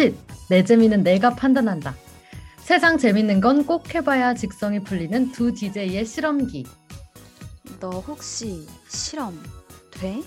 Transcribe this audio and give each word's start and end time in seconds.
쉿! 0.00 0.14
내 0.48 0.64
재미는 0.64 1.02
내가 1.02 1.34
판단한다. 1.34 1.94
세상 2.58 2.96
재밌는 2.96 3.40
건 3.42 3.66
꼭 3.66 3.94
해봐야 3.94 4.32
직성이 4.32 4.80
풀리는 4.82 5.30
두 5.32 5.52
DJ의 5.52 6.06
실험기. 6.06 6.64
너 7.80 7.90
혹시 7.90 8.66
실험 8.88 9.38
돼? 9.90 10.22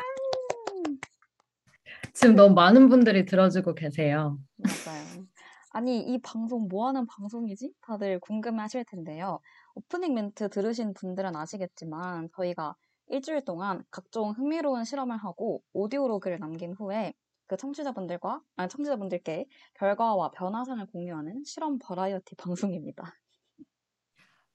지금 2.13 2.35
너무 2.35 2.55
많은 2.55 2.89
분들이 2.89 3.25
들어주고 3.25 3.75
계세요. 3.75 4.39
맞아요. 4.57 5.27
아니, 5.71 6.01
이 6.01 6.19
방송 6.23 6.69
뭐 6.69 6.89
하는 6.89 7.07
방송이지? 7.07 7.73
다들 7.83 8.19
궁금해 8.21 8.63
하실 8.63 8.85
텐데요. 8.85 9.41
오프닝 9.75 10.15
멘트 10.15 10.49
들으신 10.49 10.95
분들은 10.95 11.37
아시겠지만 11.37 12.31
저희가 12.35 12.75
일주일 13.09 13.45
동안 13.45 13.85
각종 13.91 14.31
흥미로운 14.31 14.85
실험을 14.85 15.17
하고 15.19 15.63
오디오로 15.75 16.21
글을 16.21 16.41
남긴 16.41 16.73
후에 16.73 17.13
그 17.47 17.57
청취자분들과, 17.57 18.41
아니, 18.57 18.69
청취자분들께 18.69 19.47
결과와 19.75 20.31
변화상을 20.31 20.85
공유하는 20.87 21.43
실험 21.45 21.79
버라이어티 21.79 22.37
방송입니다. 22.37 23.15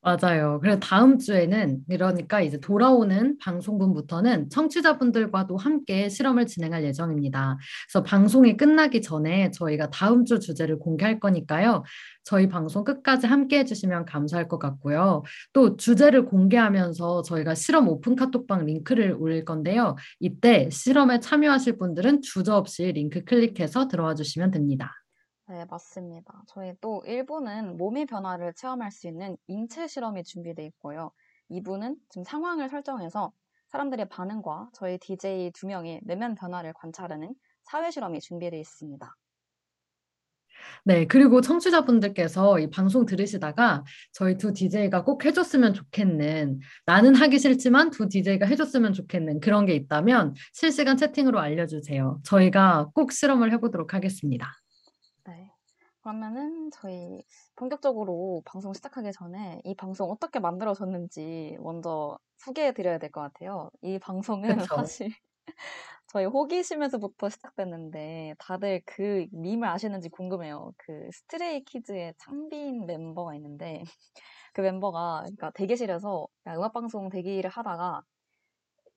맞아요. 0.04 0.58
그래서 0.60 0.80
다음 0.80 1.20
주에는 1.20 1.82
그러니까 1.88 2.42
이제 2.42 2.60
돌아오는 2.60 3.38
방송분부터는 3.38 4.50
청취자분들과도 4.50 5.58
함께 5.58 6.10
실험을 6.10 6.48
진행할 6.48 6.84
예정입니다. 6.84 7.60
그래서 7.88 8.04
방송이 8.04 8.58
끝나기 8.58 9.04
전에 9.04 9.52
저희가 9.52 9.92
다음 9.92 10.26
주 10.26 10.40
주제를 10.40 10.80
공개할 10.80 11.20
거니까요. 11.20 11.84
저희 12.24 12.50
방송 12.50 12.84
끝까지 12.84 13.28
함께 13.28 13.60
해주시면 13.60 14.06
감사할 14.06 14.48
것 14.48 14.58
같고요. 14.58 15.22
또 15.54 15.78
주제를 15.78 16.26
공개하면서 16.26 17.22
저희가 17.22 17.54
실험 17.54 17.88
오픈 17.88 18.16
카톡방 18.16 18.66
링크를 18.66 19.16
올릴 19.20 19.46
건데요. 19.46 19.96
이때 20.20 20.68
실험에 20.72 21.20
참여하실 21.20 21.78
분들은 21.78 22.24
주저 22.24 22.56
없이 22.56 22.92
링크 22.92 23.24
클릭해서 23.24 23.88
들어와 23.88 24.16
주시면 24.16 24.50
됩니다. 24.50 25.01
네, 25.52 25.66
맞습니다. 25.70 26.44
저희 26.48 26.74
또 26.80 27.04
1부는 27.06 27.76
몸의 27.76 28.06
변화를 28.06 28.54
체험할 28.54 28.90
수 28.90 29.10
있는 29.10 29.36
인체 29.48 29.86
실험이 29.86 30.24
준비되어 30.24 30.66
있고요. 30.68 31.12
2부는 31.50 31.98
지금 32.08 32.24
상황을 32.24 32.70
설정해서 32.70 33.34
사람들의 33.68 34.08
반응과 34.08 34.70
저희 34.74 34.98
DJ 34.98 35.52
두 35.52 35.68
명의 35.68 36.00
내면 36.04 36.36
변화를 36.36 36.72
관찰하는 36.72 37.36
사회 37.64 37.92
실험이 37.92 38.22
준비되어 38.22 38.58
있습니다. 38.58 39.14
네, 40.86 41.06
그리고 41.06 41.42
청취자분들께서 41.42 42.60
이 42.60 42.70
방송 42.70 43.06
들으시다가 43.06 43.84
저희 44.14 44.38
두 44.38 44.54
DJ가 44.54 45.04
꼭 45.04 45.26
해줬으면 45.26 45.74
좋겠는, 45.74 46.60
나는 46.86 47.16
하기 47.16 47.40
싫지만 47.40 47.90
두 47.90 48.08
DJ가 48.08 48.46
해줬으면 48.46 48.94
좋겠는 48.94 49.42
그런 49.42 49.66
게 49.66 49.76
있다면 49.76 50.34
실시간 50.54 50.96
채팅으로 50.96 51.40
알려주세요. 51.40 52.22
저희가 52.24 52.92
꼭 52.94 53.12
실험을 53.12 53.52
해보도록 53.52 53.94
하겠습니다. 53.94 54.61
네. 56.04 56.12
그러면은 56.12 56.70
저희 56.72 57.24
본격적으로 57.56 58.42
방송 58.46 58.74
시작하기 58.74 59.12
전에 59.14 59.62
이 59.64 59.76
방송 59.76 60.10
어떻게 60.10 60.40
만들어졌는지 60.40 61.58
먼저 61.62 62.18
소개해 62.38 62.74
드려야 62.74 62.98
될 62.98 63.12
것 63.12 63.22
같아요. 63.22 63.70
이 63.82 64.00
방송은 64.00 64.66
그쵸? 64.66 64.68
사실 64.68 65.10
저희 66.08 66.26
호기심에서부터 66.26 67.30
시작됐는데 67.30 68.36
다들 68.40 68.82
그 68.86 69.28
밈을 69.32 69.68
아시는지 69.68 70.10
궁금해요. 70.10 70.74
그 70.78 71.10
스트레이 71.14 71.64
키즈의 71.66 72.16
창빈 72.20 72.86
멤버가 72.88 73.36
있는데 73.36 73.84
그 74.54 74.62
멤버가 74.62 75.22
그러니까 75.24 75.52
대기실에서 75.52 76.28
음악 76.50 76.74
방송 76.74 77.10
대기를 77.10 77.50
하다가 77.52 78.04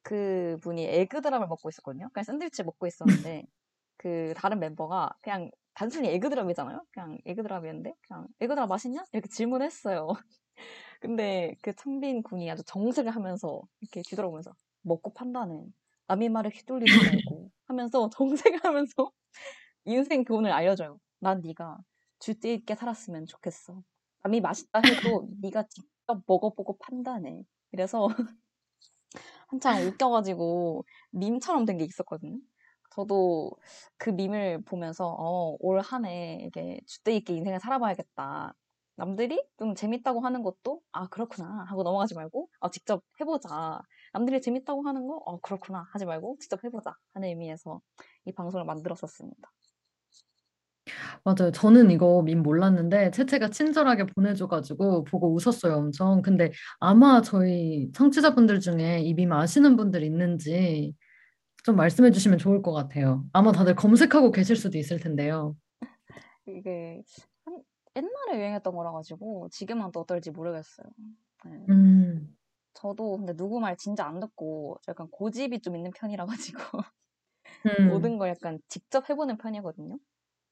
그 0.03 0.59
분이 0.63 0.85
에그 0.85 1.21
드랍을 1.23 1.47
먹고 1.49 1.69
있었거든요. 1.71 2.09
그냥 2.13 2.25
샌드위치 2.25 2.63
먹고 2.63 2.87
있었는데 2.87 3.45
그 3.99 4.35
다른 4.37 4.61
멤버가 4.61 5.11
그냥 5.23 5.51
단순히 5.75 6.09
에그드랍이잖아요. 6.11 6.85
그냥 6.93 7.19
에그드랍이었는데 7.27 7.95
그냥 8.07 8.29
에그드랍 8.41 8.69
맛있냐? 8.69 9.05
이렇게 9.13 9.29
질문했어요. 9.29 10.09
근데 11.01 11.57
그 11.63 11.75
창빈 11.77 12.23
군이 12.25 12.51
아주 12.51 12.63
정색을 12.67 13.15
하면서 13.15 13.63
이렇게 13.81 14.05
뒤돌아보면서 14.05 14.55
먹고 14.83 15.15
판단해. 15.15 15.67
남의 16.09 16.31
말에 16.31 16.51
휘둘리지 16.55 17.01
말고 17.03 17.51
하면서 17.67 18.11
정색을 18.11 18.61
하면서 18.65 19.13
인생 19.87 20.25
교훈을 20.25 20.53
알려줘요. 20.53 21.01
난 21.21 21.41
네가 21.43 21.79
주제 22.21 22.55
있게 22.55 22.75
살았으면 22.77 23.27
좋겠어. 23.27 23.83
남이 24.25 24.41
맛있다 24.43 24.81
해도 24.81 25.29
네가 25.43 25.65
직접 25.71 26.23
먹어보고 26.27 26.79
판단해. 26.79 27.45
그래서 27.73 28.09
한창 29.49 29.85
웃겨가지고 29.87 30.85
밈처럼 31.13 31.65
된 31.65 31.79
게 31.79 31.85
있었거든요. 31.85 32.39
저도 32.95 33.53
그 33.99 34.11
밈을 34.11 34.63
보면서 34.65 35.07
어, 35.19 35.57
올 35.61 35.81
한 35.81 36.05
해 36.07 36.39
이게 36.47 36.81
주대 36.87 37.15
있게 37.17 37.35
인생을 37.35 37.61
살아봐야겠다. 37.61 38.55
남들이 38.97 39.43
좀 39.59 39.75
재밌다고 39.75 40.21
하는 40.21 40.43
것도 40.45 40.81
아 40.93 41.09
그렇구나 41.09 41.65
하고 41.69 41.83
넘어가지 41.83 42.15
말고 42.15 42.49
아 42.61 42.71
직접 42.71 43.03
해보자. 43.21 43.81
남들이 44.13 44.41
재밌다고 44.41 44.83
하는 44.87 45.07
거 45.09 45.21
어 45.27 45.41
그렇구나 45.41 45.87
하지 45.93 46.05
말고 46.07 46.37
직접 46.41 46.63
해보자 46.65 46.95
하는 47.15 47.29
의미에서 47.29 47.81
이 48.27 48.33
방송을 48.33 48.65
만들었었습니다. 48.67 49.51
맞아요. 51.25 51.51
저는 51.53 51.91
이거 51.91 52.23
밈 52.23 52.43
몰랐는데 52.43 53.11
채채가 53.11 53.49
친절하게 53.51 54.05
보내줘가지고 54.07 55.05
보고 55.05 55.35
웃었어요, 55.35 55.77
엄청. 55.77 56.21
근데 56.23 56.53
아마 56.79 57.23
저희 57.23 57.91
청취자분들 57.93 58.61
중에 58.61 59.01
이 59.01 59.15
밈 59.15 59.33
아시는 59.33 59.77
분들 59.77 60.03
있는지 60.05 60.95
좀 61.65 61.77
말씀해 61.77 62.11
주시면 62.11 62.39
좋을 62.39 62.63
것 62.63 62.73
같아요. 62.73 63.25
아마 63.33 63.51
다들 63.51 63.75
검색하고 63.75 64.31
계실 64.33 64.55
수도 64.55 64.77
있을 64.77 65.01
텐데요. 65.01 65.57
이게 66.47 67.03
한, 67.47 67.63
옛날에 67.97 68.39
유행했던 68.39 68.77
거라 68.77 68.93
가지고 68.93 69.49
지금은 69.51 69.91
또 69.91 70.01
어떨지 70.01 70.31
모르겠어요. 70.31 70.87
네. 71.47 71.67
음, 71.71 72.37
저도 72.75 73.17
근데 73.17 73.35
누구 73.35 73.61
말 73.61 73.77
진짜 73.79 74.07
안 74.07 74.21
듣고 74.21 74.79
약간 74.89 75.09
고집이 75.11 75.61
좀 75.61 75.75
있는 75.77 75.91
편이라 75.91 76.27
가지고 76.27 76.61
음. 77.65 77.65
모든 77.89 78.19
걸 78.19 78.29
약간 78.29 78.59
직접 78.69 79.09
해보는 79.09 79.39
편이거든요. 79.39 79.99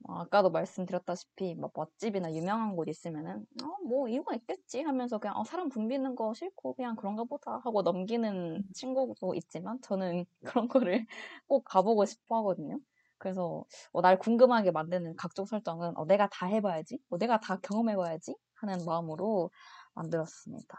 어, 0.04 0.14
아까도 0.14 0.50
말씀드렸다시피 0.50 1.54
막 1.54 1.72
맛집이나 1.75 2.32
유명한 2.34 2.76
곳 2.76 2.88
있으면은 2.88 3.46
어, 3.62 3.66
뭐 3.87 4.08
이유가 4.08 4.34
있겠지 4.34 4.82
하면서 4.82 5.19
그냥 5.19 5.37
어, 5.38 5.44
사람 5.44 5.69
붐비는 5.69 6.16
거 6.16 6.34
싫고 6.34 6.75
그냥 6.75 6.96
그런가 6.96 7.25
보다 7.25 7.60
하고 7.64 7.82
넘기는 7.82 8.56
음. 8.56 8.62
친구도 8.75 9.34
있지만 9.34 9.81
저는 9.82 10.25
그런 10.44 10.69
거를 10.69 11.06
꼭 11.46 11.64
가보고 11.64 12.04
싶어 12.04 12.38
하거든요. 12.38 12.78
그래서 13.19 13.64
어, 13.93 14.00
날 14.00 14.19
궁금하게 14.19 14.72
만드는 14.72 15.16
각종 15.16 15.46
설정은 15.46 15.96
어, 15.96 16.05
내가 16.06 16.28
다 16.28 16.46
해봐야지, 16.46 16.98
어, 17.10 17.19
내가 17.19 17.38
다 17.40 17.58
경험해봐야지 17.62 18.34
하는 18.55 18.84
마음으로 18.84 19.50
만들었습니다. 19.94 20.78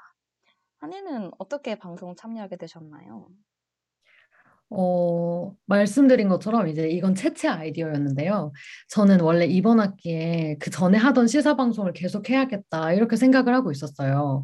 한이는 0.79 1.31
어떻게 1.37 1.75
방송 1.75 2.15
참여하게 2.15 2.57
되셨나요? 2.57 3.29
어, 4.75 5.53
말씀드린 5.67 6.27
것처럼 6.29 6.67
이제 6.67 6.89
이건 6.89 7.13
채채 7.13 7.47
아이디어였는데요. 7.47 8.51
저는 8.89 9.21
원래 9.21 9.45
이번 9.45 9.79
학기에 9.79 10.57
그 10.59 10.71
전에 10.71 10.97
하던 10.97 11.27
시사 11.27 11.55
방송을 11.55 11.93
계속 11.93 12.29
해야겠다 12.29 12.93
이렇게 12.93 13.15
생각을 13.15 13.53
하고 13.53 13.71
있었어요. 13.71 14.43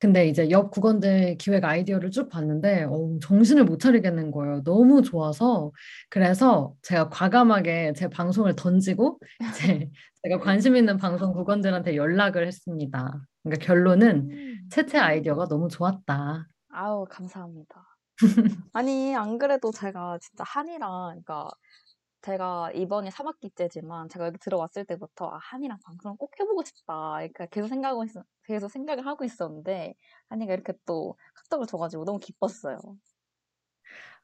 근데 0.00 0.28
이제 0.28 0.50
옆 0.50 0.70
국원들 0.70 1.36
기획 1.38 1.64
아이디어를 1.64 2.10
쭉 2.10 2.28
봤는데 2.28 2.84
어, 2.84 3.18
정신을 3.20 3.64
못 3.64 3.80
차리겠는 3.80 4.30
거예요. 4.30 4.62
너무 4.62 5.02
좋아서 5.02 5.72
그래서 6.08 6.74
제가 6.82 7.08
과감하게 7.08 7.94
제 7.96 8.08
방송을 8.08 8.54
던지고 8.54 9.18
이제 9.50 9.90
제가 10.22 10.38
관심 10.38 10.76
있는 10.76 10.98
방송 10.98 11.32
국원들한테 11.32 11.96
연락을 11.96 12.46
했습니다. 12.46 13.26
그러니까 13.42 13.66
결론은 13.66 14.28
음. 14.30 14.68
채채 14.70 14.98
아이디어가 14.98 15.48
너무 15.48 15.68
좋았다. 15.68 16.46
아우 16.70 17.06
감사합니다. 17.08 17.93
아니 18.72 19.14
안 19.16 19.38
그래도 19.38 19.70
제가 19.72 20.18
진짜 20.20 20.44
한이랑 20.44 21.22
그러니까 21.24 21.50
제가 22.22 22.70
이번이 22.72 23.10
3학기째지만 23.10 24.08
제가 24.08 24.26
여기 24.26 24.38
들어왔을 24.38 24.86
때부터 24.86 25.26
아, 25.26 25.38
한이랑 25.42 25.78
방송을 25.84 26.16
꼭 26.16 26.32
해보고 26.40 26.64
싶다. 26.64 27.16
그러니까 27.16 27.46
계속 27.46 27.68
생각을 27.68 28.06
있, 28.06 28.12
계속 28.44 28.70
생각을 28.70 29.06
하고 29.06 29.24
있었는데 29.24 29.94
한이가 30.30 30.54
이렇게 30.54 30.72
또 30.86 31.18
카톡을 31.34 31.66
줘가지고 31.66 32.04
너무 32.04 32.18
기뻤어요. 32.18 32.78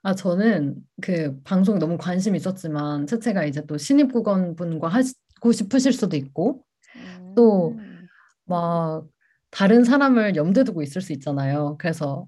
아 0.03 0.15
저는 0.15 0.77
그 1.03 1.39
방송 1.43 1.79
너무 1.79 1.99
관심 1.99 2.35
있었지만 2.35 3.07
채채가 3.07 3.45
이제 3.45 3.67
또 3.67 3.77
신입 3.77 4.13
국원분과 4.13 4.89
하고 4.89 5.53
싶으실 5.53 5.93
수도 5.93 6.17
있고 6.17 6.65
음. 6.97 7.35
또막 8.47 9.07
다른 9.51 9.85
사람을 9.85 10.37
염두에 10.37 10.65
두고 10.65 10.81
있을 10.83 11.03
수 11.03 11.13
있잖아요. 11.13 11.77
그래서 11.79 12.27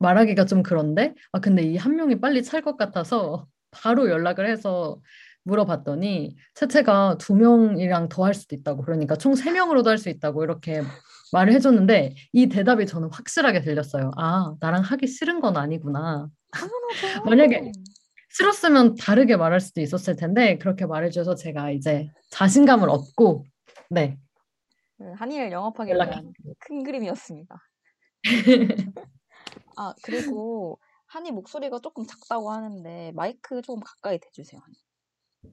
말하기가 0.00 0.44
좀 0.46 0.62
그런데 0.62 1.14
아 1.32 1.40
근데 1.40 1.62
이 1.62 1.76
한 1.76 1.94
명이 1.96 2.20
빨리 2.20 2.42
찰 2.42 2.62
것 2.62 2.76
같아서 2.76 3.46
바로 3.70 4.10
연락을 4.10 4.48
해서 4.50 4.98
물어봤더니 5.44 6.36
채채가 6.54 7.16
두 7.18 7.34
명이랑 7.34 8.08
더 8.08 8.24
할 8.24 8.34
수도 8.34 8.54
있다고 8.56 8.82
그러니까 8.82 9.16
총 9.16 9.34
세 9.34 9.50
명으로도 9.52 9.88
할 9.90 9.98
수 9.98 10.08
있다고 10.10 10.42
이렇게 10.44 10.82
말을 11.32 11.52
해줬는데 11.54 12.14
이 12.32 12.48
대답이 12.48 12.86
저는 12.86 13.08
확실하게 13.12 13.60
들렸어요. 13.62 14.10
아 14.16 14.54
나랑 14.60 14.82
하기 14.82 15.06
싫은 15.06 15.40
건 15.40 15.56
아니구나. 15.56 16.28
만약에 17.24 17.70
싫었으면 18.30 18.96
다르게 18.96 19.36
말할 19.36 19.60
수도 19.60 19.80
있었을 19.80 20.16
텐데 20.16 20.58
그렇게 20.58 20.86
말해줘서 20.86 21.34
제가 21.36 21.70
이제 21.70 22.10
자신감을 22.30 22.88
얻고 22.90 23.44
네. 23.90 24.18
한일 25.16 25.50
영업하기 25.52 25.92
위한 25.94 26.32
큰 26.58 26.82
그림이었습니다. 26.84 27.56
아 29.80 29.94
그리고 30.02 30.78
한이 31.06 31.30
목소리가 31.30 31.78
조금 31.78 32.04
작다고 32.06 32.50
하는데 32.50 33.12
마이크 33.14 33.62
좀 33.62 33.80
가까이 33.80 34.18
대주세요. 34.18 34.60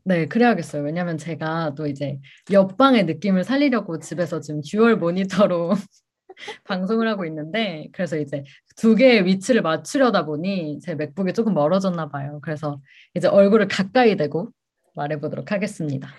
네, 0.04 0.26
그래야겠어요. 0.26 0.84
왜냐면 0.84 1.18
제가 1.18 1.76
또 1.76 1.88
이제 1.88 2.20
옆방의 2.52 3.06
느낌을 3.06 3.46
살리려고 3.46 4.00
집에서 4.00 4.42
지금 4.42 4.60
dual 4.62 4.98
모니터로 4.98 5.70
방송을 6.66 7.08
하고 7.08 7.26
있는데 7.26 7.88
그래서 7.94 8.18
이제 8.18 8.44
두 8.76 8.96
개의 8.96 9.26
위치를 9.26 9.62
맞추려다 9.62 10.26
보니 10.26 10.82
제 10.82 10.94
맥북이 10.96 11.32
조금 11.32 11.54
멀어졌나 11.54 12.10
봐요. 12.10 12.42
그래서 12.44 12.82
이제 13.16 13.30
얼굴을 13.30 13.70
가까이 13.70 14.18
대고 14.18 14.50
말해보도록 14.96 15.54
하겠습니다. 15.54 16.10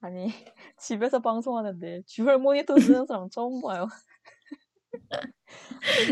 아니 0.00 0.26
집에서 0.78 1.20
방송하는데 1.20 2.02
dual 2.08 2.38
모니터 2.38 2.76
쓰는 2.80 3.06
사람 3.06 3.30
처음 3.30 3.62
봐요. 3.62 3.86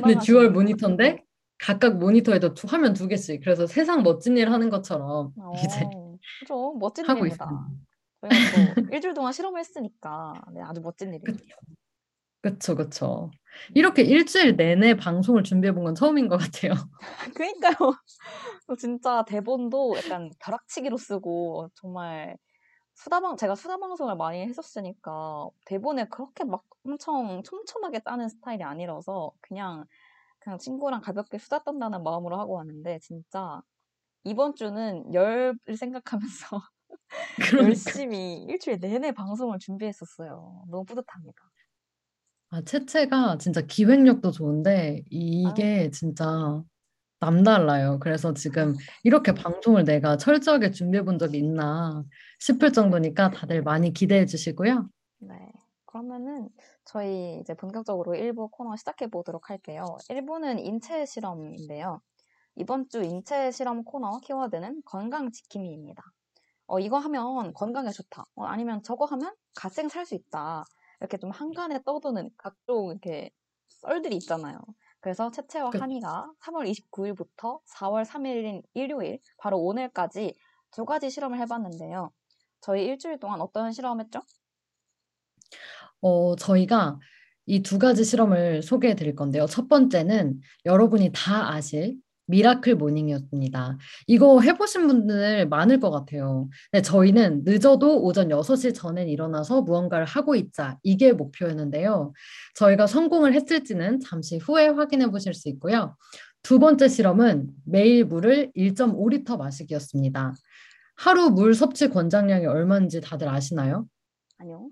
근데 0.02 0.18
dual 0.24 0.50
모니터인데 0.50 1.24
각각 1.62 1.96
모니터에도 1.98 2.54
두, 2.54 2.66
화면 2.66 2.92
두 2.92 3.06
개씩. 3.08 3.40
그래서 3.42 3.66
세상 3.66 4.02
멋진 4.02 4.36
일 4.36 4.50
하는 4.52 4.68
것처럼 4.68 5.32
어, 5.38 5.52
이제 5.64 5.88
그죠 6.40 6.74
멋진 6.78 7.04
하고 7.08 7.24
일입니다. 7.24 7.46
있습니다. 7.46 7.82
일주일 8.94 9.14
동안 9.14 9.32
실험을 9.32 9.60
했으니까 9.60 10.32
네, 10.54 10.60
아주 10.62 10.80
멋진 10.80 11.08
일이에요. 11.14 11.38
그쵸, 12.42 12.74
그쵸. 12.74 13.30
이렇게 13.74 14.02
일주일 14.02 14.56
내내 14.56 14.96
방송을 14.96 15.44
준비해 15.44 15.72
본 15.72 15.84
건 15.84 15.94
처음인 15.94 16.28
것 16.28 16.38
같아요. 16.38 16.72
그러니까요. 17.36 17.94
진짜 18.78 19.24
대본도 19.24 19.94
약간 19.98 20.30
벼락치기로 20.40 20.96
쓰고 20.96 21.68
정말 21.74 22.36
수다방 22.94 23.36
제가 23.36 23.54
수다 23.54 23.78
방송을 23.78 24.16
많이 24.16 24.40
했었으니까 24.42 25.48
대본에 25.66 26.06
그렇게 26.08 26.44
막 26.44 26.64
엄청 26.84 27.42
촘촘하게 27.44 28.00
짜는 28.04 28.28
스타일이 28.28 28.64
아니라서 28.64 29.30
그냥 29.40 29.84
그냥 30.42 30.58
친구랑 30.58 31.00
가볍게 31.00 31.38
수다 31.38 31.62
떤다는 31.62 32.02
마음으로 32.02 32.38
하고 32.38 32.54
왔는데 32.54 32.98
진짜 33.00 33.62
이번 34.24 34.54
주는 34.54 35.12
열을 35.12 35.56
생각하면서 35.76 36.60
그러니까. 37.36 37.64
열심히 37.64 38.42
일주일 38.44 38.78
내내 38.80 39.12
방송을 39.12 39.58
준비했었어요. 39.58 40.64
너무 40.68 40.84
뿌듯합니다. 40.84 41.42
아, 42.50 42.62
채채가 42.62 43.38
진짜 43.38 43.62
기획력도 43.62 44.30
좋은데 44.30 45.02
이게 45.10 45.86
아. 45.86 45.90
진짜 45.90 46.62
남달라요. 47.20 47.98
그래서 48.00 48.34
지금 48.34 48.74
이렇게 49.04 49.32
방송을 49.32 49.84
내가 49.84 50.16
철저하게 50.16 50.72
준비해 50.72 51.04
본 51.04 51.18
적이 51.18 51.38
있나 51.38 52.04
싶을 52.40 52.72
정도니까 52.72 53.30
다들 53.30 53.62
많이 53.62 53.92
기대해 53.92 54.26
주시고요. 54.26 54.88
네. 55.20 55.52
그러면은 55.92 56.48
저희 56.86 57.38
이제 57.40 57.54
본격적으로 57.54 58.12
1부 58.14 58.50
코너 58.50 58.76
시작해 58.76 59.08
보도록 59.08 59.50
할게요. 59.50 59.84
1부는 60.08 60.58
인체 60.64 61.04
실험인데요. 61.04 62.00
이번 62.56 62.88
주 62.88 63.02
인체 63.02 63.50
실험 63.50 63.84
코너 63.84 64.18
키워드는 64.20 64.82
건강 64.86 65.30
지킴이입니다. 65.30 66.02
어, 66.66 66.78
이거 66.80 66.96
하면 66.98 67.52
건강에 67.52 67.90
좋다. 67.90 68.24
어, 68.36 68.44
아니면 68.44 68.82
저거 68.82 69.04
하면 69.04 69.34
갓생 69.54 69.88
살 69.90 70.06
수 70.06 70.14
있다. 70.14 70.64
이렇게 71.00 71.18
좀 71.18 71.30
항간에 71.30 71.82
떠도는 71.84 72.30
각종 72.38 72.90
이렇게 72.90 73.30
썰들이 73.68 74.16
있잖아요. 74.16 74.58
그래서 75.00 75.30
채채와 75.30 75.70
그... 75.70 75.78
한이가 75.78 76.32
3월 76.40 76.70
29일부터 76.70 77.60
4월 77.66 78.04
3일인 78.06 78.62
일요일, 78.72 79.18
바로 79.36 79.58
오늘까지 79.58 80.34
두 80.70 80.86
가지 80.86 81.10
실험을 81.10 81.38
해봤는데요. 81.40 82.12
저희 82.62 82.84
일주일 82.86 83.18
동안 83.18 83.42
어떤 83.42 83.72
실험했죠? 83.72 84.20
어, 86.00 86.36
저희가 86.36 86.98
이 87.46 87.60
두 87.62 87.78
가지 87.78 88.04
실험을 88.04 88.62
소개해 88.62 88.94
드릴 88.94 89.14
건데요. 89.16 89.46
첫 89.46 89.68
번째는 89.68 90.40
여러분이 90.64 91.10
다 91.12 91.52
아실 91.52 91.96
miracle 92.26 92.76
morning이었습니다. 92.76 93.78
이거 94.06 94.40
해보신 94.40 94.86
분들 94.86 95.48
많을 95.48 95.80
것 95.80 95.90
같아요. 95.90 96.48
네, 96.70 96.80
저희는 96.80 97.42
늦어도 97.44 98.02
오전 98.04 98.28
6시 98.28 98.74
전엔 98.74 99.08
일어나서 99.08 99.62
무언가를 99.62 100.06
하고 100.06 100.36
있자. 100.36 100.78
이게 100.84 101.12
목표였는데요. 101.12 102.12
저희가 102.54 102.86
성공을 102.86 103.34
했을지는 103.34 103.98
잠시 104.00 104.38
후에 104.38 104.68
확인해 104.68 105.08
보실 105.10 105.34
수 105.34 105.48
있고요. 105.50 105.96
두 106.42 106.58
번째 106.60 106.88
실험은 106.88 107.48
매일 107.64 108.04
물을 108.04 108.52
1.5리터 108.56 109.36
마시기였습니다. 109.36 110.32
하루 110.94 111.30
물 111.30 111.54
섭취 111.54 111.88
권장량이 111.88 112.46
얼마인지 112.46 113.00
다들 113.00 113.28
아시나요? 113.28 113.86
아니요. 114.38 114.68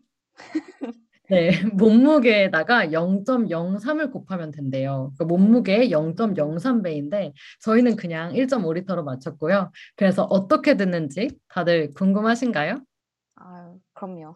네, 1.29 1.51
몸무게에다가 1.75 2.87
0.03을 2.93 4.11
곱하면 4.11 4.51
된대요. 4.51 5.13
그 5.17 5.23
몸무게 5.23 5.89
0.03배인데 5.89 7.33
저희는 7.63 7.95
그냥 7.97 8.33
1.5리터로 8.33 9.05
맞췄고요. 9.05 9.71
그래서 9.97 10.25
어떻게 10.25 10.77
듣는지 10.77 11.29
다들 11.49 11.93
궁금하신가요? 11.95 12.81
아, 13.37 13.75
그럼요. 13.95 14.35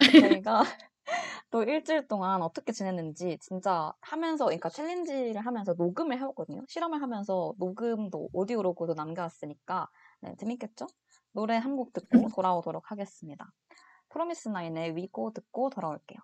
저희가 0.40 0.62
또 1.50 1.62
일주일 1.62 2.08
동안 2.08 2.42
어떻게 2.42 2.72
지냈는지 2.72 3.38
진짜 3.40 3.92
하면서 4.00 4.46
그러니까 4.46 4.68
챌린지를 4.70 5.46
하면서 5.46 5.74
녹음을 5.74 6.16
해봤거든요. 6.18 6.64
실험을 6.68 7.02
하면서 7.02 7.54
녹음도 7.58 8.28
오디오로고도 8.32 8.94
남겨왔으니까 8.94 9.88
네, 10.22 10.34
재밌겠죠? 10.38 10.86
노래 11.32 11.56
한 11.56 11.76
곡 11.76 11.92
듣고 11.92 12.28
돌아오도록 12.34 12.90
하겠습니다. 12.90 13.50
프로미스 14.14 14.48
나인의 14.48 14.94
위고 14.94 15.32
듣고 15.32 15.70
돌아올게요. 15.70 16.20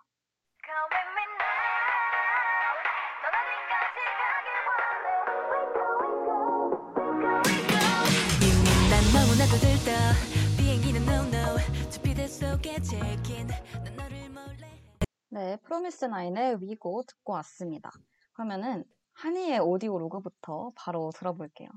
네, 15.31 15.57
프로미스 15.57 16.05
나인의 16.05 16.61
위고 16.61 17.03
듣고 17.05 17.33
왔습니다. 17.33 17.91
그러면은 18.31 18.85
한이의 19.15 19.59
오디오 19.59 19.99
로그부터 19.99 20.71
바로 20.77 21.11
들어볼게요. 21.13 21.67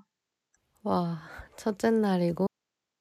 와, 0.84 1.18
첫째 1.56 1.90
날이고 1.90 2.46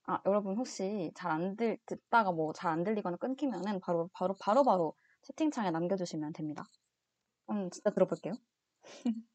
아, 0.06 0.20
여러분 0.26 0.56
혹시 0.58 1.12
잘 1.16 1.32
안 1.32 1.56
들, 1.58 1.78
듣다가 1.86 2.32
뭐 2.32 2.54
잘 2.54 2.72
안 2.72 2.84
들리거나 2.84 3.18
끊기면은 3.18 3.80
바로, 3.82 4.10
바로, 4.14 4.36
바로, 4.40 4.64
바로 4.64 4.96
채팅창에 5.24 5.72
남겨주시면 5.72 6.34
됩니다. 6.34 6.66
음, 7.52 7.70
진짜 7.72 7.92
들어볼게요. 7.92 8.34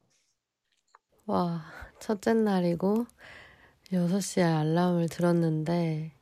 와, 1.26 1.64
첫째 2.00 2.32
날이고 2.34 3.06
6시에 3.92 4.42
알람을 4.42 5.08
들었는데 5.08 6.12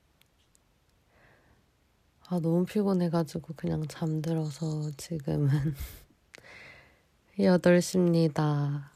아, 2.28 2.40
너무 2.40 2.64
피곤해가지고 2.64 3.54
그냥 3.56 3.86
잠들어서 3.88 4.90
지금은 4.96 5.48
8시입니다. 7.38 8.90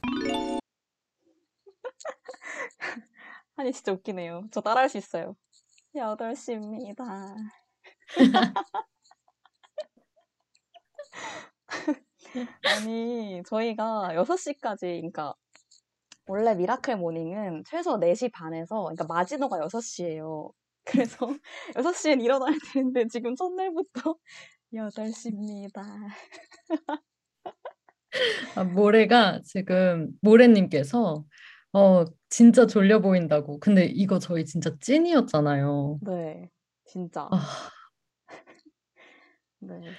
한이 3.60 3.72
진짜 3.72 3.92
웃기네요. 3.92 4.48
저 4.50 4.62
따라할 4.62 4.88
수 4.88 4.96
있어요. 4.96 5.36
8시입니다. 5.94 7.36
아니, 12.64 13.42
저희가 13.46 14.12
6시까지, 14.14 14.80
그러니까, 14.80 15.34
원래 16.26 16.54
miracle 16.54 16.96
morning은 16.96 17.64
최소 17.66 17.98
4시 17.98 18.32
반에서, 18.32 18.84
그러니까 18.84 19.04
마지노가 19.06 19.58
6시예요. 19.58 20.52
그래서 20.84 21.28
6시엔 21.76 22.22
일어나야 22.22 22.56
되는데 22.72 23.06
지금 23.08 23.36
첫날부터 23.36 24.16
8시입니다. 24.72 25.82
아, 28.56 28.64
모래가 28.64 29.40
지금 29.44 30.08
모래님께서 30.22 31.24
어 31.72 32.04
진짜 32.28 32.66
졸려 32.66 33.00
보인다고. 33.00 33.58
근데 33.60 33.84
이거 33.86 34.18
저희 34.18 34.44
진짜 34.44 34.70
찐이었잖아요. 34.80 35.98
네, 36.00 36.48
진짜. 36.84 37.28
아, 37.30 37.38
네. 39.60 39.96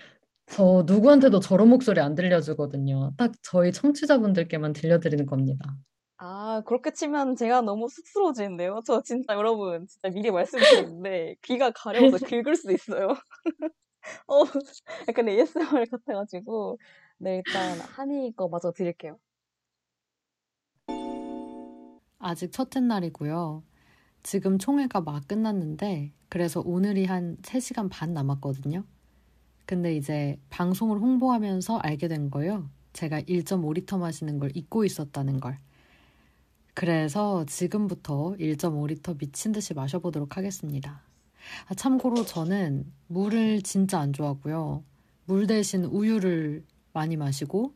저 0.48 0.84
누구한테도 0.86 1.40
저런 1.40 1.70
목소리 1.70 2.02
안 2.02 2.16
들려주거든요. 2.16 3.14
딱 3.18 3.32
저희 3.44 3.72
청취자분들께만 3.72 4.74
들려드리는 4.74 5.26
겁니다. 5.26 5.78
아, 6.18 6.62
그렇게 6.68 6.92
치면 6.92 7.36
제가 7.36 7.62
너무 7.62 7.88
쑥스러워지는데요. 7.90 8.82
저 8.86 9.02
진짜 9.02 9.34
여러분, 9.34 9.88
진짜 9.88 10.10
미리 10.10 10.30
말씀드리는데, 10.32 11.36
귀가 11.42 11.72
가려워서 11.72 12.18
긁을 12.24 12.56
수 12.56 12.72
있어요. 12.72 13.08
어, 14.28 14.44
약간 15.10 15.28
ASMR 15.30 15.86
같아가지고. 15.92 16.80
네, 17.20 17.38
일단 17.38 17.82
한이 17.82 18.36
거 18.36 18.48
마저 18.50 18.72
드릴게요. 18.72 19.18
아직 22.22 22.52
첫째 22.52 22.80
날이고요. 22.80 23.64
지금 24.24 24.58
총회가 24.58 25.02
막 25.02 25.28
끝났는데 25.28 26.12
그래서 26.30 26.62
오늘이 26.62 27.06
한 27.06 27.38
3시간 27.42 27.90
반 27.90 28.14
남았거든요. 28.14 28.84
근데 29.66 29.96
이제 29.96 30.40
방송을 30.50 31.00
홍보하면서 31.00 31.78
알게 31.78 32.08
된 32.08 32.30
거예요. 32.30 32.70
제가 32.94 33.22
1.5리터 33.22 34.00
마시는 34.00 34.40
걸 34.40 34.52
잊고 34.56 34.86
있었다는 34.86 35.40
걸. 35.40 35.58
그래서 36.74 37.46
지금부터 37.46 38.36
1.5리터 38.40 39.18
미친 39.18 39.52
듯이 39.52 39.74
마셔보도록 39.74 40.38
하겠습니다. 40.38 41.02
아, 41.68 41.74
참고로 41.74 42.26
저는 42.26 42.92
물을 43.08 43.62
진짜 43.62 44.00
안 44.00 44.14
좋아하고요. 44.14 44.84
물 45.26 45.48
대신 45.48 45.86
우유를 45.86 46.66
많이 46.94 47.18
마시고, 47.18 47.76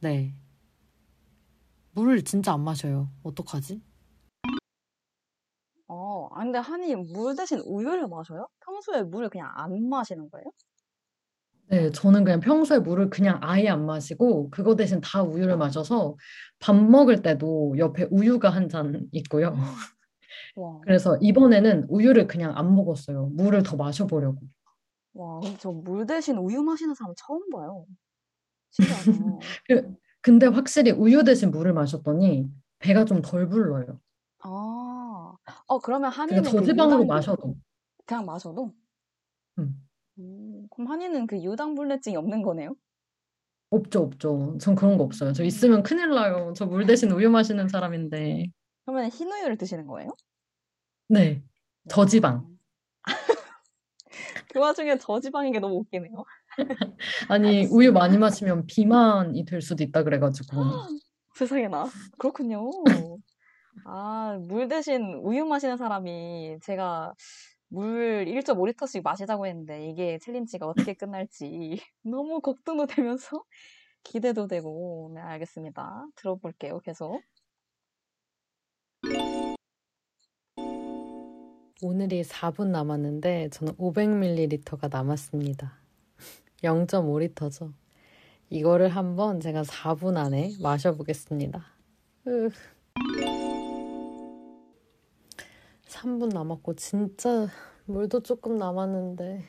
네. 0.00 0.34
물을 2.00 2.22
진짜 2.24 2.52
안 2.54 2.62
마셔요. 2.64 3.10
어떡하지? 3.22 3.82
어, 5.88 6.28
아, 6.32 6.42
근데 6.42 6.58
한이 6.58 6.94
물 6.96 7.34
대신 7.36 7.58
우유를 7.60 8.08
마셔요? 8.08 8.46
평소에 8.64 9.02
물을 9.02 9.28
그냥 9.28 9.50
안 9.56 9.88
마시는 9.88 10.30
거예요? 10.30 10.44
네, 11.68 11.90
저는 11.92 12.24
그냥 12.24 12.40
평소에 12.40 12.80
물을 12.80 13.10
그냥 13.10 13.38
아예 13.42 13.68
안 13.68 13.86
마시고 13.86 14.50
그거 14.50 14.74
대신 14.74 15.00
다 15.00 15.22
우유를 15.22 15.56
마셔서 15.56 16.16
밥 16.58 16.74
먹을 16.74 17.22
때도 17.22 17.74
옆에 17.78 18.08
우유가 18.10 18.50
한 18.50 18.68
잔 18.68 19.06
있고요. 19.12 19.54
와, 20.56 20.80
그래서 20.86 21.16
이번에는 21.20 21.86
우유를 21.88 22.26
그냥 22.26 22.56
안 22.56 22.74
먹었어요. 22.74 23.26
물을 23.34 23.62
더 23.62 23.76
마셔보려고. 23.76 24.40
와, 25.14 25.40
저 25.58 25.70
물 25.72 26.06
대신 26.06 26.36
우유 26.38 26.62
마시는 26.62 26.94
사람 26.94 27.14
처음 27.16 27.48
봐요. 27.50 27.84
신기하다. 28.70 29.04
그- 29.68 29.96
근데 30.22 30.46
확실히 30.46 30.90
우유 30.92 31.24
대신 31.24 31.50
물을 31.50 31.72
마셨더니 31.72 32.50
배가 32.78 33.04
좀 33.04 33.22
덜 33.22 33.48
불러요. 33.48 34.00
아, 34.40 35.36
어, 35.66 35.78
그러면 35.80 36.10
한이는 36.10 36.42
그 36.42 36.50
저지방으로 36.50 37.04
유당, 37.04 37.06
마셔도. 37.06 37.56
그냥 38.06 38.26
마셔도? 38.26 38.74
음, 39.58 39.88
음, 40.18 40.66
그럼 40.70 40.88
한이는 40.90 41.26
그 41.26 41.42
유당불내증이 41.42 42.16
없는 42.16 42.42
거네요? 42.42 42.76
없죠, 43.70 44.00
없죠. 44.02 44.58
전 44.60 44.74
그런 44.74 44.96
거 44.98 45.04
없어요. 45.04 45.32
저 45.32 45.44
있으면 45.44 45.82
큰일 45.82 46.10
나요. 46.10 46.52
저 46.56 46.66
물 46.66 46.86
대신 46.86 47.10
우유 47.12 47.30
마시는 47.30 47.68
사람인데. 47.68 48.46
그러면 48.84 49.10
흰 49.10 49.30
우유를 49.30 49.56
드시는 49.58 49.86
거예요? 49.86 50.10
네, 51.08 51.42
저지방. 51.88 52.46
그 54.52 54.58
와중에 54.58 54.98
저지방인 54.98 55.52
게 55.52 55.60
너무 55.60 55.76
웃기네요. 55.76 56.24
아니, 57.28 57.66
우유 57.66 57.92
많이 57.92 58.18
마시면 58.18 58.66
비만이 58.66 59.44
될 59.44 59.60
수도 59.60 59.82
있다 59.84 60.02
그래가지고. 60.02 60.50
세상에 61.34 61.68
나. 61.68 61.86
그렇군요. 62.18 62.70
아, 63.84 64.38
물 64.42 64.68
대신 64.68 65.14
우유 65.22 65.44
마시는 65.44 65.76
사람이 65.76 66.58
제가 66.62 67.14
물 67.68 68.24
1.5리터씩 68.26 69.02
마시자고 69.02 69.46
했는데 69.46 69.88
이게 69.88 70.18
챌린지가 70.18 70.66
어떻게 70.66 70.94
끝날지 70.94 71.80
너무 72.02 72.40
걱정도 72.40 72.86
되면서 72.86 73.42
기대도 74.02 74.48
되고. 74.48 75.12
네, 75.14 75.20
알겠습니다. 75.20 76.06
들어볼게요, 76.16 76.80
계속. 76.80 77.22
오늘이 81.82 82.22
4분 82.22 82.68
남았는데 82.68 83.48
저는 83.50 83.74
500ml가 83.76 84.90
남았습니다. 84.90 85.79
0.5리터죠. 86.62 87.72
이거를 88.50 88.88
한번 88.88 89.40
제가 89.40 89.62
4분 89.62 90.16
안에 90.16 90.52
마셔보겠습니다. 90.60 91.64
으. 92.26 92.50
3분 95.86 96.32
남았고 96.32 96.74
진짜 96.76 97.48
물도 97.86 98.22
조금 98.22 98.56
남았는데 98.58 99.44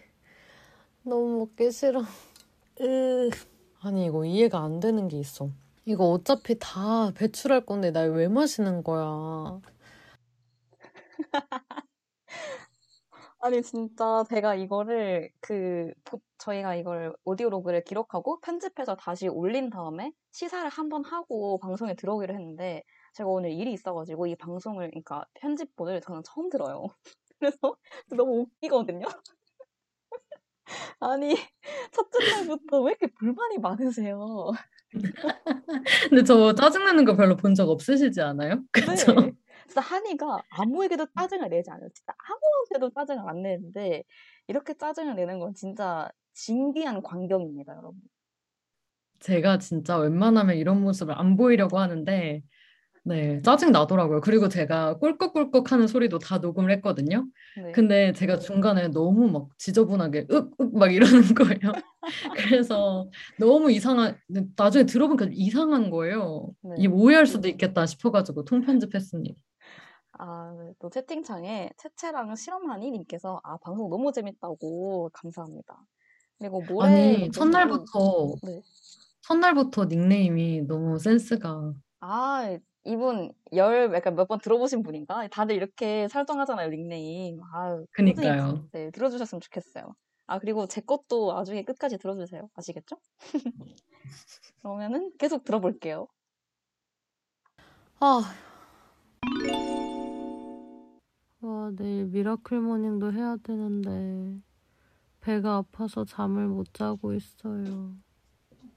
너무 1.03 1.39
먹기 1.39 1.71
싫어. 1.71 2.01
으. 2.81 3.29
아니 3.81 4.05
이거 4.05 4.25
이해가 4.25 4.59
안 4.59 4.79
되는 4.79 5.07
게 5.07 5.19
있어. 5.19 5.49
이거 5.85 6.05
어차피 6.11 6.57
다 6.59 7.11
배출할 7.15 7.65
건데 7.65 7.91
날 7.91 8.11
왜 8.11 8.27
마시는 8.27 8.83
거야? 8.83 9.59
아니, 13.43 13.61
진짜 13.63 14.23
제가 14.29 14.55
이거를 14.55 15.29
그, 15.41 15.91
보- 16.05 16.21
저희가 16.37 16.75
이걸 16.75 17.13
오디오로그를 17.23 17.83
기록하고 17.83 18.39
편집해서 18.41 18.95
다시 18.95 19.27
올린 19.27 19.69
다음에 19.69 20.11
시사를 20.31 20.69
한번 20.69 21.03
하고 21.05 21.57
방송에 21.59 21.95
들어오기로 21.95 22.33
했는데 22.35 22.83
제가 23.13 23.29
오늘 23.29 23.51
일이 23.51 23.73
있어 23.73 23.93
가지고 23.93 24.27
이 24.27 24.35
방송을, 24.35 24.89
그러니까 24.89 25.25
편집본을 25.35 26.01
저는 26.01 26.21
처음 26.23 26.49
들어요. 26.49 26.87
그래서 27.39 27.75
너무 28.15 28.41
웃기거든요. 28.41 29.05
아니, 30.99 31.35
첫째 31.91 32.19
날부터 32.23 32.81
왜 32.81 32.91
이렇게 32.91 33.07
불만이 33.17 33.57
많으세요? 33.59 34.51
근데 36.09 36.23
저 36.23 36.53
짜증나는 36.53 37.05
거 37.05 37.15
별로 37.15 37.35
본 37.35 37.51
적 37.55 37.69
없으시지 37.69 38.21
않아요? 38.21 38.63
그쵸? 38.71 39.11
네. 39.13 39.31
진짜 39.71 39.79
한이가 39.79 40.43
아무에게도 40.49 41.07
짜증을 41.17 41.49
내지 41.49 41.69
않아요. 41.71 41.87
진짜 41.93 42.13
아무한테도 42.27 42.93
짜증을 42.93 43.29
안 43.29 43.41
내는데 43.41 44.03
이렇게 44.47 44.73
짜증을 44.73 45.15
내는 45.15 45.39
건 45.39 45.53
진짜 45.53 46.09
진기한 46.33 47.01
광경입니다, 47.01 47.73
여러분. 47.77 48.01
제가 49.19 49.59
진짜 49.59 49.97
웬만하면 49.97 50.57
이런 50.57 50.81
모습을 50.81 51.17
안 51.17 51.37
보이려고 51.37 51.79
하는데, 51.79 52.43
네, 53.03 53.41
짜증 53.43 53.71
나더라고요. 53.71 54.19
그리고 54.19 54.49
제가 54.49 54.97
꿀꺽꿀꺽 54.97 55.71
하는 55.71 55.87
소리도 55.87 56.19
다 56.19 56.39
녹음을 56.39 56.69
했거든요. 56.71 57.25
네. 57.55 57.71
근데 57.71 58.11
제가 58.13 58.39
중간에 58.39 58.89
너무 58.89 59.29
막 59.29 59.47
지저분하게 59.57 60.27
윽윽 60.29 60.77
막 60.77 60.93
이러는 60.93 61.21
거예요. 61.33 61.71
그래서 62.35 63.09
너무 63.39 63.71
이상한, 63.71 64.17
나중에 64.57 64.85
들어보니까 64.85 65.29
이상한 65.31 65.89
거예요. 65.89 66.49
네. 66.61 66.75
이 66.79 66.87
오해할 66.87 67.25
수도 67.25 67.47
있겠다 67.47 67.85
싶어 67.85 68.11
가지고 68.11 68.43
통편집했습니다. 68.43 69.35
아, 70.23 70.53
네. 70.55 70.73
또 70.79 70.89
채팅창에 70.89 71.71
채채랑 71.77 72.35
실험하니 72.35 72.91
님께서 72.91 73.39
아, 73.43 73.57
방송 73.57 73.89
너무 73.89 74.11
재밌다고 74.11 75.09
감사합니다. 75.13 75.83
그리고 76.37 76.61
모래 76.61 76.87
아니, 76.87 77.31
첫날부터, 77.31 78.35
네. 78.43 78.61
첫날부터 79.23 79.85
닉네임이 79.85 80.63
너무 80.67 80.99
센스가. 80.99 81.73
아, 82.01 82.57
이분 82.83 83.31
열 83.53 83.91
약간 83.95 84.15
몇 84.15 84.27
번 84.27 84.39
들어보신 84.39 84.83
분인가? 84.83 85.27
다들 85.29 85.55
이렇게 85.55 86.07
설정하잖아요, 86.09 86.69
닉네임. 86.69 87.39
아, 87.53 87.83
그니까요. 87.91 88.67
네, 88.73 88.91
들어주셨으면 88.91 89.41
좋겠어요. 89.41 89.95
아, 90.27 90.39
그리고 90.39 90.67
제 90.67 90.81
것도 90.81 91.33
나중에 91.33 91.63
끝까지 91.63 91.97
들어주세요. 91.97 92.49
아시겠죠? 92.55 92.97
그러면은 94.61 95.11
계속 95.19 95.43
들어볼게요. 95.43 96.07
아, 97.99 98.21
와, 101.41 101.71
내일 101.75 102.05
miracle 102.07 102.61
morning도 102.61 103.13
해야 103.13 103.35
되는데 103.37 104.39
배가 105.21 105.57
아파서 105.57 106.05
잠을 106.05 106.47
못 106.47 106.73
자고 106.73 107.13
있어요. 107.13 107.95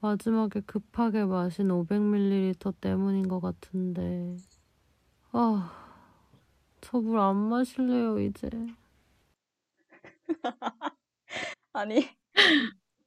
마지막에 0.01 0.61
급하게 0.61 1.25
마신 1.25 1.71
500ml 1.71 2.73
때문인 2.81 3.27
것 3.27 3.39
같은데. 3.41 4.37
아, 5.31 5.71
저 6.81 6.99
물 7.01 7.17
안 7.19 7.35
마실래요, 7.49 8.19
이제. 8.19 8.49
아니, 11.73 12.07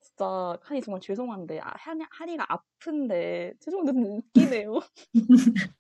진짜 0.01 0.57
한이 0.63 0.81
정말 0.83 1.01
죄송한데 1.01 1.61
아, 1.61 1.73
한이, 1.77 2.05
한이가 2.11 2.47
아픈데 2.49 3.55
죄송한데 3.61 3.93
너무 3.93 4.19
웃기네요. 4.19 4.81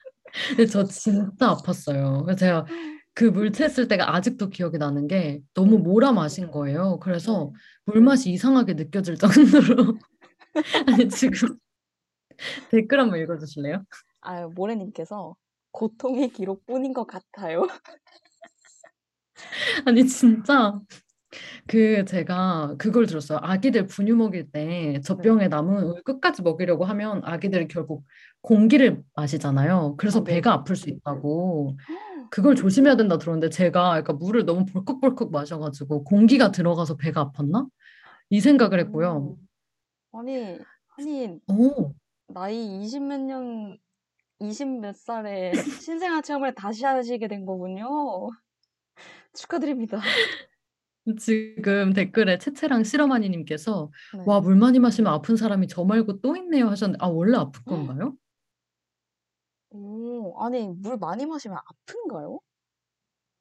근데 0.48 0.66
저 0.66 0.84
진짜 0.84 1.54
아팠어요. 1.54 2.24
그래서 2.24 2.36
제가 2.38 2.66
그물 3.18 3.50
챘을 3.50 3.88
때가 3.88 4.14
아직도 4.14 4.48
기억이 4.48 4.78
나는 4.78 5.08
게 5.08 5.42
너무 5.52 5.78
몰아 5.78 6.12
마신 6.12 6.52
거예요. 6.52 7.00
그래서 7.00 7.50
네. 7.52 7.92
물맛이 7.92 8.30
이상하게 8.30 8.74
느껴질 8.74 9.16
정도로. 9.16 9.98
아니, 10.86 11.08
지금 11.08 11.58
댓글 12.70 13.00
한번 13.00 13.18
읽어주실래요? 13.18 13.84
아유, 14.20 14.52
모래님께서 14.54 15.34
고통의 15.72 16.28
기록뿐인 16.28 16.92
것 16.92 17.08
같아요. 17.08 17.66
아니, 19.84 20.06
진짜. 20.06 20.78
그 21.66 22.04
제가 22.04 22.76
그걸 22.78 23.06
들었어요. 23.06 23.40
아기들 23.42 23.86
분유 23.86 24.14
먹일 24.14 24.50
때 24.50 25.00
젖병에 25.04 25.48
남은 25.48 25.82
우유 25.82 26.02
끝까지 26.04 26.42
먹이려고 26.42 26.84
하면 26.84 27.20
아기들이 27.24 27.66
결국 27.68 28.06
공기를 28.42 29.02
마시잖아요. 29.14 29.96
그래서 29.98 30.20
아, 30.20 30.24
네. 30.24 30.34
배가 30.34 30.52
아플 30.52 30.76
수 30.76 30.88
있다고. 30.88 31.76
그걸 32.30 32.54
조심해야 32.54 32.96
된다 32.96 33.18
들었는데 33.18 33.50
제가 33.50 33.98
약간 33.98 34.18
물을 34.18 34.44
너무 34.44 34.64
벌컥벌컥 34.66 35.30
마셔가지고 35.30 36.04
공기가 36.04 36.50
들어가서 36.50 36.96
배가 36.96 37.30
아팠나? 37.30 37.68
이 38.30 38.40
생각을 38.40 38.80
했고요. 38.80 39.36
음, 39.36 39.48
아니, 40.18 40.58
아니, 40.96 41.40
오, 41.48 41.94
나이 42.28 42.82
20 42.84 43.02
몇 43.02 43.20
년, 43.20 43.78
20 44.40 44.80
몇 44.80 44.94
살에 44.96 45.52
신생아 45.86 46.20
체험을 46.22 46.54
다시 46.54 46.84
하시게 46.84 47.26
된 47.28 47.46
거군요. 47.46 47.88
축하드립니다. 49.34 50.00
지금 51.18 51.94
댓글에 51.94 52.36
채채랑 52.38 52.84
시러마니님께서 52.84 53.90
네. 54.14 54.24
와, 54.26 54.40
물 54.40 54.56
많이 54.56 54.78
마시면 54.78 55.10
아픈 55.12 55.36
사람이 55.36 55.68
저 55.68 55.84
말고 55.84 56.20
또 56.20 56.36
있네요 56.36 56.68
하셨는데 56.68 57.02
아, 57.02 57.08
원래 57.08 57.38
아픈 57.38 57.62
건가요? 57.64 58.14
오, 59.70 60.34
아니, 60.42 60.68
물 60.68 60.96
많이 60.96 61.26
마시면 61.26 61.58
아픈가요? 61.58 62.40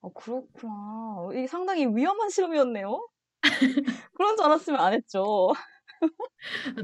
아, 0.01 0.09
그렇구나. 0.13 1.29
이게 1.33 1.47
상당히 1.47 1.85
위험한 1.87 2.29
실험이었네요. 2.29 3.07
그런 4.13 4.35
줄 4.35 4.45
알았으면 4.45 4.79
안 4.79 4.93
했죠. 4.93 5.53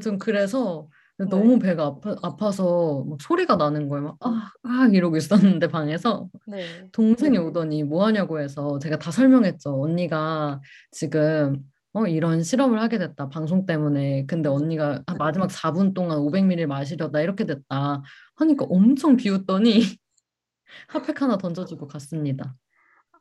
좀 0.01 0.17
그래서 0.17 0.87
네. 1.17 1.25
너무 1.29 1.59
배가 1.59 1.85
아파, 1.85 2.15
아파서 2.23 3.03
막 3.07 3.21
소리가 3.21 3.55
나는 3.55 3.87
거예요. 3.87 4.05
막, 4.05 4.17
아, 4.21 4.51
아, 4.63 4.87
이러고 4.91 5.17
있었는데 5.17 5.67
방에서 5.67 6.29
네. 6.47 6.89
동생이 6.91 7.37
오더니 7.37 7.83
뭐 7.83 8.05
하냐고 8.05 8.39
해서 8.39 8.79
제가 8.79 8.97
다 8.97 9.11
설명했죠. 9.11 9.79
언니가 9.79 10.59
지금 10.91 11.63
어, 11.93 12.07
이런 12.07 12.41
실험을 12.41 12.81
하게 12.81 12.97
됐다. 12.97 13.29
방송 13.29 13.67
때문에. 13.67 14.25
근데 14.25 14.49
언니가 14.49 15.03
아, 15.05 15.13
마지막 15.13 15.51
4분 15.51 15.93
동안 15.93 16.17
500ml 16.17 16.65
마시려다 16.65 17.21
이렇게 17.21 17.45
됐다. 17.45 18.01
하니까 18.35 18.65
엄청 18.69 19.15
비웃더니 19.15 19.79
핫팩 20.89 21.21
하나 21.21 21.37
던져주고 21.37 21.87
갔습니다. 21.87 22.55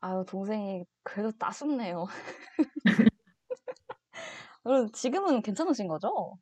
아유, 0.00 0.24
동생이 0.26 0.84
그래도 1.04 1.30
따숩네요. 1.38 2.06
그럼 4.62 4.90
지금은 4.92 5.42
괜찮으신 5.42 5.88
거죠? 5.88 6.38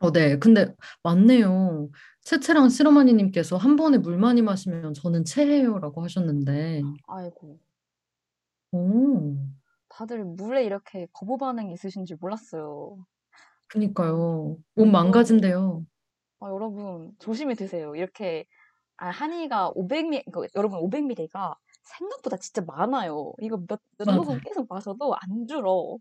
어, 0.00 0.12
네. 0.12 0.38
근데 0.38 0.74
맞네요. 1.02 1.90
채채랑 2.22 2.68
시러마니님께서 2.68 3.56
한 3.56 3.74
번에 3.76 3.98
물 3.98 4.16
많이 4.16 4.42
마시면 4.42 4.94
저는 4.94 5.24
체해요라고 5.24 6.02
하셨는데. 6.04 6.82
아이고, 7.08 7.58
오, 8.72 9.36
다들 9.88 10.24
물에 10.24 10.64
이렇게 10.64 11.06
거부 11.12 11.36
반응이 11.36 11.72
있으신 11.74 12.04
줄 12.06 12.16
몰랐어요. 12.20 13.04
그니까요. 13.68 14.56
몸 14.74 14.90
망가진대요. 14.92 15.84
아, 16.40 16.48
여러분, 16.48 17.12
조심히 17.18 17.54
드세요. 17.54 17.94
이렇게, 17.96 18.46
아, 18.96 19.08
한이가 19.08 19.72
500ml, 19.74 20.24
그러니까 20.30 20.52
여러분 20.56 20.80
500ml가 20.80 21.56
생각보다 21.82 22.36
진짜 22.36 22.62
많아요. 22.66 23.32
이거 23.40 23.58
몇, 23.66 23.80
몇. 23.98 24.14
모금 24.14 24.38
계속 24.40 24.66
마셔도 24.68 25.14
안 25.14 25.46
줄어. 25.46 25.98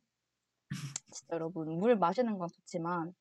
진짜 1.12 1.36
여러분, 1.36 1.70
물 1.80 1.96
마시는 1.96 2.38
건 2.38 2.50
좋지만, 2.54 3.14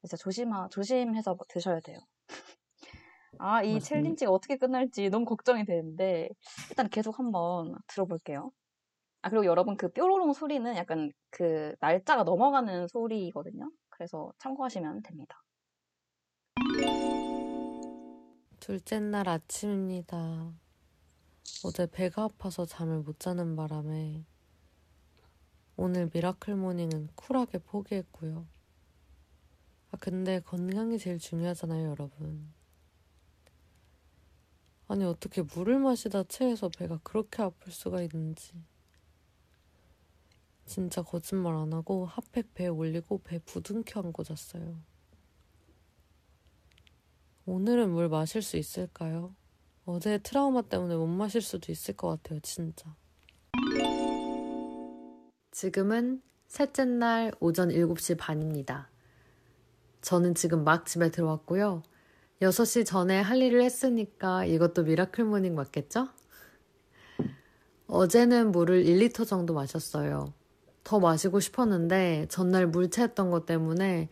진짜 0.00 0.16
조심하, 0.16 0.68
조심해서 0.68 1.36
드셔야 1.48 1.80
돼요. 1.80 1.98
아, 3.38 3.62
이. 3.62 3.80
챌린지가 3.80 4.30
어떻게 4.30 4.56
끝날지 4.56 5.10
너무 5.10 5.24
걱정이 5.24 5.64
되는데, 5.64 6.28
일단 6.68 6.88
계속 6.88 7.18
한번 7.18 7.74
들어볼게요. 7.88 8.52
아, 9.22 9.28
그리고 9.28 9.44
여러분 9.44 9.76
그 9.76 9.88
뾰로롱 9.90 10.32
소리는 10.32 10.76
약간 10.76 11.12
그 11.30 11.74
날짜가 11.80 12.24
넘어가는 12.24 12.88
소리거든요. 12.88 13.70
그래서 13.90 14.32
참고하시면 14.38 15.02
됩니다. 15.02 15.42
둘째 18.70 19.00
날 19.00 19.28
아침입니다. 19.28 20.52
어제 21.64 21.88
배가 21.90 22.22
아파서 22.22 22.64
잠을 22.64 23.00
못 23.00 23.18
자는 23.18 23.56
바람에 23.56 24.24
오늘 25.76 26.08
miracle 26.14 26.54
morning은 26.54 27.08
쿨하게 27.16 27.58
포기했고요. 27.58 28.46
아, 29.90 29.96
근데 29.98 30.38
건강이 30.38 31.00
제일 31.00 31.18
중요하잖아요, 31.18 31.90
여러분. 31.90 32.54
아니, 34.86 35.02
어떻게 35.02 35.42
물을 35.42 35.80
마시다 35.80 36.22
체해서 36.22 36.68
배가 36.68 37.00
그렇게 37.02 37.42
아플 37.42 37.72
수가 37.72 38.02
있는지. 38.02 38.52
진짜 40.64 41.02
거짓말 41.02 41.56
안 41.56 41.72
하고 41.72 42.06
핫팩 42.06 42.54
배에 42.54 42.68
올리고 42.68 43.18
배 43.24 43.40
부둥켜 43.40 43.98
안고 43.98 44.22
잤어요. 44.22 44.89
오늘은 47.52 47.90
물 47.90 48.08
마실 48.08 48.42
수 48.42 48.56
있을까요? 48.56 49.34
어제 49.84 50.18
트라우마 50.18 50.62
때문에 50.62 50.94
못 50.94 51.08
마실 51.08 51.42
수도 51.42 51.72
있을 51.72 51.96
것 51.96 52.06
같아요, 52.06 52.38
진짜. 52.44 52.94
지금은 55.50 56.22
셋째 56.46 56.84
날 56.84 57.32
오전 57.40 57.70
7시 57.70 58.16
반입니다. 58.16 58.88
저는 60.00 60.36
지금 60.36 60.62
막 60.62 60.86
집에 60.86 61.10
들어왔고요. 61.10 61.82
6시 62.40 62.86
전에 62.86 63.20
할 63.20 63.42
일을 63.42 63.62
했으니까 63.62 64.44
이것도 64.44 64.84
miracle 64.84 65.24
morning 65.24 65.56
맞겠죠? 65.56 66.06
어제는 67.88 68.52
물을 68.52 68.84
1리터 68.84 69.26
정도 69.26 69.54
마셨어요. 69.54 70.32
더 70.84 71.00
마시고 71.00 71.40
싶었는데 71.40 72.26
전날 72.28 72.68
물 72.68 72.90
체했던 72.90 73.32
것 73.32 73.44
때문에 73.44 74.08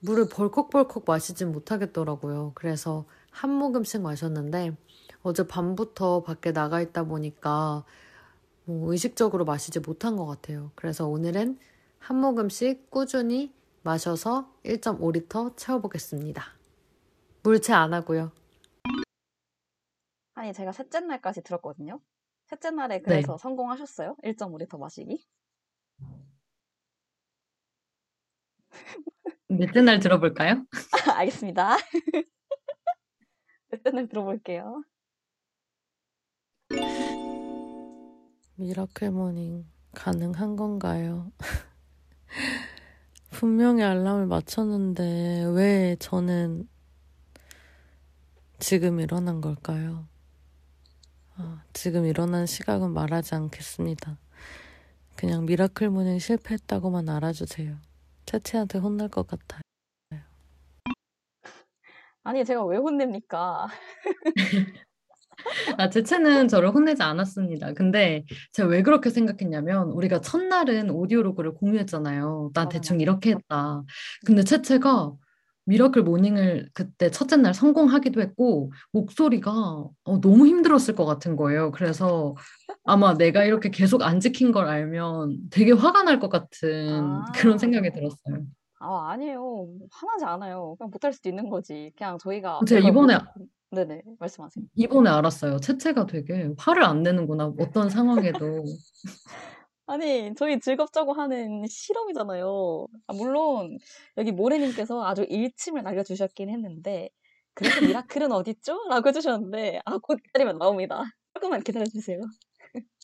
물을 0.00 0.28
벌컥벌컥 0.28 1.04
마시진 1.06 1.52
못하겠더라고요. 1.52 2.52
그래서 2.54 3.04
한 3.30 3.50
모금씩 3.50 4.00
마셨는데 4.00 4.76
어제 5.22 5.46
밤부터 5.46 6.22
밖에 6.22 6.52
나가 6.52 6.80
있다 6.80 7.04
보니까 7.04 7.84
뭐 8.64 8.92
의식적으로 8.92 9.44
마시지 9.44 9.80
못한 9.80 10.16
것 10.16 10.26
같아요. 10.26 10.72
그래서 10.74 11.06
오늘은 11.06 11.58
한 11.98 12.16
모금씩 12.16 12.90
꾸준히 12.90 13.52
마셔서 13.82 14.50
1.5리터 14.64 15.56
채워보겠습니다. 15.56 16.44
물체 17.42 17.72
안 17.72 17.92
하고요. 17.94 18.32
아니, 20.34 20.52
제가 20.52 20.72
셋째 20.72 21.00
날까지 21.00 21.42
들었거든요. 21.42 22.00
셋째 22.46 22.70
날에 22.70 22.96
네. 22.98 23.02
그래서 23.02 23.36
성공하셨어요? 23.36 24.16
1.5리터 24.24 24.78
마시기? 24.78 25.26
넷째 29.50 29.80
날 29.82 29.98
들어볼까요? 29.98 30.64
알겠습니다. 31.18 31.76
셋째 33.70 33.90
날 33.90 34.08
들어볼게요. 34.08 34.84
miracle 38.54 39.10
morning 39.10 39.66
가능한 39.92 40.54
건가요? 40.54 41.32
분명히 43.30 43.82
알람을 43.82 44.26
맞췄는데 44.26 45.46
왜 45.54 45.96
저는 45.98 46.68
지금 48.60 49.00
일어난 49.00 49.40
걸까요? 49.40 50.06
아, 51.36 51.64
지금 51.72 52.06
일어난 52.06 52.46
시각은 52.46 52.92
말하지 52.92 53.34
않겠습니다. 53.34 54.16
그냥 55.16 55.44
miracle 55.44 55.90
morning 55.90 56.20
실패했다고만 56.20 57.08
알아주세요. 57.08 57.89
채채한테 58.30 58.78
혼날 58.78 59.08
것 59.08 59.26
같아요. 59.26 59.60
아니, 62.22 62.44
제가 62.44 62.64
왜 62.64 62.76
혼냅니까? 62.76 63.66
아, 65.78 65.88
채채는 65.90 66.46
저를 66.46 66.70
혼내지 66.70 67.02
않았습니다. 67.02 67.72
근데 67.72 68.24
제가 68.52 68.68
왜 68.68 68.82
그렇게 68.82 69.10
생각했냐면 69.10 69.90
우리가 69.90 70.20
첫날은 70.20 70.90
audio 70.90 71.17
log를 71.17 71.54
공유했잖아요. 71.54 72.50
난 72.54 72.66
맞아, 72.66 72.68
대충. 72.68 73.00
이렇게 73.00 73.30
했다. 73.32 73.82
근데 74.24 74.44
채채가 74.44 75.12
miracle 75.70 76.02
morning을 76.02 76.68
그때 76.74 77.10
첫째 77.12 77.36
날 77.36 77.54
성공하기도 77.54 78.20
했고 78.20 78.72
목소리가 78.92 79.52
어, 79.52 80.20
너무 80.20 80.46
힘들었을 80.48 80.96
것 80.96 81.04
같은 81.04 81.36
거예요. 81.36 81.70
그래서 81.70 82.34
아마 82.84 83.14
내가 83.16 83.44
이렇게 83.44 83.70
계속 83.70 84.02
안 84.02 84.18
지킨 84.18 84.50
걸 84.50 84.66
알면 84.66 85.50
되게 85.50 85.70
화가 85.72 86.02
날 86.02 86.18
것 86.18 86.28
같은 86.28 87.22
그런 87.36 87.54
아. 87.54 87.58
생각이 87.58 87.90
들었어요. 87.92 88.44
아, 88.80 89.10
아니에요. 89.12 89.68
화나지 89.92 90.24
않아요. 90.24 90.74
그냥 90.76 90.90
못할 90.90 91.12
수도 91.12 91.28
있는 91.28 91.48
거지. 91.48 91.92
그냥 91.96 92.18
저희가 92.18 92.60
제가 92.66 92.88
이번에 92.88 93.14
못- 93.14 93.48
네네, 93.72 94.02
말씀하세요. 94.18 94.64
이번에 94.74 95.08
알았어요. 95.10 95.58
채채가 95.60 96.06
되게 96.06 96.50
화를 96.58 96.82
안 96.82 97.04
내는구나. 97.04 97.52
어떤 97.60 97.88
상황에도. 97.88 98.64
아니, 99.90 100.32
저희 100.36 100.60
즐겁자고 100.60 101.12
하는 101.14 101.66
실험이잖아요. 101.66 102.86
아, 103.08 103.12
물론 103.12 103.76
여기 104.18 104.30
모래님께서 104.30 105.04
아주 105.04 105.24
일침을 105.28 105.82
날려주셨긴 105.82 106.48
했는데 106.48 107.10
그래서 107.54 107.80
미라클은 107.80 108.30
어딨죠? 108.30 108.78
라고 108.88 109.08
해주셨는데 109.08 109.80
아, 109.84 109.98
곧 109.98 110.20
기다리면 110.22 110.58
나옵니다. 110.58 111.02
조금만 111.34 111.62
기다려주세요. 111.64 112.20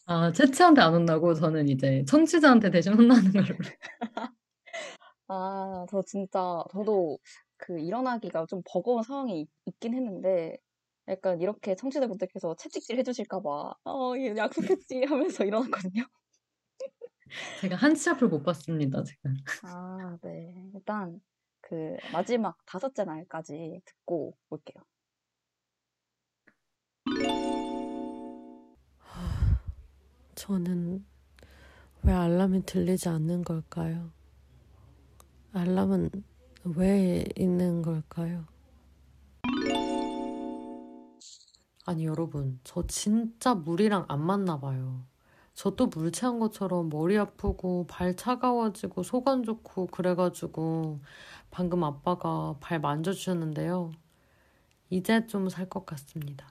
아, 0.06 0.30
채채한테 0.30 0.80
안 0.80 0.94
혼나고 0.94 1.34
저는 1.34 1.68
이제 1.68 2.04
청취자한테 2.06 2.70
대신 2.70 2.94
혼나는 2.94 3.32
걸로. 3.32 3.46
아, 5.26 5.86
저 5.90 6.02
진짜 6.06 6.62
저도 6.70 7.18
그 7.56 7.80
일어나기가 7.80 8.46
좀 8.46 8.62
버거운 8.64 9.02
상황이 9.02 9.40
있- 9.40 9.50
있긴 9.66 9.94
했는데 9.94 10.56
약간 11.08 11.40
이렇게 11.40 11.74
청취자분들께서 11.74 12.54
채찍질 12.56 12.96
해주실까 12.98 13.40
봐 13.42 13.74
어, 13.84 14.14
예, 14.18 14.36
약속했지 14.36 15.02
하면서 15.08 15.44
일어났거든요. 15.44 16.04
제가 17.60 17.76
한치 17.76 18.10
앞을 18.10 18.28
못 18.28 18.42
봤습니다, 18.42 19.02
지금. 19.02 19.34
아, 19.62 20.16
네. 20.22 20.70
일단 20.74 21.20
그 21.60 21.96
마지막 22.12 22.56
다섯째 22.66 23.04
날까지 23.04 23.82
듣고 23.84 24.36
올게요. 24.50 24.82
저는 30.34 31.04
왜 32.02 32.12
알람이 32.12 32.66
들리지 32.66 33.08
않는 33.08 33.42
걸까요? 33.42 34.12
알람은 35.52 36.10
왜 36.76 37.24
있는 37.36 37.82
걸까요? 37.82 38.46
아니, 41.86 42.04
여러분, 42.04 42.60
저 42.64 42.86
진짜 42.86 43.54
물이랑 43.54 44.06
안 44.08 44.20
맞나 44.20 44.60
봐요. 44.60 45.06
저 45.56 45.70
또 45.74 45.86
물 45.88 46.12
취한 46.12 46.38
것처럼 46.38 46.88
머리 46.90 47.18
아프고 47.18 47.86
발 47.88 48.14
차가워지고 48.14 49.02
속 49.02 49.28
안 49.28 49.42
좋고 49.42 49.86
그래가지고 49.88 51.00
방금 51.50 51.82
아빠가 51.84 52.56
발 52.60 52.80
만져주셨는데요. 52.80 53.92
이제 54.90 55.26
좀 55.26 55.48
살 55.48 55.68
것 55.68 55.86
같습니다. 55.86 56.46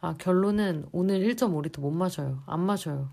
아, 0.00 0.14
결론은 0.18 0.86
오늘 0.92 1.20
1.5리터 1.20 1.80
못 1.80 1.90
마셔요. 1.90 2.42
안 2.46 2.60
마셔요. 2.60 3.10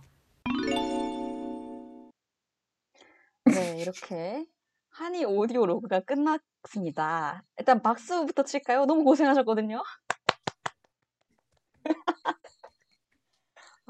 네, 3.46 3.80
이렇게 3.82 4.46
한이 4.90 5.26
오디오 5.26 5.66
로그가 5.66 6.02
끝났습니다. 6.02 7.44
일단 7.58 7.82
박수부터 7.82 8.44
칠까요? 8.44 8.86
너무 8.86 9.04
고생하셨거든요. 9.04 9.84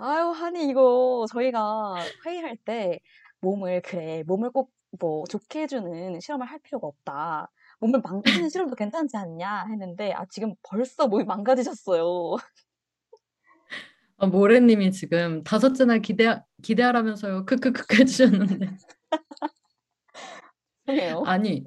아유, 0.02 0.30
한이 0.32 0.68
이거 0.70 1.26
저희가 1.32 1.96
회의할 2.26 2.58
때 2.58 3.00
몸을 3.42 3.82
그래, 3.84 4.24
몸을 4.28 4.52
꼭 4.52 4.72
뭐 5.00 5.24
좋게 5.26 5.62
해주는 5.62 6.20
실험을 6.20 6.46
할 6.48 6.60
필요가 6.60 6.86
없다. 6.86 7.50
몸을 7.80 8.02
망가지는 8.02 8.50
실험도 8.50 8.76
괜찮지 8.76 9.16
않냐 9.16 9.68
했는데 9.70 10.12
아 10.12 10.26
지금 10.30 10.54
벌써 10.64 11.08
몸이 11.08 11.24
망가지셨어요. 11.24 12.36
아, 14.18 14.28
모래님이 14.28 14.92
지금 14.92 15.44
다섯째 15.44 15.86
날 15.86 16.02
기대, 16.02 16.40
기대하라면서요. 16.62 17.46
크크크크 17.46 17.96
해주셨는데. 18.02 18.68
죄송해요. 20.88 21.24
아니, 21.26 21.64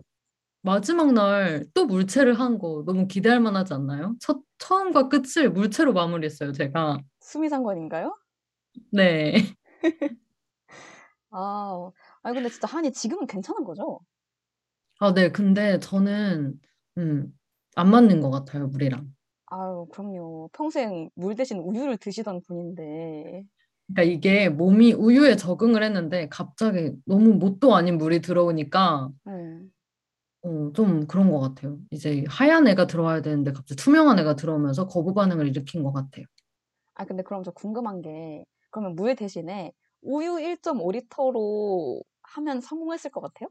마지막 0.63 1.13
날 1.15 1.67
또 1.75 1.87
물체를 1.87 2.41
한 2.41 2.59
거 2.59 2.85
너무 2.87 3.07
기대할 3.09 3.41
만하지 3.41 3.75
않나요? 3.75 4.17
첫, 4.21 4.43
처음과 4.59 5.09
끝을 5.11 5.51
물체로 5.51 5.93
마무리했어요, 5.95 6.53
제가. 6.53 6.99
수미상관인가요? 7.21 8.17
네. 8.91 9.35
아, 11.31 11.91
아니 12.23 12.35
근데 12.35 12.49
진짜 12.49 12.67
한이 12.69 12.93
지금은 12.93 13.27
괜찮은 13.27 13.65
거죠? 13.65 14.01
아, 15.01 15.13
네. 15.13 15.31
근데 15.33 15.79
저는, 15.81 16.61
음, 16.99 17.39
안 17.77 17.91
맞는 17.91 18.21
것 18.21 18.31
같아요, 18.31 18.69
물이랑. 18.69 19.13
아유, 19.47 19.87
그럼요. 19.93 20.49
평생 20.53 21.11
물 21.15 21.35
대신 21.35 21.59
우유를 21.59 21.99
드시던 21.99 22.41
분인데. 22.47 23.45
그러니까 23.89 24.03
이게 24.15 24.49
몸이 24.49 24.93
우유에 24.95 25.37
적응을 25.37 25.83
했는데 25.83 26.29
갑자기 26.31 26.93
너무 27.05 27.35
뭣도 27.35 27.75
아닌 27.75 27.99
물이 27.99 28.21
들어오니까 28.21 29.11
네. 29.25 29.33
어, 30.43 30.73
좀 30.75 31.07
그런 31.07 31.31
것 31.31 31.41
같아요. 31.41 31.79
이제 31.91 32.25
하얀 32.29 32.67
애가 32.69 32.87
들어와야 32.87 33.23
되는데 33.23 33.53
갑자기 33.53 33.77
투명한 33.77 34.19
애가 34.19 34.37
들어오면서 34.37 34.87
거부 34.87 35.15
반응을 35.15 35.49
일으킨 35.49 35.83
것 35.83 35.93
같아요. 35.93 36.27
아, 36.95 37.05
근데 37.05 37.23
그럼 37.23 37.43
저 37.43 37.51
궁금한 37.51 38.03
게, 38.03 38.45
그러면 38.75 38.97
물 38.97 39.15
대신에 39.17 39.73
우유 40.03 40.41
1.5리터로 40.41 42.03
하면 42.23 42.61
성공했을 42.61 43.11
것 43.13 43.21
같아요? 43.21 43.49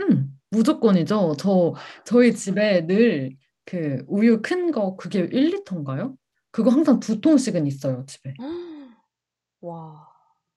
음, 0.00 0.38
무조건이죠. 0.50 1.36
저, 1.38 1.74
저희 2.04 2.34
집에 2.34 2.86
늘 2.86 3.36
그 3.70 4.02
우유 4.08 4.40
큰 4.40 4.70
거 4.72 4.96
그게 4.96 5.28
1리터인가요? 5.28 6.16
그거 6.50 6.70
항상 6.70 7.00
두 7.00 7.20
통씩은 7.20 7.66
있어요, 7.66 8.06
집에. 8.06 8.38
와, 9.60 10.08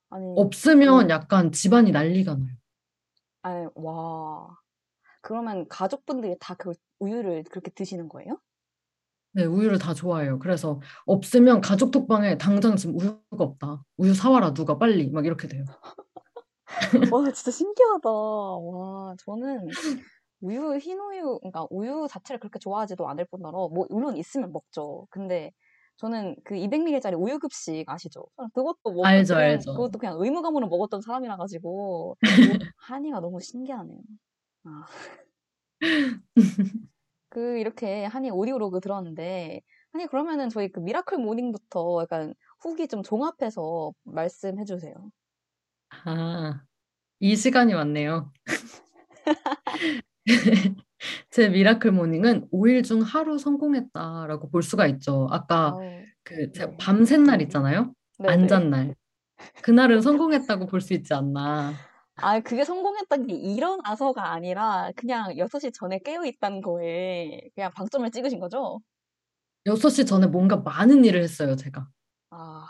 아니, 0.10 0.26
없으면 0.36 1.10
음. 1.10 1.10
약간 1.10 1.52
집안이 1.54 1.91
난리가 1.91 2.36
나요. 2.36 2.56
아니, 3.44 3.67
와. 3.76 4.58
그러면 5.22 5.67
가족분들이 5.70 6.38
다 6.39 6.56
그 6.56 6.74
우유를 7.00 7.44
그렇게 7.46 7.72
드시는 7.72 8.10
거예요? 8.10 8.39
네, 9.34 9.46
우유를 9.46 9.78
다 9.80 9.94
좋아해요. 9.94 10.39
그래서 10.39 10.82
없으면 11.06 11.62
가족 11.62 11.91
톡방에 11.91 12.38
당장 12.38 12.76
지금 12.76 12.98
우유가 13.00 13.17
없다. 13.46 13.84
우유 13.98 14.13
사와라, 14.13 14.54
누가 14.54 14.78
빨리. 14.78 15.10
막 15.10 15.26
이렇게 15.26 15.48
돼요. 15.48 15.63
와, 17.12 17.32
진짜 17.32 17.52
신기하다. 17.52 18.10
와, 18.12 19.15
저는 19.26 19.78
우유, 20.41 20.78
흰 20.78 21.00
우유, 21.00 21.39
그러니까 21.39 21.67
우유 21.72 22.08
자체를 22.10 22.39
그렇게 22.39 22.60
좋아하지도 22.60 23.08
않을 23.10 23.26
뿐더러, 23.32 23.70
뭐, 23.70 23.88
물론 23.89 24.17
있으면 24.17 24.52
먹죠. 24.54 25.08
근데 25.12 25.52
저는 25.98 26.36
그 26.46 26.56
200ml짜리 26.56 27.20
우유 27.20 27.39
급식 27.39 27.86
아시죠? 27.88 28.26
그것도 28.54 28.91
뭐, 28.94 29.06
알죠, 29.06 29.36
그냥, 29.36 29.50
알죠. 29.52 29.74
그것도 29.74 30.00
그냥 30.00 30.17
의무감으로 30.20 30.67
먹었던 30.70 31.02
사람이라 31.02 31.38
가지고, 31.38 32.17
한이가 32.78 33.20
너무 33.22 33.39
신기하네요. 33.41 34.00
아. 34.65 34.86
그, 37.32 37.58
이렇게 37.60 38.06
한이 38.06 38.30
audio 38.32 38.63
log 38.63 38.82
들었는데, 38.82 39.62
아니, 39.94 40.08
그러면은 40.08 40.50
저희 40.50 40.70
그 40.72 40.80
miracle 40.82 41.17
morning부터 41.17 42.02
약간 42.04 42.34
후기 42.60 42.88
좀 42.89 43.04
종합해서 43.04 43.94
말씀해 44.04 44.65
주세요. 44.65 44.94
아, 46.06 46.63
이 47.20 47.36
시간이 47.36 47.74
왔네요. 47.74 48.32
제 51.30 51.50
miracle 51.50 51.91
morning은 51.91 52.48
5일 52.52 52.84
중 52.84 53.02
하루 53.02 53.38
성공했다라고 53.38 54.50
볼 54.50 54.63
수가 54.63 54.88
있죠. 54.88 55.28
아까 55.32 55.70
아우, 55.70 56.08
그 56.24 56.52
네. 56.52 56.78
밤샌 56.78 57.24
날 57.24 57.41
있잖아요. 57.44 57.94
네네. 58.20 58.34
안잔 58.34 58.70
날. 58.70 58.96
그날은 59.63 60.02
성공했다고 60.02 60.67
볼 60.67 60.82
수 60.82 60.94
있지 60.94 61.13
않나. 61.13 61.74
아, 62.15 62.39
그게 62.39 62.63
성공했다는 62.63 63.28
게 63.28 63.34
일어나서가 63.36 64.32
아니라 64.32 64.91
그냥 64.95 65.38
6시 65.38 65.71
전에 65.74 66.00
깨어 66.00 66.26
있다는 66.26 66.62
거에 66.62 67.50
그냥 67.56 67.71
방점을 67.74 68.10
찍으신 68.12 68.39
거죠? 68.39 68.80
6시 69.65 70.06
전에 70.08 70.28
뭔가 70.28 70.58
많은 70.58 71.06
일을 71.06 71.24
했어요, 71.24 71.56
제가. 71.56 71.88
아, 72.32 72.67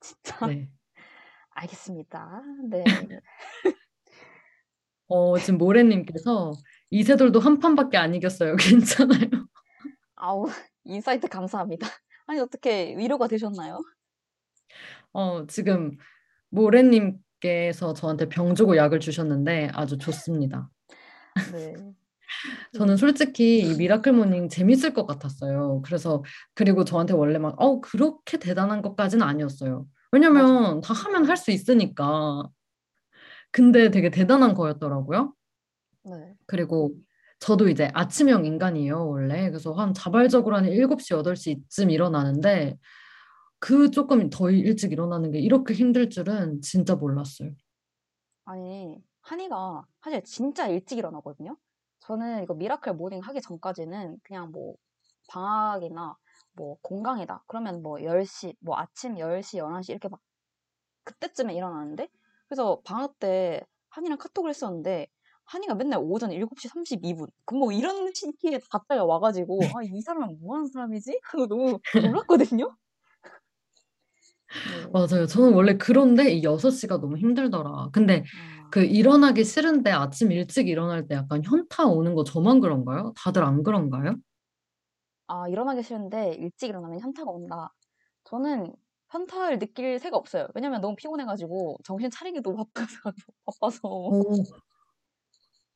진짜. 0.00 0.46
네. 0.46 0.68
알겠습니다. 1.50 2.42
네. 2.70 2.84
어, 5.08 5.38
지금 5.38 5.58
모래님께서 5.58 6.52
이세돌도 6.90 7.40
한 7.40 7.58
판밖에 7.58 7.96
안 7.96 8.14
이겼어요. 8.14 8.56
괜찮아요. 8.56 9.46
아우, 10.16 10.46
insight 10.84 11.28
감사합니다. 11.28 11.86
아니, 12.26 12.40
어떻게 12.40 12.96
위로가 12.96 13.28
되셨나요? 13.28 13.80
어, 15.12 15.46
지금 15.46 15.96
모래님 16.50 17.18
께서 17.40 17.92
저한테 17.94 18.28
병 18.28 18.54
주고 18.54 18.76
약을 18.76 19.00
주셨는데 19.00 19.70
아주 19.74 19.98
좋습니다. 19.98 20.68
네. 21.52 21.74
저는 22.76 22.96
솔직히 22.96 23.60
이 23.60 23.74
miracle 23.76 24.12
morning 24.12 24.48
재밌을 24.48 24.94
것 24.94 25.06
같았어요. 25.06 25.82
그래서 25.84 26.24
그리고 26.54 26.84
저한테 26.84 27.14
원래 27.14 27.38
막 27.38 27.54
어, 27.60 27.80
그렇게 27.80 28.38
대단한 28.38 28.82
것까지는 28.82 29.24
아니었어요. 29.26 29.86
왜냐면 30.12 30.80
다 30.80 30.94
하면 30.94 31.24
할 31.26 31.36
수 31.36 31.50
있으니까. 31.50 32.48
근데 33.50 33.90
되게 33.90 34.10
대단한 34.10 34.54
거였더라고요. 34.54 35.34
네. 36.04 36.34
그리고 36.46 36.94
저도 37.38 37.68
이제 37.68 37.90
아침형 37.94 38.44
인간이에요, 38.46 39.08
원래. 39.08 39.48
그래서 39.50 39.72
한 39.72 39.94
자발적으로 39.94 40.56
한 40.56 40.66
7시, 40.66 41.12
8시쯤 41.22 41.90
일어나는데 41.92 42.76
그 43.58 43.90
조금 43.90 44.30
더 44.30 44.50
일찍 44.50 44.92
일어나는 44.92 45.30
게 45.32 45.38
이렇게 45.40 45.74
힘들 45.74 46.08
줄은 46.10 46.60
진짜 46.62 46.94
몰랐어요. 46.94 47.52
아니, 48.44 49.02
한이가 49.22 49.86
사실 50.02 50.22
진짜 50.24 50.68
일찍 50.68 50.98
일어나거든요? 50.98 51.56
저는 52.00 52.42
이거 52.44 52.54
miracle 52.54 52.94
morning 52.94 53.20
하기 53.20 53.40
전까지는 53.40 54.18
그냥 54.22 54.52
뭐 54.52 54.76
방학이나 55.28 56.16
뭐 56.52 56.76
공강이다. 56.82 57.44
그러면 57.46 57.82
뭐 57.82 58.02
10시, 58.02 58.54
뭐 58.60 58.76
아침 58.78 59.18
10시, 59.18 59.58
11시 59.58 59.92
이렇게 59.92 60.08
막 60.08 60.20
그때쯤에 61.04 61.54
일어나는데 61.54 62.08
그래서 62.48 62.80
방학 62.84 63.18
때 63.20 63.62
한이랑 63.90 64.18
카톡을 64.18 64.50
했었는데 64.50 65.08
한이가 65.44 65.74
맨날 65.76 66.00
오전 66.02 66.32
7시 66.32 66.68
32분. 66.68 67.28
그럼 67.46 67.60
뭐 67.60 67.72
이런 67.72 68.12
시기에 68.14 68.60
갑자기 68.70 69.00
와가지고 69.00 69.78
아, 69.78 69.82
이 69.84 70.00
사람은 70.02 70.40
뭐 70.40 70.56
하는 70.56 70.66
사람이지? 70.68 71.20
하고 71.24 71.46
너무 71.48 71.80
놀랐거든요? 72.00 72.76
네. 74.64 74.86
맞아요. 74.92 75.26
저는 75.26 75.52
원래 75.52 75.76
그런데 75.76 76.32
이 76.32 76.42
6시가 76.42 76.98
너무 76.98 77.16
힘들더라. 77.16 77.90
근데 77.92 78.24
아, 78.62 78.68
그 78.70 78.84
일어나기 78.84 79.44
싫은데 79.44 79.90
아침 79.90 80.32
일찍 80.32 80.68
일어날 80.68 81.06
때 81.06 81.14
약간 81.14 81.42
현타 81.44 81.86
오는 81.86 82.14
거 82.14 82.24
저만 82.24 82.60
그런가요? 82.60 83.12
다들 83.16 83.44
안 83.44 83.62
그런가요? 83.62 84.16
아, 85.28 85.48
일어나기 85.48 85.82
싫은데 85.82 86.34
일찍 86.34 86.68
일어나면 86.68 87.00
현타가 87.00 87.30
온다. 87.30 87.72
저는 88.24 88.72
현타를 89.10 89.58
느낄 89.58 89.98
새가 89.98 90.16
없어요. 90.16 90.48
왜냐면 90.54 90.80
너무 90.80 90.96
피곤해가지고 90.96 91.78
정신 91.84 92.10
차리기도 92.10 92.54
바빠서. 92.74 93.12
바빠서. 93.44 93.80
어, 93.88 94.20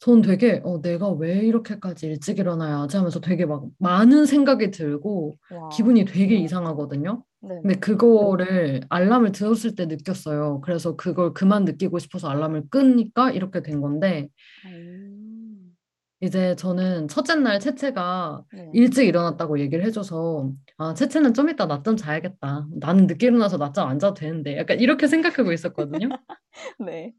전 0.01 0.23
되게 0.23 0.63
어, 0.65 0.81
내가 0.81 1.11
왜 1.11 1.41
이렇게까지 1.41 2.07
일찍 2.07 2.39
일어나야지 2.39 2.97
하면서 2.97 3.21
되게 3.21 3.45
막 3.45 3.65
많은 3.79 4.25
생각이 4.25 4.71
들고 4.71 5.37
와, 5.51 5.69
기분이 5.69 6.07
되게 6.07 6.37
이상하거든요. 6.37 7.23
네. 7.43 7.61
근데 7.61 7.75
그거를 7.79 8.81
알람을 8.89 9.33
들었을 9.33 9.75
때 9.75 9.85
느꼈어요. 9.85 10.63
그래서 10.63 10.97
그걸 10.97 11.35
그만 11.35 11.67
느끼고 11.67 11.99
싶어서 11.99 12.29
알람을 12.31 12.71
끄니까 12.71 13.31
이렇게 13.31 13.63
된 13.63 13.83
건데 13.83 14.29
음, 14.65 15.77
이제 16.23 16.57
저는 16.57 17.09
첫째 17.09 17.35
날 17.35 17.61
채채가 17.61 18.45
네. 18.55 18.71
일찍 18.73 19.07
일어났다고 19.07 19.61
얘기를 19.61 19.85
해줘서 19.85 20.51
아 20.79 20.95
채채는 20.95 21.35
좀 21.35 21.51
이따 21.51 21.67
낮잠 21.67 21.97
자야겠다. 21.97 22.69
나는 22.81 23.07
늦게 23.07 23.27
일어나서 23.27 23.59
낮잠 23.59 23.87
안 23.87 23.99
자도 23.99 24.15
되는데 24.15 24.57
약간 24.57 24.81
이렇게 24.81 25.07
생각하고 25.07 25.53
있었거든요. 25.53 26.09
네. 26.87 27.13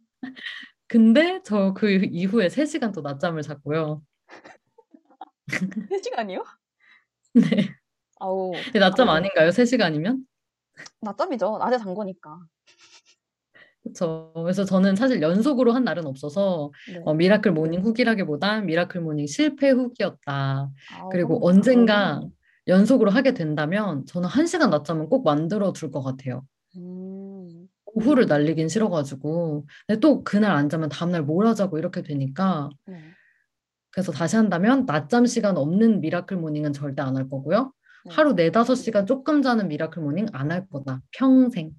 근데 1.02 1.42
저 1.44 1.74
그 1.74 1.90
이후에 1.90 2.50
3시간 2.50 2.92
또 2.92 3.00
낮잠을 3.00 3.44
잤고요. 3.44 4.02
3시간이요? 5.90 6.44
네. 7.34 7.74
아우, 8.20 8.52
근데 8.66 8.80
낮잠 8.80 9.08
아닌가요? 9.08 9.52
3시간이면? 9.52 10.26
낮잠이죠. 11.00 11.60
낮에 11.60 11.78
잔 11.78 11.94
거니까. 11.96 12.40
그렇죠. 13.84 14.34
그래서 14.36 14.66
저는 14.66 14.98
사실 14.98 15.22
연속으로 15.22 15.72
한 15.72 15.86
날은 15.86 16.06
없어서 16.06 16.72
네. 16.92 17.02
어, 17.06 17.14
miracle 17.14 17.54
morning 17.54 17.82
후기라기보단 17.84 18.66
miracle 18.66 19.00
morning 19.00 19.28
실패 19.28 19.70
후기였다. 19.70 20.70
아우, 21.00 21.10
그리고 21.10 21.40
언젠가 21.48 22.22
연속으로 22.68 23.12
하게 23.12 23.34
된다면 23.34 24.06
저는 24.08 24.28
1시간 24.28 24.70
낮잠은 24.72 25.08
꼭 25.08 25.24
만들어 25.24 25.72
둘 25.72 25.90
것 25.90 26.02
같아요. 26.04 26.46
음, 26.78 27.11
오후를 27.94 28.26
날리긴 28.28 28.70
싫어가지고. 28.70 29.66
근데 29.88 30.00
또 30.00 30.24
그날 30.24 30.52
안 30.52 30.70
자면 30.70 30.90
다음날 30.90 31.24
뭘 31.24 31.48
하자고 31.48 31.78
이렇게 31.78 32.02
되니까. 32.04 32.70
네. 32.86 33.16
그래서 33.92 34.12
다시 34.12 34.36
한다면 34.38 34.86
낮잠 34.86 35.26
시간 35.26 35.58
없는 35.58 36.00
miracle 36.02 36.38
morning은 36.38 36.74
절대 36.74 37.02
안 37.02 37.18
할 37.18 37.30
거고요. 37.30 37.74
네. 38.06 38.12
하루 38.16 38.36
네 38.36 38.52
다섯 38.52 38.76
시간 38.76 39.06
조금 39.06 39.42
자는 39.42 39.68
miracle 39.68 40.02
morning 40.02 40.28
안 40.34 40.52
할 40.52 40.68
거다. 40.68 41.02
평생. 41.12 41.72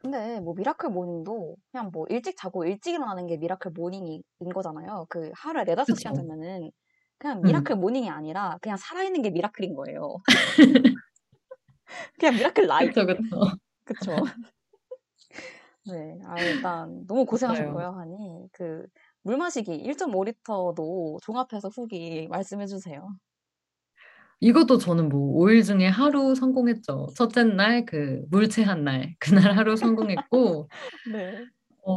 근데 0.00 0.40
뭐 0.40 0.54
miracle 0.54 0.90
morning도 0.90 1.56
그냥 1.72 1.90
뭐 1.92 2.06
일찍 2.08 2.36
자고 2.36 2.64
일찍 2.64 2.94
일어나는 2.94 3.26
게 3.26 3.36
miracle 3.36 3.72
morning인 3.72 4.22
거잖아요. 4.54 5.06
그 5.08 5.30
하루에 5.34 5.64
네 5.64 5.74
다섯 5.74 5.94
시간 5.94 6.14
그쵸. 6.14 6.22
자면은 6.22 6.70
그냥 7.18 7.38
음. 7.38 7.42
miracle 7.46 7.76
morning이 7.76 8.08
아니라 8.10 8.58
그냥 8.62 8.76
살아있는 8.78 9.22
게 9.22 9.30
miracle인 9.30 9.74
거예요. 9.74 10.18
그냥 12.18 12.34
miracle 12.36 12.66
life. 12.66 12.92
그쵸, 12.92 13.06
그쵸. 13.84 14.16
네. 15.90 16.18
아, 16.24 16.42
일단 16.42 17.06
너무 17.06 17.24
고생하셨고요, 17.24 17.86
하니. 17.92 18.48
그, 18.52 18.86
물 19.22 19.36
마시기 19.38 19.74
1.5리터도 19.74 21.18
종합해서 21.22 21.68
후기 21.68 22.28
말씀해 22.28 22.66
주세요. 22.66 23.08
이것도 24.40 24.78
저는 24.78 25.08
뭐 25.08 25.20
5일 25.36 25.62
중에 25.64 25.88
하루 25.88 26.34
성공했죠. 26.34 27.08
첫째 27.16 27.44
날 27.44 27.84
그 27.86 28.24
물 28.30 28.50
체한 28.50 28.84
날 28.84 29.14
그날 29.18 29.56
하루 29.56 29.76
성공했고 29.76 30.68
네. 31.04 31.46
어 31.84 31.96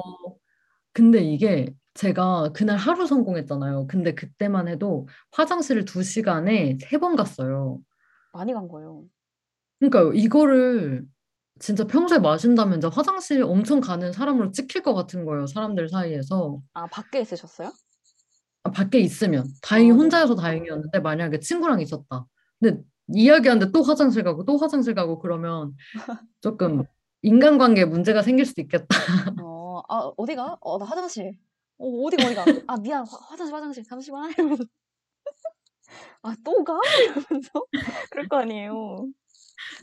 근데 0.94 1.22
이게 1.24 1.74
제가 1.96 2.52
그날 2.54 2.78
하루 2.78 3.08
성공했잖아요. 3.08 3.88
근데 3.88 4.14
그때만 4.16 4.68
해도 4.68 5.08
화장실을 5.32 5.86
두 5.86 6.04
시간에 6.04 6.78
세번 6.90 7.16
갔어요. 7.16 7.80
많이 8.34 8.54
간 8.54 8.68
거예요. 8.68 9.06
그러니까 9.80 10.12
이거를 10.16 11.06
진짜 11.62 11.86
평소에 11.86 12.18
마신다면 12.18 12.80
이제 12.80 12.88
화장실 12.92 13.44
엄청 13.44 13.80
가는 13.80 14.12
사람으로 14.12 14.52
찍힐 14.52 14.82
것 14.82 14.96
같은 14.96 15.26
거예요. 15.26 15.46
사람들 15.46 15.90
사이에서. 15.90 16.60
아, 16.74 16.88
밖에 16.88 17.22
있으셨어요? 17.22 17.72
아, 18.64 18.72
밖에 18.72 19.00
있으면 19.00 19.48
다행히 19.62 19.92
아, 19.92 19.94
네. 19.94 19.98
혼자여서 20.00 20.36
다행이었는데 20.36 21.00
만약에 21.00 21.40
친구랑 21.40 21.80
있었다. 21.82 22.26
근데 22.60 22.82
이야기하는데 23.10 23.72
또 23.72 23.84
화장실 23.84 24.24
가고 24.24 24.44
또 24.44 24.58
화장실 24.58 24.96
가고 24.96 25.20
그러면 25.20 25.76
조금 26.42 26.84
인간관계에 27.22 27.86
문제가 27.86 28.24
생길 28.24 28.46
수도 28.46 28.62
있겠다. 28.62 28.88
어, 29.40 29.82
아, 29.88 30.12
어디가? 30.18 30.58
어, 30.62 30.80
나 30.80 30.86
화장실. 30.86 31.38
어, 31.78 31.86
어디가, 31.86 32.26
어디가? 32.26 32.46
아, 32.68 32.78
미안. 32.78 33.06
화, 33.06 33.18
화장실, 33.30 33.56
화장실. 33.56 33.84
잠시만. 33.84 34.32
이러면서. 34.32 34.64
아, 36.24 36.36
또 36.44 36.64
가? 36.64 36.80
이러면서. 37.30 37.66
그럴 38.10 38.28
거 38.28 38.38
아니에요. 38.38 39.08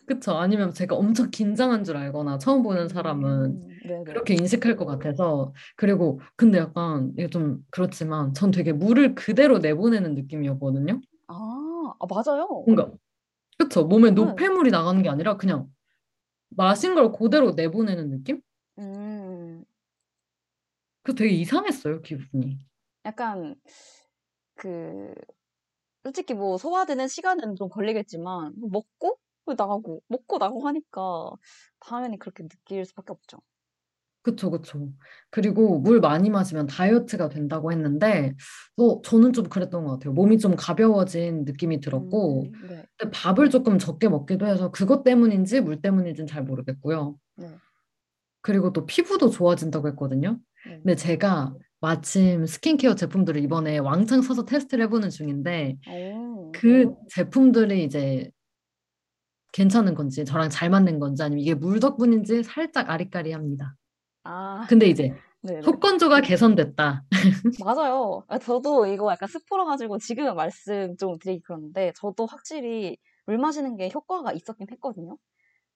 그쵸? 0.06 0.32
아니면 0.32 0.72
제가 0.72 0.96
엄청 0.96 1.30
긴장한 1.30 1.84
줄 1.84 1.96
알거나 1.96 2.38
처음 2.38 2.62
보는 2.62 2.88
사람은 2.88 3.60
음. 3.62 3.78
그렇게 4.04 4.34
인식할 4.34 4.76
것 4.76 4.86
같아서 4.86 5.52
그리고 5.76 6.20
근데 6.36 6.58
약간 6.58 7.12
이게 7.16 7.28
좀 7.28 7.64
그렇지만 7.70 8.32
전 8.34 8.50
되게 8.50 8.72
물을 8.72 9.14
그대로 9.14 9.58
내보내는 9.58 10.14
느낌이었거든요. 10.14 11.00
아, 11.26 11.94
아, 11.98 12.06
맞아요. 12.08 12.46
뭔가 12.64 12.90
그쵸? 13.58 13.84
몸에 13.84 14.10
네. 14.10 14.14
노폐물이 14.14 14.70
나가는 14.70 15.02
게 15.02 15.08
아니라 15.08 15.36
그냥 15.36 15.68
마신 16.50 16.94
걸 16.94 17.12
그대로 17.12 17.52
내보내는 17.52 18.10
느낌? 18.10 18.42
음, 18.78 19.64
그 21.02 21.14
되게 21.14 21.30
이상했어요, 21.34 22.02
기분이. 22.02 22.58
약간, 23.04 23.54
그, 24.54 25.14
솔직히 26.04 26.34
뭐 26.34 26.58
소화되는 26.58 27.08
시간은 27.08 27.56
좀 27.56 27.68
걸리겠지만, 27.68 28.54
뭐 28.58 28.70
먹고 28.70 29.18
나가고, 29.56 30.02
먹고 30.08 30.38
나가고 30.38 30.66
하니까, 30.68 31.30
당연히 31.80 32.18
그렇게 32.18 32.46
느낄 32.48 32.84
수밖에 32.84 33.12
없죠. 33.12 33.38
그쵸, 34.22 34.50
그쵸. 34.50 34.90
그리고 35.30 35.78
물 35.78 36.00
많이 36.00 36.28
마시면 36.28 36.66
다이어트가 36.66 37.28
된다고 37.30 37.72
했는데, 37.72 38.34
어, 38.76 39.00
저는 39.00 39.32
좀 39.32 39.44
그랬던 39.48 39.84
것 39.84 39.92
같아요. 39.92 40.12
몸이 40.12 40.38
좀 40.38 40.54
가벼워진 40.56 41.44
느낌이 41.44 41.80
들었고, 41.80 42.42
음, 42.42 42.66
네, 42.68 42.84
근데 42.98 43.10
밥을 43.12 43.48
조금 43.48 43.78
적게 43.78 44.08
먹기도 44.08 44.46
해서 44.46 44.70
그것 44.70 45.02
때문인지 45.02 45.60
물 45.62 45.80
때문인지는 45.80 46.26
잘 46.26 46.42
모르겠고요. 46.44 47.16
네, 47.36 47.48
그리고 48.42 48.72
또 48.72 48.86
피부도 48.86 49.30
좋아진다고 49.30 49.88
했거든요. 49.88 50.38
네. 50.66 50.80
근데 50.82 50.94
제가 50.94 51.54
마침 51.80 52.44
스킨케어 52.44 52.96
제품들을 52.96 53.42
이번에 53.42 53.78
왕창 53.78 54.20
사서 54.20 54.44
테스트를 54.44 54.84
해보는 54.84 55.10
중인데, 55.10 55.78
오, 55.90 56.52
그 56.52 56.94
제품들이 57.08 57.84
이제 57.84 58.30
괜찮은 59.52 59.94
건지, 59.94 60.24
저랑 60.24 60.50
잘 60.50 60.70
맞는 60.70 60.98
건지, 61.00 61.22
아니면 61.22 61.40
이게 61.42 61.54
물 61.54 61.80
덕분인지 61.80 62.42
살짝 62.44 62.90
아리까리합니다. 62.90 63.76
아, 64.24 64.68
근데 64.68 64.86
이제 64.88 65.14
네네. 65.42 65.62
속건조가 65.64 66.22
개선됐다. 66.22 67.04
맞아요. 67.56 68.24
아, 68.28 68.38
저도 68.38 68.86
이거 68.86 69.10
약간 69.10 69.28
스포라 69.28 69.64
가지고 69.64 69.98
지금 69.98 70.34
말씀 70.36 70.96
좀 70.96 71.18
드리기 71.18 71.42
그런데 71.44 71.92
저도 71.96 72.26
확실히 72.26 72.96
물 73.26 73.36
마시는 73.38 73.76
게 73.76 73.90
효과가 73.92 74.32
있었긴 74.32 74.68
했거든요. 74.72 75.16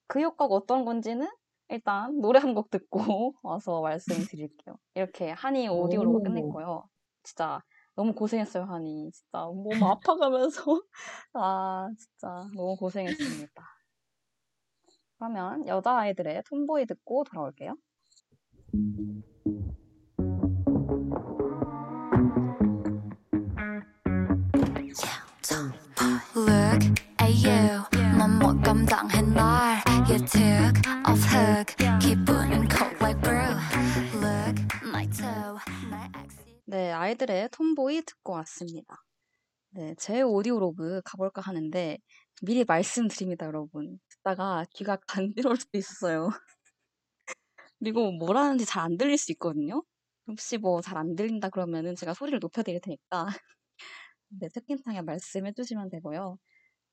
그 0.07 0.21
효과가 0.21 0.53
어떤 0.55 0.85
건지는 0.85 1.27
일단 1.69 2.21
노래 2.21 2.39
한 2.39 2.55
곡 2.55 2.69
듣고 2.71 3.35
와서 3.43 3.81
말씀드릴게요. 3.81 4.77
이렇게 4.95 5.31
한이 5.31 5.69
오디오로 5.69 6.11
오. 6.11 6.23
끝냈고요. 6.23 6.85
진짜 7.23 7.61
너무 7.95 8.13
고생했어요, 8.13 8.63
한이. 8.63 9.11
진짜 9.11 9.45
몸 9.45 9.83
아파가면서 9.83 10.81
아, 11.33 11.89
진짜 11.97 12.27
너무 12.55 12.75
고생했습니다. 12.75 13.63
그러면 15.17 15.67
여자아이들의 15.67 16.43
톰보이 16.49 16.85
듣고 16.85 17.23
돌아올게요. 17.23 17.75
왔습니다. 38.43 38.97
네, 39.71 39.95
제 39.97 40.21
오디오 40.21 40.59
로그 40.59 41.01
가볼까 41.05 41.41
하는데 41.41 41.97
미리 42.43 42.63
말씀드립니다, 42.65 43.45
여러분. 43.47 43.99
듣다가 44.09 44.65
귀가 44.75 44.97
간지러울 45.53 45.57
수도 45.57 45.77
있어요. 45.77 46.29
그리고 47.79 48.11
뭐라는지 48.11 48.65
잘 48.65 48.83
안 48.85 48.97
들릴 48.97 49.17
수 49.17 49.31
있거든요. 49.33 49.83
혹시 50.27 50.57
뭐 50.57 50.81
잘 50.81 50.97
안 50.97 51.15
들린다 51.15 51.49
그러면은 51.49 51.95
제가 51.95 52.13
소리를 52.13 52.39
높여드릴 52.39 52.81
테니까 52.81 53.25
네, 54.29 54.49
채팅창에 54.49 55.01
말씀해 55.03 55.53
주시면 55.53 55.89
되고요. 55.91 56.37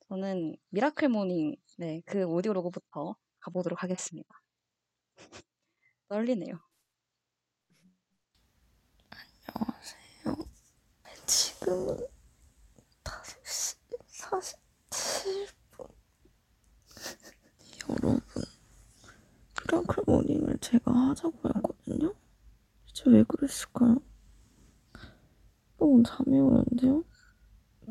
저는 0.09 0.57
miracle 0.71 1.09
morning 1.11 1.57
네, 1.79 2.03
그 2.07 2.25
오디오 2.25 2.53
log부터 2.55 3.17
가보도록 3.41 3.83
하겠습니다. 3.85 4.29
떨리네요. 6.09 6.61
지금은 11.31 11.97
5시 13.05 13.77
47분. 14.91 15.89
여러분, 17.89 18.21
miracle 19.55 20.03
morning을 20.09 20.59
제가 20.61 20.91
하자고 20.91 21.39
했거든요? 21.55 22.13
대체 22.85 23.11
왜 23.11 23.23
그랬을까요? 23.23 24.03
너무 25.79 26.03
잠이 26.03 26.37
오는데요? 26.37 27.05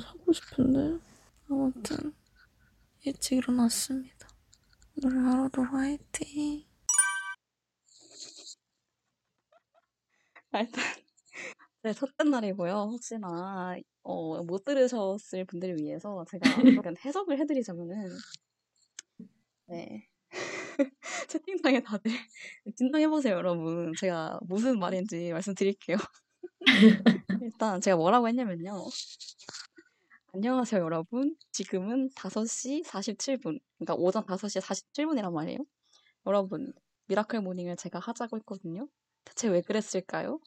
자고 0.02 0.34
싶은데. 0.34 1.02
아무튼, 1.50 2.14
일찍 3.06 3.38
일어났습니다. 3.38 4.28
오늘 5.02 5.26
하루도 5.26 5.64
화이팅! 5.64 6.66
아, 10.52 10.60
일단 10.60 10.84
네, 11.82 11.94
첫째 11.94 12.24
날이고요. 12.30 12.74
혹시나 12.92 13.76
어, 14.04 14.44
못 14.44 14.66
들으셨을 14.66 15.46
분들을 15.46 15.78
위해서 15.78 16.26
제가 16.30 16.42
약간 16.86 16.96
해석을 17.06 17.40
해드리자면은 17.40 18.10
네 19.68 20.10
채팅창에 21.30 21.82
다들 21.82 22.12
진정해보세요, 22.76 23.36
여러분. 23.36 23.94
제가 23.98 24.40
무슨 24.42 24.78
말인지 24.80 25.32
말씀드릴게요. 25.32 25.98
일단 27.42 27.80
제가 27.80 27.96
뭐라고 27.96 28.28
했냐면요. 28.28 28.86
안녕하세요, 30.34 30.82
여러분. 30.84 31.36
지금은 31.54 32.10
5시 32.10 32.84
47분. 32.86 33.60
그러니까 33.78 33.96
오전 33.96 34.26
5시 34.26 34.62
47분이란 34.62 35.32
말이에요. 35.32 35.60
여러분, 36.28 36.74
miracle 37.08 37.42
morning을 37.42 37.78
제가 37.78 38.00
하자고 38.00 38.38
했거든요. 38.38 38.88
대체 39.24 39.48
왜 39.48 39.62
그랬을까요? 39.62 40.40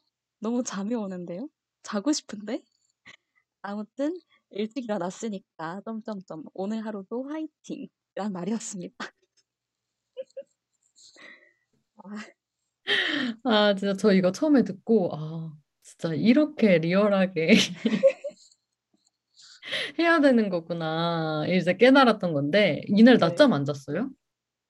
너무 0.43 0.61
잠이 0.63 0.93
오는데요? 0.93 1.49
자고 1.83 2.11
싶은데? 2.11 2.61
아무튼 3.63 4.15
일찍 4.51 4.83
일어났으니까 4.85 5.81
점점점 5.85 6.43
오늘 6.53 6.85
하루도 6.85 7.27
화이팅! 7.29 7.87
이란 8.15 8.33
말이었습니다. 8.33 8.95
아, 13.43 13.75
진짜 13.75 13.93
저 13.95 14.11
이거 14.13 14.31
처음에 14.31 14.63
듣고, 14.63 15.09
아, 15.13 15.53
진짜 15.81 16.13
이렇게 16.13 16.77
리얼하게 16.79 17.49
해야 19.99 20.19
되는 20.21 20.49
거구나. 20.49 21.45
이제 21.47 21.75
깨달았던 21.77 22.33
건데, 22.33 22.81
이날 22.87 23.15
네. 23.15 23.17
낮잠 23.17 23.53
안 23.53 23.65
잤어요? 23.65 24.09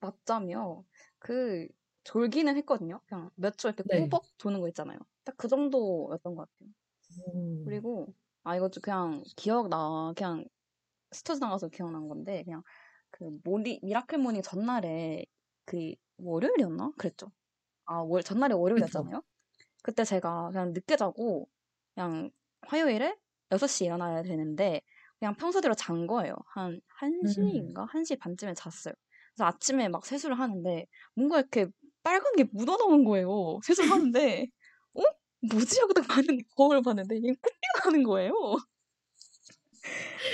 낮잠이요. 0.02 0.86
그 1.20 1.68
졸기는 2.04 2.56
했거든요. 2.58 3.02
그냥 3.08 3.30
몇 3.36 3.58
초 3.58 3.70
이렇게 3.70 3.84
네. 3.84 4.02
꾸벅 4.02 4.26
조는 4.38 4.60
거 4.62 4.68
있잖아요. 4.70 5.00
딱 5.26 5.36
그 5.38 5.48
정도였던 5.48 6.36
것 6.36 6.50
같아요. 6.52 6.70
음. 7.36 7.66
그리고 7.66 8.08
아 8.44 8.56
이거 8.56 8.70
좀 8.70 8.82
그냥 8.82 9.24
기억나 9.36 10.14
그냥 10.16 10.46
스쳐 11.12 11.36
지나가서 11.36 11.70
기억난 11.70 12.08
건데 12.10 12.44
그냥 12.46 12.64
그 13.12 13.30
모니 13.44 13.80
miracle 13.84 14.20
morning 14.20 14.42
전날에 14.44 15.26
그 15.66 15.94
월요일이었나? 16.18 16.92
그랬죠. 16.98 17.32
아 17.86 18.04
월 18.04 18.24
전날에 18.24 18.54
월요일이었잖아요? 18.56 19.24
그때 19.84 20.04
제가 20.06 20.52
그냥 20.52 20.74
늦게 20.74 20.98
자고 20.98 21.50
그냥 21.96 22.32
화요일에 22.68 23.18
6시 23.52 23.86
일어나야 23.86 24.24
되는데 24.24 24.82
그냥 25.20 25.36
평소대로 25.36 25.74
잔 25.76 26.08
거예요. 26.08 26.36
한 26.56 26.82
1시인가? 26.88 27.86
1시 27.86 28.18
반쯤에 28.18 28.54
잤어요. 28.56 28.94
그래서 29.36 29.46
아침에 29.48 29.90
막 29.90 30.06
세수를 30.06 30.40
하는데 30.40 30.86
뭔가 31.16 31.40
이렇게 31.40 31.68
빨간 32.04 32.36
게 32.36 32.46
묻어나온 32.54 33.04
거예요. 33.06 33.60
세수를 33.66 33.92
하는데 33.92 34.48
어? 34.96 35.02
뭐지 35.52 35.80
하고 35.82 35.94
딱 35.94 36.08
봤는데 36.08 36.44
거울을 36.56 36.82
봤는데 36.82 37.18
이게 37.18 37.30
코피가 37.34 37.86
나는 37.90 38.04
거예요 38.04 38.34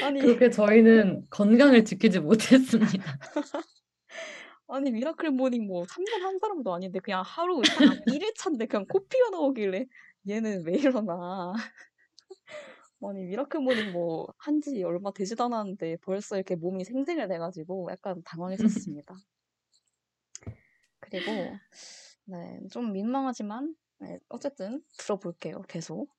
아니 0.03 0.21
그렇게 0.21 0.49
저희는 0.49 1.27
건강을 1.29 1.83
지키지 1.85 2.19
못했습니다. 2.19 3.19
아니 4.67 4.91
miracle 4.91 5.31
morning 5.31 5.65
뭐 5.67 5.83
3년 5.85 6.21
한 6.21 6.37
사람도 6.37 6.71
아닌데 6.73 6.99
그냥 6.99 7.23
하루 7.25 7.55
한 7.57 7.87
1일 8.07 8.33
차인데 8.37 8.67
그냥 8.67 8.85
코피가 8.87 9.31
나오길래 9.31 9.87
얘는 10.29 10.63
왜 10.67 10.73
이러나 10.77 11.53
아니 13.01 13.23
miracle 13.25 13.61
morning 13.61 13.91
뭐 13.93 14.27
한 14.37 14.61
지 14.61 14.83
얼마 14.83 15.11
되지도 15.11 15.45
않았는데 15.45 15.97
벌써 16.03 16.35
이렇게 16.35 16.55
몸이 16.55 16.83
생색을 16.85 17.27
내가지고 17.27 17.87
약간 17.91 18.21
당황했었습니다 18.25 19.15
그리고 20.99 21.31
네 22.25 22.59
좀 22.71 22.91
민망하지만 22.93 23.67
네, 23.69 23.73
어쨌든 24.29 24.83
들어볼게요 24.97 25.61
계속 25.67 26.09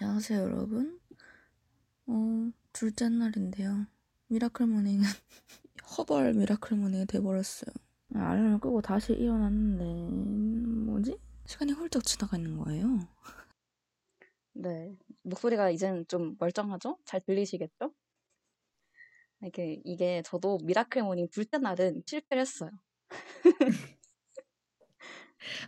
안녕하세요, 0.00 0.40
여러분. 0.42 1.00
어, 2.06 2.50
둘째 2.72 3.08
날인데요. 3.08 3.86
miracle 4.28 4.66
morning은 4.66 5.00
허벌 5.96 6.34
miracle 6.34 6.76
morning이 6.76 7.06
돼버렸어요. 7.06 7.72
알람을 8.14 8.60
끄고 8.60 8.82
다시 8.82 9.12
일어났는데, 9.14 9.84
뭐지? 10.90 11.16
시간이 11.46 11.72
훌쩍 11.72 12.04
지나가 12.04 12.36
있는 12.36 12.58
거예요. 12.58 12.98
네 14.52 14.96
목소리가 15.22 15.70
이제는 15.70 16.06
좀 16.08 16.36
멀쩡하죠? 16.38 16.98
잘 17.04 17.20
들리시겠죠? 17.20 17.92
이게 19.44 19.80
이게 19.84 20.22
저도 20.24 20.58
miracle 20.64 21.02
morning 21.02 21.28
둘째 21.30 21.58
날은 21.58 22.02
실패를 22.06 22.40
했어요 22.40 22.70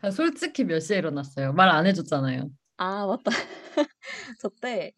아, 0.03 0.11
솔직히 0.11 0.65
몇 0.65 0.81
시에 0.81 0.99
일어났어요? 0.99 1.53
말 1.53 1.69
안 1.71 1.87
해줬잖아요. 1.87 2.51
아, 2.77 3.07
맞다. 3.07 3.31
저 4.41 4.51
때 4.61 4.93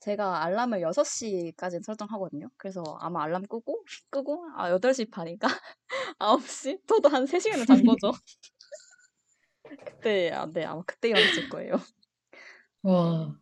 제가 0.00 0.44
알람을 0.44 0.82
6시까지 0.82 1.82
설정하거든요. 1.84 2.50
그래서 2.58 2.82
아마 3.00 3.22
알람 3.24 3.44
끄고, 3.48 3.84
끄고, 4.10 4.46
아, 4.56 4.70
8시 4.70 5.06
반인가? 5.10 5.48
9시? 6.18 6.80
저도 6.88 7.08
한 7.10 7.26
3시간을 7.26 7.66
잔 7.66 7.84
거죠. 7.84 8.12
그때, 9.84 10.30
아, 10.32 10.46
네, 10.46 10.64
아마 10.64 10.82
그때 10.86 11.08
일어났을 11.08 11.48
거예요. 11.48 11.74
와, 12.82 13.38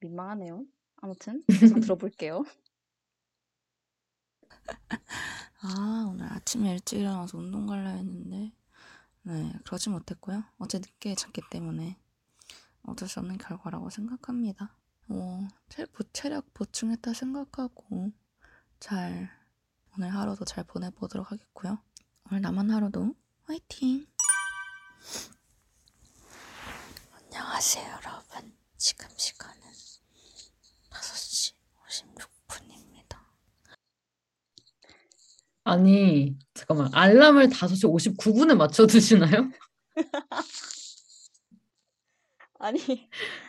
민망하네요. 0.00 0.64
아무튼, 0.96 1.42
계속 1.58 1.80
들어볼게요. 1.80 2.44
아, 5.62 6.06
오늘 6.10 6.26
아침에 6.32 6.72
일찍 6.72 6.98
일어나서 7.00 7.38
운동 7.38 7.66
갈라 7.66 7.90
했는데, 7.90 8.52
네, 9.22 9.52
그러지 9.64 9.90
못했고요. 9.90 10.44
어제 10.58 10.78
늦게 10.78 11.14
잤기 11.14 11.42
때문에 11.50 11.98
어쩔 12.82 13.08
수 13.08 13.20
없는 13.20 13.38
결과라고 13.38 13.90
생각합니다. 13.90 14.74
보, 15.06 15.46
체력 16.12 16.52
보충했다 16.54 17.12
생각하고 17.12 18.12
잘 18.78 19.28
오늘 19.96 20.14
하루도 20.14 20.44
잘 20.44 20.64
보내보도록 20.64 21.30
하겠고요. 21.32 21.78
오늘 22.30 22.40
남은 22.40 22.70
하루도 22.70 23.14
화이팅! 23.44 24.06
안녕하세요, 27.12 27.90
여러분. 27.90 28.56
지금 28.78 29.08
시간은 29.16 29.60
5시 30.90 31.54
56분입니다. 31.88 33.18
아니, 35.70 36.36
잠깐만. 36.54 36.90
알람을 36.92 37.50
5시 37.50 37.86
59분에 37.86 38.54
맞춰 38.54 38.88
두시나요? 38.88 39.52
아니, 42.58 42.78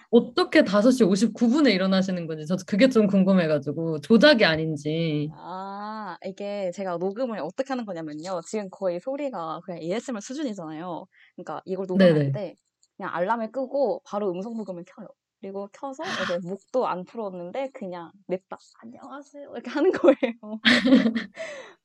어떻게 0.09 0.63
5시 0.63 1.05
59분에 1.05 1.73
일어나시는 1.73 2.27
건지 2.27 2.45
저도 2.45 2.63
그게 2.67 2.89
좀 2.89 3.07
궁금해가지고 3.07 4.01
조작이 4.01 4.45
아닌지. 4.45 5.29
아, 5.33 6.17
이게 6.25 6.71
제가 6.71 6.97
녹음을 6.97 7.39
어떻게 7.39 7.69
하는 7.69 7.85
거냐면요. 7.85 8.41
지금 8.47 8.69
거의 8.69 8.99
소리가 8.99 9.61
그냥 9.65 9.81
ASMR 9.81 10.21
수준이잖아요. 10.21 11.05
그러니까 11.35 11.61
이걸 11.65 11.85
녹음할 11.87 12.13
네네. 12.13 12.31
때 12.33 12.55
그냥 12.97 13.15
알람을 13.15 13.51
끄고 13.51 14.01
바로 14.05 14.31
음성 14.31 14.55
녹음을 14.57 14.83
켜요. 14.85 15.07
그리고 15.41 15.67
켜서 15.73 16.03
이제 16.23 16.37
목도 16.47 16.87
안 16.87 17.03
풀었는데 17.03 17.71
그냥 17.71 18.11
냅다 18.27 18.59
안녕하세요 18.83 19.51
이렇게 19.51 19.71
하는 19.71 19.91
거예요. 19.91 20.59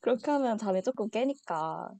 그렇게 0.00 0.30
하면 0.30 0.58
잠이 0.58 0.82
조금 0.82 1.08
깨니까. 1.08 1.90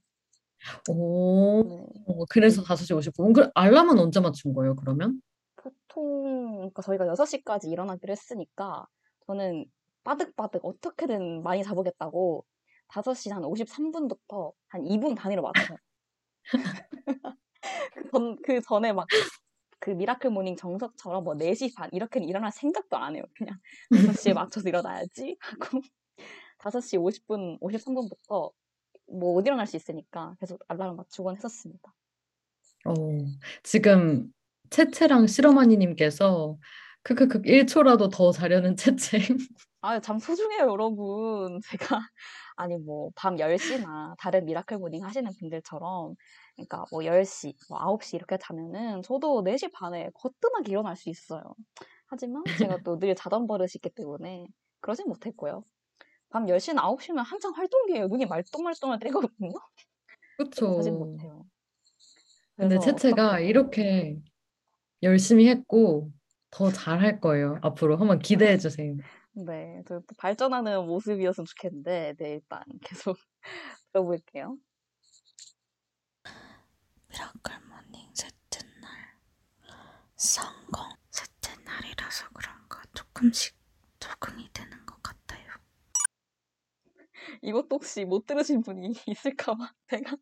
오, 0.89 1.63
네. 1.63 1.87
그래서 2.29 2.61
5시 2.61 2.95
59분. 2.95 3.33
그 3.33 3.49
알람은 3.55 3.97
언제 3.97 4.19
맞춘 4.19 4.53
거예요, 4.53 4.75
그러면? 4.75 5.19
보통 5.55 6.57
그러니까 6.57 6.83
저희가 6.83 7.05
6시까지 7.07 7.69
일어나기로 7.69 8.11
했으니까 8.11 8.85
저는 9.25 9.65
빠득빠득 10.03 10.63
어떻게든 10.63 11.41
많이 11.41 11.63
자보겠다고 11.63 12.45
5시 12.87 13.31
한 13.31 13.41
53분부터 13.41 14.53
한 14.67 14.83
2분 14.83 15.15
단위로 15.15 15.41
맞춰요. 15.41 15.77
그 17.95 18.09
전, 18.11 18.37
그 18.43 18.61
전에 18.61 18.93
막 18.93 19.07
그 19.79 19.91
miracle 19.91 20.29
morning 20.29 20.55
정석처럼 20.55 21.23
뭐 21.23 21.35
4시 21.35 21.75
반 21.75 21.89
이렇게는 21.93 22.27
일어날 22.27 22.51
생각도 22.51 22.97
안 22.97 23.15
해요. 23.15 23.23
그냥 23.35 23.57
6시에 24.31 24.33
맞춰서 24.33 24.67
일어나야지 24.69 25.37
하고 25.39 25.81
5시 26.59 26.97
50분, 26.99 27.59
53분부터 27.59 28.29
뭐 28.29 28.53
못 29.07 29.45
일어날 29.47 29.65
수 29.67 29.75
있으니까 29.75 30.35
계속 30.39 30.63
알람 30.67 30.95
맞추곤 30.95 31.35
했었습니다. 31.35 31.93
어, 32.85 32.93
지금 33.63 34.31
채채랑 34.69 35.27
시러마니님께서 35.27 36.57
크크크 37.03 37.41
1초라도 37.41 38.11
더 38.11 38.31
자려는 38.31 38.75
채채. 39.17 39.19
아, 39.81 39.99
잠 40.01 40.19
소중해요, 40.19 40.67
여러분. 40.67 41.61
제가, 41.69 42.01
아니, 42.57 42.77
뭐, 42.77 43.11
밤 43.15 43.39
10시나 43.39 44.15
다른 44.19 44.45
miracle 44.45 44.77
morning 44.79 45.03
하시는 45.05 45.35
분들처럼, 45.39 46.15
그러니까 46.55 46.85
뭐 46.91 47.05
10시, 47.05 47.55
뭐 47.69 47.79
9시 47.79 48.15
이렇게 48.17 48.37
자면은 48.37 49.03
저도 49.03 49.41
4시 49.43 49.69
반에 49.71 50.09
거뜬하게 50.15 50.71
일어날 50.71 50.95
수 50.97 51.09
있어요. 51.09 51.43
하지만 52.07 52.45
제가 52.55 52.79
또 52.83 52.97
늘 52.99 53.15
자던 53.15 53.47
버릇이 53.47 53.69
있기 53.75 53.89
때문에 53.91 54.47
그러진 54.81 55.07
못했고요. 55.07 55.63
밤 56.29 56.49
10시나 56.49 56.83
9시면 56.83 57.23
한창 57.25 57.53
활동기예요. 57.55 58.07
눈이 58.09 58.25
말똥말똥할 58.27 58.99
때거든요. 58.99 59.53
자진 60.75 60.97
그쵸. 60.97 60.97
못해요. 60.97 61.45
근데 62.57 62.79
채채가 62.79 63.39
이렇게 63.39 64.19
열심히 65.03 65.47
했고 65.49 66.11
더 66.51 66.71
잘할 66.71 67.19
거예요. 67.21 67.59
앞으로 67.63 67.97
한번 67.97 68.19
기대해 68.19 68.57
주세요. 68.57 68.95
네, 69.45 69.83
저또 69.87 70.07
발전하는 70.17 70.87
모습이었으면 70.87 71.45
좋겠는데, 71.45 72.15
네, 72.17 72.29
일단 72.31 72.63
계속 72.81 73.17
들어볼게요. 73.93 74.57
miracle 77.09 77.59
morning 77.69 78.09
셋째 78.15 78.65
날 78.81 78.89
성공 80.15 80.89
셋째 81.11 81.53
날이라서 81.63 82.29
그런가 82.33 82.81
조금씩 82.95 83.55
적응이 83.99 84.49
되는 84.51 84.85
것 84.87 85.03
같아요. 85.03 85.47
이것도 87.43 87.67
혹시 87.75 88.05
못 88.05 88.25
들으신 88.25 88.63
분이 88.63 88.91
있을까봐 89.05 89.71
제가 89.89 90.17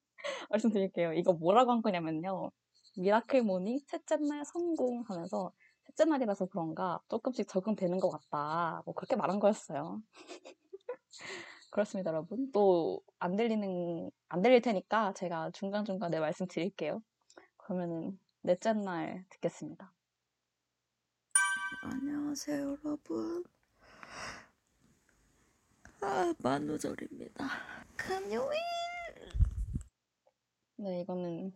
말씀드릴게요. 0.50 1.14
이거 1.14 1.32
뭐라고 1.32 1.72
한 1.72 1.82
거냐면요. 1.82 2.52
miracle 2.98 3.44
morning 3.44 3.80
셋째 3.88 4.18
날 4.18 4.44
성공하면서 4.44 5.54
셋째 5.96 6.10
날이라서 6.10 6.48
그런가 6.48 7.00
조금씩 7.08 7.48
적응되는 7.48 8.00
것 8.00 8.10
같다. 8.10 8.82
뭐 8.86 8.94
그렇게 8.94 9.16
말한 9.16 9.40
거였어요. 9.40 10.02
그렇습니다, 11.72 12.12
여러분. 12.12 12.52
또 12.52 13.02
안 13.20 13.36
들리는 13.38 14.12
안 14.28 14.42
들릴 14.42 14.62
테니까 14.62 15.14
제가 15.14 15.52
중간 15.52 15.86
중간에 15.86 16.20
말씀 16.20 16.48
드릴게요. 16.48 17.02
그러면은 17.58 18.20
넷째 18.42 18.74
날 18.74 19.26
듣겠습니다. 19.30 19.94
안녕하세요 21.82 22.78
여러분. 22.84 23.44
아 26.02 26.34
만우절입니다. 26.40 27.48
금요일. 27.96 28.60
네, 30.78 31.02
이거는 31.02 31.54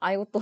아 0.00 0.12
이것도 0.12 0.40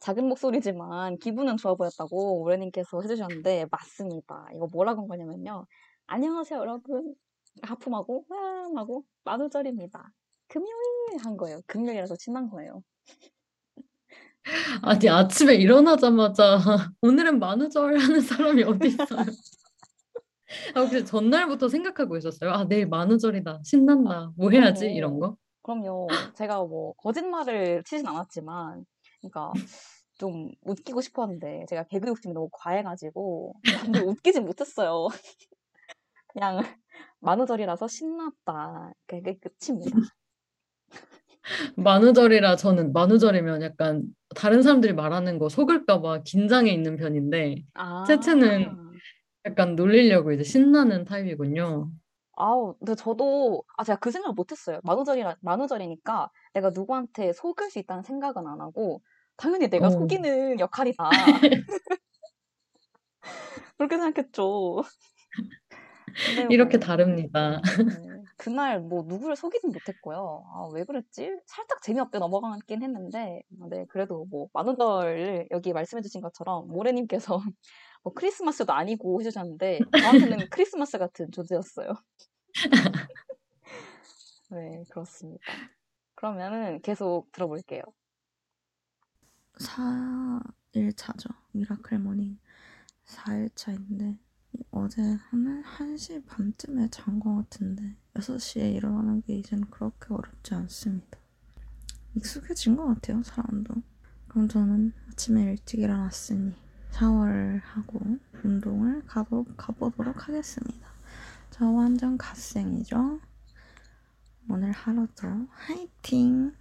작은 0.00 0.26
목소리지만 0.28 1.18
기분은 1.18 1.58
좋아 1.58 1.74
보였다고 1.74 2.40
오래님께서 2.42 3.02
해주셨는데 3.02 3.66
맞습니다. 3.70 4.46
이거 4.54 4.66
뭐라고 4.72 5.02
한 5.02 5.08
거냐면요. 5.08 5.66
안녕하세요 6.06 6.58
여러분. 6.58 7.14
하품하고 7.62 8.24
화음하고 8.30 9.04
만우절입니다. 9.24 10.10
금요일 10.48 10.74
한 11.22 11.36
거예요. 11.36 11.60
금요일이라서 11.66 12.16
신난 12.18 12.48
거예요. 12.48 12.82
아니 14.82 15.08
아침에 15.08 15.54
일어나자마자 15.56 16.58
오늘은 17.02 17.38
만우절 17.38 17.98
하는 17.98 18.20
사람이 18.20 18.62
어디 18.62 18.88
있어요? 18.88 19.06
아, 20.74 20.80
혹시 20.80 21.04
전날부터 21.04 21.68
생각하고 21.68 22.16
있었어요? 22.16 22.50
아, 22.50 22.64
내일 22.64 22.88
만우절이다. 22.88 23.60
신난다. 23.64 24.32
뭐 24.36 24.50
해야지? 24.50 24.90
이런. 24.90 25.20
거? 25.20 25.36
그럼요. 25.62 26.08
제가 26.34 26.64
뭐 26.64 26.94
거짓말을 26.94 27.84
치진 27.84 28.06
않았지만, 28.06 28.84
그러니까 29.20 29.52
좀 30.18 30.50
웃기고 30.62 31.00
싶었는데 31.00 31.66
제가 31.68 31.84
개그 31.84 32.08
욕심이 32.08 32.34
너무 32.34 32.48
과해가지고 32.52 33.54
근데 33.82 34.00
웃기진 34.00 34.44
못했어요. 34.44 35.08
그냥 36.28 36.62
만우절이라서 37.20 37.88
신났다. 37.88 38.92
그게 39.06 39.38
끝입니다. 39.38 39.96
만우절이라 41.76 42.56
저는 42.56 42.92
만우절이면 42.92 43.62
약간 43.62 44.04
다른 44.36 44.62
사람들이 44.62 44.92
말하는 44.92 45.38
거 45.38 45.48
속을까 45.48 46.00
봐 46.00 46.22
긴장해 46.22 46.70
있는 46.70 46.96
편인데 46.96 47.64
아, 47.74 48.04
채채는 48.06 48.76
약간 49.46 49.74
놀리려고 49.74 50.32
이제 50.32 50.44
신나는 50.44 51.04
타입이군요. 51.04 51.90
아우, 52.36 52.74
근데 52.78 52.94
저도 52.94 53.62
아 53.76 53.84
제가 53.84 53.98
그 53.98 54.10
생각 54.10 54.34
못했어요. 54.34 54.80
만우절이라 54.82 55.36
만우절이니까 55.40 56.30
내가 56.54 56.70
누구한테 56.70 57.32
속을 57.32 57.70
수 57.70 57.78
있다는 57.78 58.02
생각은 58.02 58.46
안 58.46 58.60
하고 58.60 59.02
당연히 59.40 59.68
내가 59.68 59.86
어. 59.86 59.90
속이는 59.90 60.60
역할이다. 60.60 61.08
그렇게 63.78 63.96
생각했죠. 63.96 64.82
근데 66.26 66.46
이렇게 66.54 66.76
뭐, 66.76 66.86
다릅니다. 66.86 67.62
네, 67.78 68.22
그날 68.36 68.80
뭐 68.80 69.02
누구를 69.06 69.36
속이진 69.36 69.70
못했고요. 69.70 70.44
아, 70.52 70.68
왜 70.74 70.84
그랬지? 70.84 71.38
살짝 71.46 71.80
재미없게 71.80 72.18
넘어가긴 72.18 72.82
했는데, 72.82 73.42
아, 73.62 73.66
네, 73.70 73.86
그래도 73.88 74.26
뭐 74.30 74.48
만우절을 74.52 75.48
여기 75.52 75.72
말씀해주신 75.72 76.20
것처럼 76.20 76.68
모래님께서 76.68 77.40
뭐 78.02 78.12
크리스마스도 78.12 78.74
아니고 78.74 79.20
해주셨는데 79.20 79.78
저한테는 80.02 80.38
크리스마스 80.50 80.98
같은 80.98 81.30
존재였어요. 81.32 81.94
네, 84.50 84.84
그렇습니다. 84.90 85.42
그러면은 86.14 86.82
계속 86.82 87.32
들어볼게요. 87.32 87.82
4일차죠. 89.60 91.34
miracle 91.52 91.98
morning 91.98 92.38
4일차인데 93.06 94.18
어제 94.72 95.02
한 95.02 95.62
1시 95.62 96.26
반쯤에 96.26 96.88
잔 96.90 97.20
것 97.20 97.36
같은데 97.36 97.96
6시에 98.14 98.74
일어나는 98.74 99.22
게 99.22 99.36
이제는 99.38 99.70
그렇게 99.70 100.06
어렵지 100.12 100.54
않습니다. 100.54 101.18
익숙해진 102.14 102.76
것 102.76 102.86
같아요, 102.86 103.22
사람도. 103.22 103.74
그럼 104.28 104.48
저는 104.48 104.92
아침에 105.08 105.42
일찍 105.44 105.80
일어났으니 105.80 106.54
샤워를 106.90 107.60
하고 107.64 108.00
운동을 108.42 109.04
가보, 109.06 109.44
가보도록 109.56 110.28
하겠습니다. 110.28 110.88
저 111.50 111.68
완전 111.70 112.18
갓생이죠? 112.18 113.20
오늘 114.48 114.72
하루도 114.72 115.46
화이팅! 115.50 116.52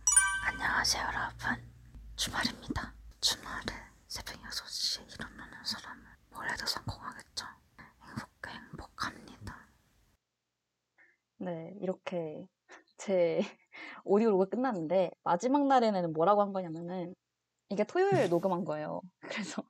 안녕하세요, 0.46 1.04
여러분. 1.04 1.69
주말입니다. 2.20 2.94
주말에 3.22 3.74
새벽 4.10 4.36
6시에 4.42 5.10
일어나는 5.14 5.64
사람은 5.64 6.04
뭘 6.32 6.50
해도 6.50 6.66
성공하겠죠. 6.66 7.46
행복해, 8.04 8.58
행복합니다. 8.58 9.56
네, 11.38 11.78
이렇게 11.80 12.46
제 12.98 13.40
오디오 14.04 14.32
로그 14.32 14.50
끝났는데 14.50 15.12
마지막 15.24 15.66
날에는 15.66 16.12
뭐라고 16.12 16.42
한 16.42 16.52
거냐면은 16.52 17.16
이게 17.70 17.86
토요일 17.86 18.28
녹음한 18.28 18.66
거예요. 18.66 19.00
그래서 19.56 19.64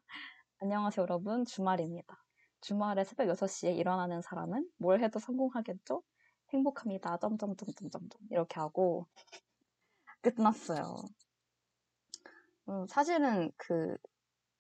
안녕하세요 0.58 1.04
여러분 1.04 1.46
주말입니다. 1.46 2.18
주말에 2.62 3.04
새벽 3.04 3.28
6시에 3.28 3.78
일어나는 3.78 4.24
사람은 4.24 4.68
뭘 4.78 5.04
해도 5.04 5.20
성공하겠죠? 5.20 6.02
행복합니다. 6.52 7.20
점점점점점점 7.20 8.22
이렇게 8.32 8.60
하고 8.60 9.06
끝났어요. 10.24 10.96
음, 12.70 12.86
사실은 12.88 13.52
그, 13.58 13.98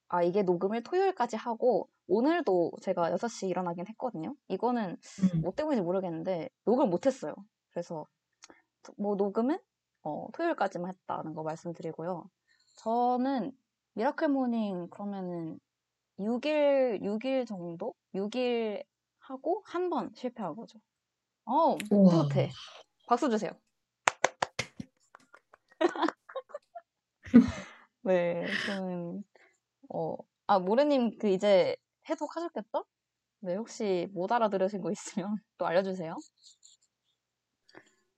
아, 0.10 0.24
이게 0.24 0.44
녹음을 0.44 0.84
토요일까지 0.84 1.36
하고, 1.38 1.90
오늘도 2.08 2.74
제가 2.82 3.12
6시 3.12 3.48
일어나긴 3.48 3.86
했거든요. 3.90 4.36
이거는 4.48 4.98
음. 5.36 5.42
뭐 5.42 5.54
때문인지 5.54 5.84
모르겠는데, 5.84 6.50
녹음을 6.66 6.90
못했어요. 6.90 7.36
그래서, 7.72 8.08
뭐, 8.98 9.16
녹음은, 9.16 9.60
어, 10.04 10.28
토요일까지만 10.34 10.92
했다는 10.92 11.36
거 11.36 11.44
말씀드리고요. 11.44 12.30
저는, 12.78 13.52
miracle 13.94 14.30
morning, 14.30 14.90
그러면은, 14.90 15.60
6일, 16.20 17.02
6일 17.04 17.46
정도? 17.46 17.94
6일 18.16 18.84
하고, 19.20 19.62
한 19.66 19.90
번 19.90 20.12
실패한 20.16 20.56
거죠. 20.56 20.80
어, 21.46 21.78
우와. 21.92 22.24
뿌듯해. 22.28 22.50
박수 23.08 23.30
주세요. 23.30 23.52
네, 28.04 28.46
저는, 28.66 29.24
어, 29.90 30.16
아, 30.48 30.60
모래님, 30.60 31.18
그, 31.20 31.28
이제 31.30 31.76
해독하셨겠죠? 32.10 32.86
네, 33.42 33.56
혹시 33.56 34.08
못 34.14 34.32
알아들으신 34.32 34.82
거 34.82 34.92
있으면 34.92 35.36
또 35.58 35.68
알려주세요. 35.68 36.16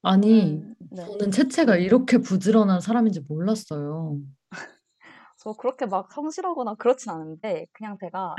아니, 0.04 0.56
음, 0.56 0.76
네. 0.92 1.06
저는 1.06 1.32
채채가 1.32 1.78
이렇게 1.78 2.18
부지런한 2.20 2.82
사람인지 2.82 3.22
몰랐어요. 3.28 4.20
저 5.38 5.54
그렇게 5.54 5.86
막 5.86 6.12
성실하거나 6.12 6.76
그렇진 6.76 7.12
않은데, 7.12 7.66
그냥 7.72 7.98
제가, 8.00 8.36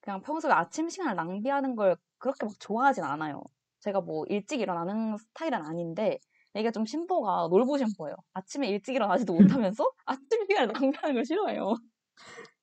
그냥 0.00 0.22
평소에 0.22 0.52
아침 0.52 0.88
시간을 0.88 1.16
낭비하는 1.16 1.76
걸 1.76 1.96
그렇게 2.18 2.46
막 2.46 2.54
좋아하진 2.60 3.04
않아요. 3.04 3.42
제가 3.80 4.00
뭐 4.00 4.24
일찍 4.28 4.60
일어나는 4.60 5.16
스타일은 5.18 5.64
아닌데, 5.64 6.18
이게 6.60 6.70
좀 6.70 6.84
심보가 6.86 7.48
놀부 7.50 7.78
심보예요. 7.78 8.16
아침에 8.34 8.68
일찍 8.68 8.94
일어나지도 8.94 9.34
못하면서 9.34 9.90
아침 10.06 10.46
시간을 10.46 10.72
낭비하는 10.72 11.14
걸 11.14 11.24
싫어해요. 11.24 11.74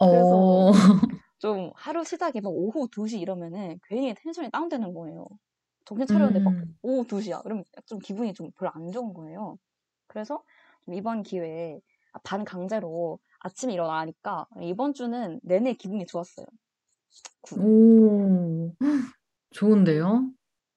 그래서 0.08 0.46
어, 0.46 0.72
좀 1.40 1.72
하루 1.76 2.04
시작이 2.04 2.42
막 2.42 2.52
오후 2.52 2.88
2시 2.90 3.20
이러면은 3.20 3.80
괜히 3.88 4.14
텐션이 4.14 4.50
다운되는 4.52 4.94
거예요. 4.94 5.28
정신 5.86 6.08
차렸는데 6.08 6.40
막 6.44 6.56
음, 6.56 6.78
오후 6.82 7.06
2시야. 7.08 7.42
그러면 7.44 7.64
좀 7.86 8.00
기분이 8.00 8.34
좀 8.34 8.52
별로 8.58 8.72
안 8.74 8.92
좋은 8.92 9.14
거예요. 9.14 9.58
그래서 10.08 10.44
좀 10.86 10.94
이번 10.96 11.24
기회에 11.24 11.80
아, 12.14 12.20
반 12.24 12.46
강제로 12.46 13.20
아침에 13.40 13.74
일어나니까 13.74 14.48
이번 14.62 14.94
주는 14.94 15.40
내내 15.44 15.74
기분이 15.74 16.06
좋았어요. 16.06 16.46
Good. 17.42 17.60
오, 17.60 18.76
좋은데요? 19.52 20.32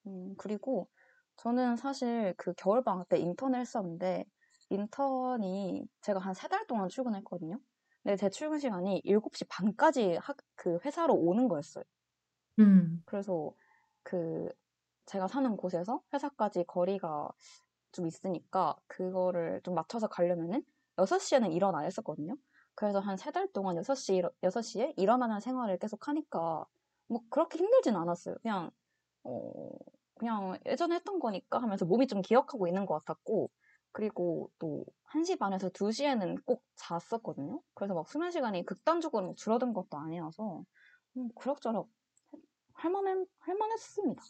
음, 0.06 0.34
그리고 0.38 0.88
저는 1.36 1.76
사실 1.76 2.34
그 2.36 2.52
겨울방학 2.54 3.08
때 3.08 3.18
인턴을 3.18 3.60
했었는데 3.60 4.24
인턴이 4.70 5.86
제가 6.02 6.18
한 6.20 6.32
세 6.34 6.48
달 6.48 6.66
동안 6.66 6.88
출근했거든요. 6.88 7.60
근데 8.02 8.16
제 8.16 8.30
출근 8.30 8.58
시간이 8.58 9.00
7시 9.04 9.44
반까지 9.46 10.16
학, 10.16 10.36
그 10.56 10.78
회사로 10.84 11.14
오는 11.14 11.48
거였어요. 11.48 11.84
음, 12.58 13.04
그래서 13.04 13.52
그 14.02 14.48
제가 15.06 15.28
사는 15.28 15.56
곳에서 15.56 16.02
회사까지 16.14 16.64
거리가 16.64 17.30
좀 17.92 18.06
있으니까 18.06 18.76
그거를 18.88 19.60
좀 19.64 19.74
맞춰서 19.74 20.08
가려면은 20.08 20.64
6시에는 20.98 21.52
일어나야 21.52 21.84
했었거든요. 21.86 22.36
그래서 22.74 23.00
한 23.00 23.16
세 23.18 23.32
달 23.32 23.52
동안 23.52 23.76
6시, 23.76 24.22
6시에 24.44 24.94
일어나는 24.96 25.40
생활을 25.40 25.78
계속 25.78 26.08
하니까 26.08 26.66
뭐 27.08 27.22
그렇게 27.30 27.58
힘들진 27.58 27.96
않았어요. 27.96 28.36
그냥, 28.42 28.70
어, 29.24 29.70
그냥 30.18 30.58
예전에 30.66 30.96
했던 30.96 31.18
거니까 31.18 31.60
하면서 31.60 31.84
몸이 31.84 32.06
좀 32.06 32.22
기억하고 32.22 32.66
있는 32.66 32.86
것 32.86 32.94
같았고, 33.04 33.50
그리고 33.92 34.50
또 34.58 34.84
1시 35.04 35.36
반에서 35.38 35.68
2시에는 35.70 36.36
꼭 36.44 36.62
잤었거든요. 36.76 37.60
그래서 37.74 37.94
막 37.94 38.08
수면 38.08 38.30
시간이 38.30 38.64
극단적으로 38.66 39.34
줄어든 39.36 39.72
것도 39.72 39.96
아니어서, 39.98 40.64
음, 41.16 41.28
그럭저럭 41.36 41.88
할만해, 42.74 43.24
할만했습니다. 43.40 44.22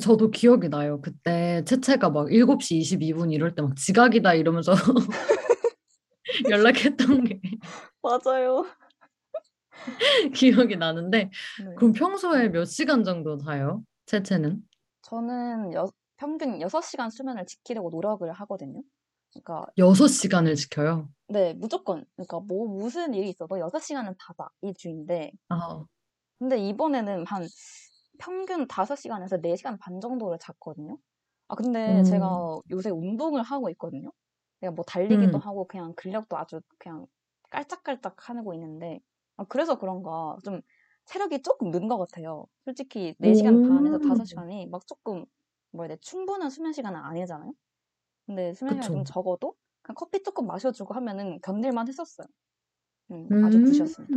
저도 0.00 0.30
기억이 0.30 0.68
나요. 0.68 1.00
그때 1.00 1.62
채채가 1.64 2.10
막 2.10 2.28
7시 2.30 2.78
22분 2.78 3.30
이럴 3.32 3.54
때 3.54 3.62
막 3.62 3.76
지각이다 3.76 4.34
이러면서 4.34 4.72
연락했던 6.48 7.24
게 7.24 7.40
맞아요. 8.02 8.66
기억이 10.34 10.76
나는데, 10.76 11.30
네. 11.64 11.74
그럼 11.76 11.92
평소에 11.92 12.48
몇 12.48 12.64
시간 12.64 13.04
정도 13.04 13.36
자요? 13.38 13.82
채채는? 14.08 14.66
저는 15.02 15.72
여- 15.74 15.90
평균 16.16 16.60
6시간 16.60 17.10
수면을 17.10 17.46
지키려고 17.46 17.90
노력을 17.90 18.30
하거든요. 18.32 18.82
그러니까, 19.32 19.66
6시간을 19.76 20.54
지켜요. 20.54 21.12
네, 21.28 21.52
무조건. 21.54 22.04
그러니까, 22.16 22.40
뭐, 22.40 22.66
무슨 22.68 23.12
일이 23.14 23.28
있어도 23.30 23.58
6시간은 23.60 24.14
자자. 24.18 24.48
이 24.62 24.72
주인데. 24.74 25.32
아, 25.48 25.86
근데 26.38 26.58
이번에는 26.58 27.24
한 27.26 27.46
평균 28.18 28.66
5시간에서 28.68 29.38
4시간 29.40 29.78
반 29.78 30.00
정도를 30.00 30.38
잤거든요. 30.38 30.98
아, 31.48 31.54
근데 31.56 32.02
제가 32.04 32.26
음, 32.26 32.48
요새 32.70 32.90
운동을 32.90 33.42
하고 33.42 33.70
있거든요. 33.70 34.12
내가 34.60 34.72
뭐 34.74 34.84
달리기도 34.84 35.38
음, 35.38 35.40
하고 35.40 35.66
그냥 35.66 35.94
근력도 35.96 36.36
아주 36.36 36.60
그냥 36.78 37.06
깔짝깔짝 37.50 38.28
하고 38.28 38.54
있는데, 38.54 39.00
아, 39.36 39.44
그래서 39.44 39.78
그런가 39.78 40.36
좀 40.44 40.60
체력이 41.08 41.42
조금 41.42 41.70
는 41.70 41.88
것 41.88 41.98
같아요. 41.98 42.46
솔직히 42.64 43.14
4시간 43.18 43.62
반에서 43.62 43.96
오, 43.96 43.98
5시간이 44.00 44.66
막 44.68 44.86
조금 44.86 45.24
뭐야, 45.72 45.88
돼, 45.88 45.96
충분한 46.00 46.50
수면 46.50 46.72
시간은 46.72 46.98
아니잖아요. 47.00 47.52
근데 48.26 48.54
수면 48.54 48.74
시간이 48.74 49.04
좀. 49.04 49.04
적어도 49.04 49.54
그냥 49.82 49.94
커피 49.96 50.22
조금 50.22 50.46
마셔주고 50.46 50.94
하면은 50.94 51.40
견딜만 51.40 51.88
했었어요. 51.88 52.26
음, 53.10 53.28
아주 53.44 53.58
음. 53.58 53.64
굿이었습니다. 53.64 54.16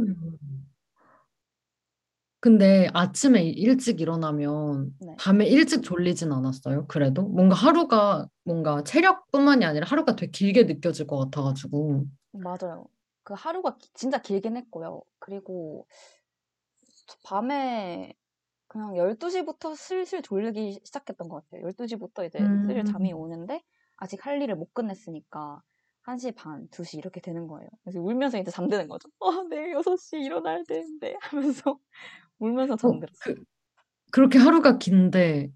근데 2.39 2.89
아침에 2.93 3.43
일찍 3.43 4.01
일어나면 4.01 4.97
네. 4.99 5.15
밤에 5.19 5.45
일찍 5.45 5.83
졸리진 5.83 6.31
않았어요? 6.31 6.87
그래도? 6.87 7.21
뭔가 7.21 7.55
하루가 7.55 8.27
뭔가 8.43 8.83
체력뿐만이 8.83 9.63
아니라 9.63 9.85
하루가 9.87 10.15
되게 10.15 10.31
길게 10.31 10.63
느껴질 10.63 11.05
것 11.05 11.17
같아가지고. 11.19 12.05
맞아요. 12.31 12.85
그 13.23 13.35
하루가 13.35 13.77
기- 13.77 13.91
진짜 13.93 14.19
길긴 14.21 14.57
했고요. 14.57 15.03
그리고 15.19 15.85
저 15.87 16.20
밤에 17.23 18.13
그냥 18.67 18.95
12시부터 18.97 19.75
슬슬 19.75 20.21
졸리기 20.21 20.81
시작했던 20.85 21.29
것 21.29 21.43
같아요. 21.43 21.61
12시부터 21.67 22.25
이제 22.25 22.49
슬슬 22.65 22.83
잠이 22.85 23.11
음, 23.11 23.13
오는데 23.13 23.63
아직 23.97 24.25
할 24.25 24.41
일을 24.41 24.55
못 24.55 24.73
끝냈으니까 24.73 25.61
1시 26.03 26.31
반, 26.33 26.67
2시 26.71 26.97
이렇게 26.97 27.21
되는 27.21 27.47
거예요. 27.47 27.69
그래서 27.83 28.01
울면서 28.01 28.39
이제 28.39 28.51
잠드는 28.51 28.87
거죠. 28.87 29.09
어, 29.19 29.43
내일 29.49 29.73
6시 29.73 30.17
일어나야 30.19 30.63
되는데 30.67 31.15
하면서 31.21 31.79
울면서 32.39 32.77
어, 32.81 32.93
잠들었어요. 32.93 33.19
그, 33.19 33.43
그렇게 34.11 34.39
하루가 34.39 34.77
긴데 34.79 35.51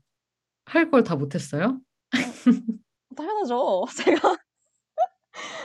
할 0.66 0.92
걸 0.92 1.04
다 1.04 1.16
못했어요? 1.18 1.82
어, 3.12 3.16
당연하죠. 3.16 3.86
제가 3.98 4.38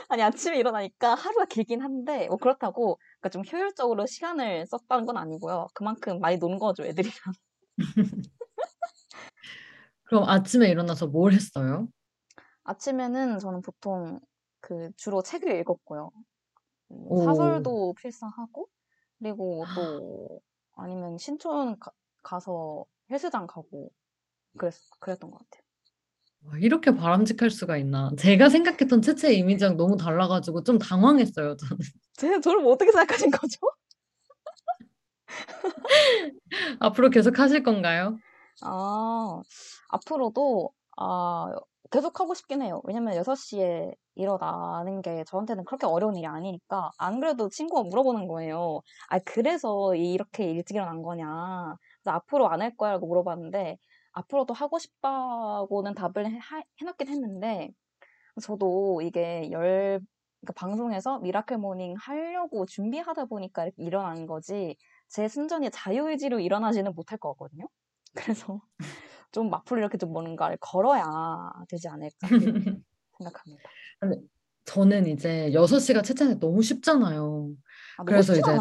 아니 0.09 0.21
아침에 0.23 0.57
일어나니까 0.57 1.15
하루가 1.15 1.45
길긴 1.45 1.81
한데 1.81 2.27
뭐 2.27 2.37
그렇다고 2.37 2.99
그러니까 3.21 3.29
좀 3.29 3.43
효율적으로 3.45 4.05
시간을 4.07 4.65
썼다는 4.65 5.05
건 5.05 5.17
아니고요. 5.17 5.67
그만큼 5.75 6.19
많이 6.19 6.37
논 6.37 6.57
거죠, 6.57 6.83
애들이랑. 6.83 7.15
그럼 10.03 10.27
아침에 10.27 10.67
일어나서 10.69 11.07
뭘 11.07 11.31
했어요? 11.31 11.87
아침에는 12.63 13.39
저는 13.39 13.61
보통 13.61 14.19
그 14.59 14.89
주로 14.97 15.21
책을 15.21 15.55
읽었고요. 15.59 16.11
뭐 16.87 17.07
오, 17.09 17.25
사설도 17.25 17.93
필사하고 17.93 18.67
그리고 19.19 19.63
또 19.75 20.41
아니면 20.75 21.17
신촌 21.17 21.77
가, 21.79 21.91
가서 22.23 22.85
헬스장 23.09 23.45
가고 23.47 23.91
그랬, 24.57 24.73
그랬던 24.99 25.29
것 25.29 25.37
같아요. 25.37 25.63
와, 26.61 26.65
이렇게 26.65 26.95
바람직할 26.95 27.49
수가 27.49 27.77
있나? 27.77 28.11
제가 28.17 28.49
생각했던 28.49 29.01
채채 29.01 29.33
이미지랑 29.33 29.77
너무 29.77 29.97
달라가지고 29.97 30.63
좀 30.63 30.77
당황했어요, 30.79 31.55
저는. 31.57 31.77
제, 32.13 32.39
저를 32.41 32.61
뭐 32.61 32.73
어떻게 32.73 32.91
생각하신 32.91 33.31
거죠? 33.31 33.57
앞으로 36.79 37.09
계속 37.09 37.39
하실 37.39 37.63
건가요? 37.63 38.17
아, 38.61 39.41
앞으로도, 39.89 40.71
아, 40.97 41.47
계속 41.91 42.19
하고 42.19 42.33
싶긴 42.33 42.61
해요. 42.61 42.81
왜냐면 42.85 43.15
6시에 43.15 43.91
일어나는 44.15 45.01
게 45.01 45.23
저한테는 45.27 45.65
그렇게 45.65 45.85
어려운 45.87 46.15
일이 46.15 46.25
아니니까, 46.27 46.91
안 46.97 47.19
그래도 47.19 47.49
친구가 47.49 47.83
물어보는 47.89 48.27
거예요. 48.27 48.81
아, 49.09 49.19
그래서 49.19 49.95
이렇게 49.95 50.51
일찍 50.51 50.75
일어난 50.75 51.01
거냐. 51.01 51.75
앞으로 52.05 52.49
안 52.49 52.61
할 52.61 52.75
거야? 52.77 52.91
라고 52.91 53.07
물어봤는데, 53.07 53.77
앞으로도 54.13 54.53
하고 54.53 54.79
싶다고는 54.79 55.93
답을 55.95 56.25
해, 56.27 56.37
하- 56.41 56.63
해놓긴 56.81 57.07
했는데, 57.09 57.71
저도 58.41 59.01
이게 59.03 59.49
열, 59.51 60.01
그러니까 60.41 60.53
방송에서 60.55 61.19
miracle 61.19 61.57
morning 61.57 61.95
하려고 61.99 62.65
준비하다 62.65 63.25
보니까 63.25 63.63
이렇게 63.65 63.83
일어난 63.83 64.25
거지, 64.27 64.75
제 65.09 65.27
순전히 65.27 65.69
자유의지로 65.71 66.39
일어나지는 66.39 66.93
못할 66.95 67.17
것 67.19 67.31
같거든요. 67.33 67.67
그래서 68.49 68.61
좀 69.31 69.53
앞으로 69.53 69.79
이렇게 69.79 69.97
좀 69.97 70.11
뭔가를 70.13 70.57
걸어야 70.61 71.05
되지 71.69 71.87
않을까 71.89 72.27
생각합니다. 73.17 73.71
근데 73.99 74.21
저는 74.65 75.07
이제 75.07 75.53
6시가 75.53 76.01
채팅이 76.01 76.39
너무 76.39 76.61
쉽잖아요. 76.61 77.53
아, 77.97 78.03
그래서 78.03 78.33
이제 78.33 78.43
쉽잖 78.43 78.59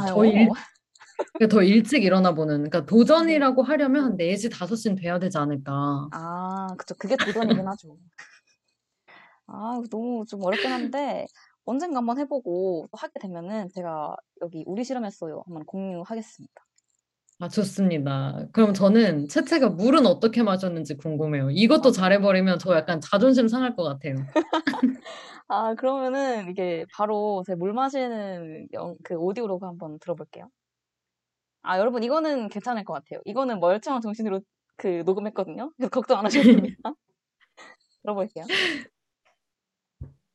아요. 1.41 1.49
더 1.49 1.62
일찍 1.62 2.05
일어나 2.05 2.35
보는, 2.35 2.57
그러니까 2.71 2.87
도전이라고 2.87 3.62
하려면 3.62 4.05
한 4.05 4.16
4시, 4.16 4.51
5시는 4.51 4.97
돼야 5.01 5.18
되지 5.18 5.39
않을까. 5.39 6.09
아, 6.12 6.66
그쵸. 6.79 6.95
그게 6.99 7.16
도전이긴 7.16 7.66
하죠. 7.68 7.97
아, 9.47 9.81
너무 9.91 10.25
좀 10.27 10.43
어렵긴 10.45 10.71
한데, 10.73 11.27
언젠가 11.64 11.99
한번 11.99 12.18
해보고 12.18 12.89
또 12.91 12.97
하게 12.97 13.18
되면은 13.21 13.68
제가 13.75 14.16
여기 14.43 14.64
우리 14.66 14.85
실험했어요. 14.85 15.43
한번 15.47 15.64
공유하겠습니다. 15.66 16.53
아, 17.43 17.49
좋습니다. 17.49 18.47
그럼 18.53 18.75
저는 18.75 19.29
채채가 19.29 19.71
물은 19.71 20.05
어떻게 20.07 20.43
마셨는지 20.43 20.97
궁금해요. 20.99 21.51
이것도 21.51 21.91
잘해버리면 21.91 22.59
저 22.59 22.75
약간 22.77 23.01
자존심 23.01 23.49
상할 23.49 23.75
것 23.77 23.83
같아요. 23.85 24.14
아, 25.49 25.75
그러면은 25.75 26.51
이게 26.51 26.85
바로 26.95 27.43
제 27.47 27.55
물 27.57 27.73
마시는 27.73 28.68
영, 28.75 28.97
그 29.05 29.14
오디오로 29.14 29.59
한번 29.62 29.99
들어볼게요. 30.01 30.49
아, 31.63 31.79
여러분, 31.79 32.03
이거는 32.03 32.49
괜찮을 32.49 32.85
것 32.85 32.95
같아요. 32.95 33.21
이거는 33.25 33.61
멀쩡한 33.61 34.01
정신으로 34.01 34.41
그 34.77 35.03
녹음했거든요. 35.05 35.73
그래서 35.77 35.91
걱정 35.91 36.19
안 36.19 36.27
하셔도 36.27 36.45
됩니다. 36.53 36.77
들어볼게요. 38.03 38.45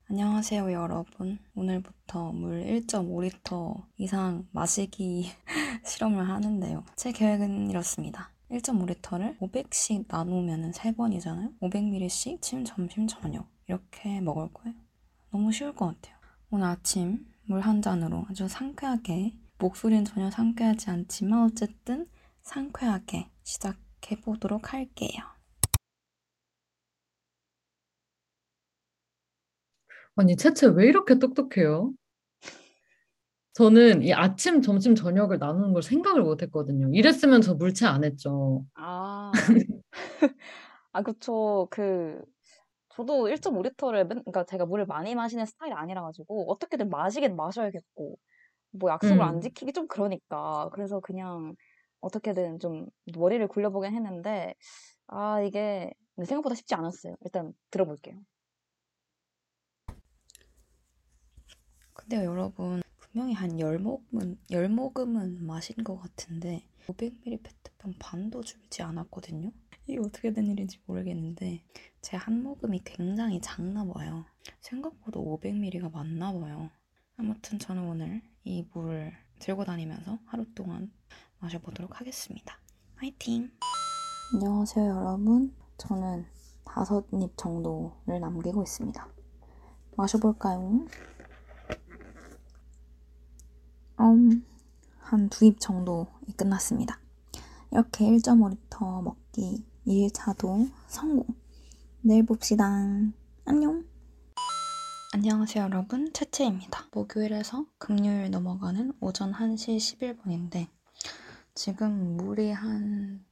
안녕하세요, 0.07 0.71
여러분. 0.71 1.39
오늘부터 1.55 2.31
물 2.31 2.63
1.5리터 2.63 3.83
이상 3.97 4.47
마시기 4.51 5.31
실험을 5.85 6.29
하는데요. 6.29 6.83
제 6.95 7.11
계획은 7.11 7.69
이렇습니다. 7.71 8.31
1.5리터를 8.51 9.39
500씩 9.39 10.05
나누면 10.07 10.71
3번이잖아요. 10.71 11.59
500ml씩 11.59 12.41
침, 12.41 12.63
점심, 12.63 13.07
저녁 13.07 13.47
이렇게 13.67 14.21
먹을 14.21 14.53
거예요. 14.53 14.75
너무 15.31 15.51
쉬울 15.51 15.73
것 15.73 15.87
같아요. 15.87 16.15
오늘 16.51 16.67
아침 16.67 17.25
물 17.45 17.61
한 17.61 17.81
잔으로 17.81 18.25
아주 18.29 18.47
상쾌하게 18.47 19.33
목소리는 19.57 20.03
전혀 20.05 20.29
상쾌하지 20.31 20.89
않지만 20.89 21.43
어쨌든 21.45 22.07
상쾌하게 22.41 23.29
시작해 23.43 24.19
보도록 24.21 24.73
할게요. 24.73 25.23
아니, 30.15 30.35
채채 30.37 30.67
왜 30.67 30.87
이렇게 30.87 31.19
똑똑해요? 31.19 31.93
저는 33.53 34.01
이 34.03 34.13
아침, 34.13 34.61
점심, 34.61 34.95
저녁을 34.95 35.39
나누는 35.39 35.71
걸 35.73 35.81
생각을 35.81 36.21
못 36.23 36.41
했거든요. 36.43 36.89
이랬으면 36.93 37.41
저 37.41 37.53
물체 37.53 37.85
안 37.85 38.03
했죠. 38.03 38.65
아, 38.75 39.31
아, 40.93 41.01
그쵸. 41.03 41.67
그, 41.71 42.21
저도 42.89 43.29
1.5리터를, 43.29 44.07
그러니까 44.07 44.45
제가 44.45 44.65
물을 44.65 44.85
많이 44.85 45.15
마시는 45.15 45.45
스타일이 45.45 45.73
아니라 45.73 46.01
가지고, 46.03 46.51
어떻게든 46.51 46.89
마시긴 46.89 47.35
마셔야겠고, 47.35 48.17
뭐 48.79 48.91
약속을 48.91 49.21
안 49.21 49.35
음. 49.35 49.41
지키기 49.41 49.73
좀 49.73 49.87
그러니까. 49.87 50.69
그래서 50.73 50.99
그냥 50.99 51.55
어떻게든 52.01 52.59
좀 52.59 52.87
머리를 53.17 53.47
굴려보긴 53.47 53.93
했는데, 53.95 54.55
아, 55.07 55.41
이게 55.41 55.91
생각보다 56.17 56.55
쉽지 56.55 56.75
않았어요. 56.75 57.15
일단 57.21 57.53
들어볼게요. 57.71 58.15
근데요, 61.93 62.25
여러분. 62.29 62.81
분명히 62.99 63.33
한 63.33 63.57
10모금은, 63.59 64.37
10모금은 64.51 65.41
마신 65.43 65.75
것 65.83 65.97
같은데 65.97 66.67
500ml 66.87 67.41
페트병 67.43 67.93
반도 67.99 68.41
줄지 68.43 68.81
않았거든요. 68.83 69.51
이게 69.87 69.99
어떻게 69.99 70.33
된 70.33 70.47
일인지 70.47 70.79
모르겠는데 70.85 71.63
제 72.01 72.17
한 72.17 72.43
모금이 72.43 72.81
굉장히 72.83 73.39
작나 73.41 73.85
봐요. 73.85 74.25
생각보다 74.61 75.19
500ml가 75.19 75.91
많나 75.91 76.33
봐요. 76.33 76.69
아무튼 77.17 77.59
저는 77.59 77.87
오늘 77.87 78.21
이 78.43 78.65
물을 78.73 79.13
들고 79.39 79.63
다니면서 79.63 80.19
하루 80.25 80.45
동안 80.53 80.91
마셔보도록 81.39 81.99
하겠습니다. 81.99 82.59
화이팅! 82.95 83.51
안녕하세요, 84.33 84.85
여러분. 84.85 85.55
저는 85.77 86.25
다섯 86.65 87.05
입 87.13 87.37
정도를 87.37 88.19
남기고 88.19 88.63
있습니다. 88.63 89.07
마셔볼까요? 89.95 90.85
음, 94.01 94.45
한두 94.99 95.45
입 95.45 95.59
정도 95.61 96.07
끝났습니다. 96.35 96.99
이렇게 97.71 98.05
1.5리터 98.05 99.01
먹기 99.03 99.65
2일차도 99.87 100.69
성공. 100.87 101.25
내일 102.01 102.25
봅시다. 102.25 102.65
안녕. 103.45 103.94
안녕하세요, 105.17 105.63
여러분. 105.63 106.11
채채입니다. 106.11 106.87
목요일에서 106.91 107.65
금요일 107.77 108.29
넘어가는 108.31 108.91
오전 108.99 109.31
1시 109.31 109.77
11분인데, 109.77 110.67
지금 111.53 112.17
물이 112.17 112.51
한, 112.51 113.23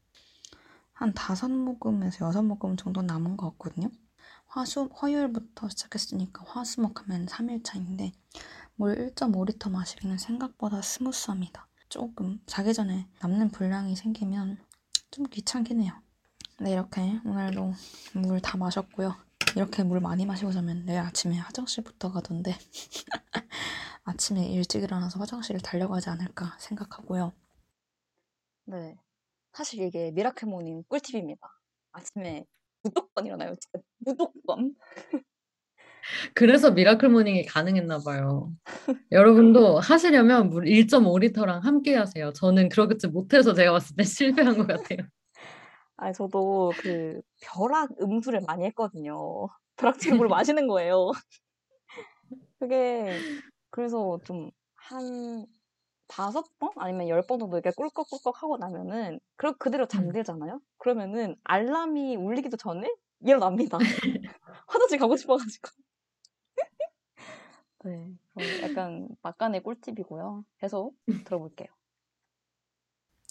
한 0.93 1.13
5모금에서 1.13 2.19
6모금 2.31 2.77
정도 2.77 3.01
남은 3.01 3.35
것 3.35 3.49
같거든요. 3.51 3.89
화수, 4.47 4.89
화요일부터 4.93 5.67
시작했으니까 5.67 6.45
화수목 6.47 7.01
하면 7.01 7.25
3일차인데, 7.25 8.13
물 8.75 9.11
1.5리터 9.13 9.69
마시기는 9.69 10.17
생각보다 10.17 10.81
smooth합니다. 10.81 11.67
조금 11.89 12.39
자기 12.45 12.73
전에 12.73 13.09
남는 13.19 13.49
분량이 13.49 13.97
생기면 13.97 14.57
좀 15.11 15.25
귀찮긴 15.25 15.81
해요. 15.81 15.91
네, 16.61 16.71
이렇게 16.71 17.19
오늘도 17.25 17.73
물 18.13 18.39
다 18.39 18.57
마셨고요. 18.57 19.32
이렇게 19.55 19.83
물 19.83 19.99
많이 19.99 20.25
마시고 20.25 20.51
자면 20.51 20.83
내일 20.85 20.99
아침에 20.99 21.37
화장실부터 21.37 22.11
가던데 22.11 22.55
아침에 24.03 24.47
일찍 24.47 24.83
일어나서 24.83 25.19
화장실을 25.19 25.61
달려가지 25.61 26.09
않을까 26.09 26.57
생각하고요. 26.59 27.33
네. 28.65 28.95
사실 29.53 29.81
이게 29.83 30.11
miracle 30.11 30.47
morning 30.47 30.83
꿀팁입니다. 30.87 31.47
아침에 31.91 32.45
무조건 32.81 33.25
일어나요. 33.25 33.53
진짜 33.59 33.85
무조건. 33.99 34.75
그래서 36.33 36.71
miracle 36.71 37.09
morning이 37.09 37.45
가능했나 37.45 37.99
봐요. 37.99 38.51
여러분도 39.11 39.79
하시려면 39.79 40.49
물 40.49 40.67
1.5리터랑 40.67 41.63
함께 41.63 41.95
하세요. 41.95 42.33
저는 42.33 42.69
그러지 42.69 43.07
못해서 43.07 43.53
제가 43.53 43.71
봤을 43.71 43.95
때 43.95 44.03
실패한 44.03 44.57
것 44.57 44.67
같아요. 44.67 45.07
아니, 45.97 46.13
저도 46.13 46.71
그 46.81 47.21
벼락 47.41 47.91
음수를 48.01 48.41
많이 48.47 48.65
했거든요. 48.65 49.47
벼락치고 49.77 50.17
물 50.17 50.27
마시는 50.29 50.67
거예요. 50.67 51.11
그게 52.59 53.25
그래서 53.69 54.19
좀 54.25 54.51
한 54.85 55.45
다섯 56.07 56.45
번 56.59 56.71
아니면 56.77 57.07
열 57.09 57.21
번 57.27 57.39
정도 57.39 57.57
이렇게 57.57 57.71
꿀꺽꿀꺽 57.75 58.43
하고 58.43 58.57
나면은 58.57 59.19
그 59.37 59.57
그대로 59.57 59.87
잠들잖아요. 59.87 60.61
그러면은 60.77 61.37
알람이 61.45 62.17
울리기도 62.17 62.57
전에 62.57 62.89
일어납니다. 63.21 63.79
화장실 64.67 64.99
가고 64.99 65.17
싶어가지고. 65.17 65.69
네, 67.85 68.15
약간 68.61 69.09
막간의 69.21 69.61
꿀팁이고요. 69.63 70.45
계속 70.59 70.95
들어볼게요. 71.25 71.67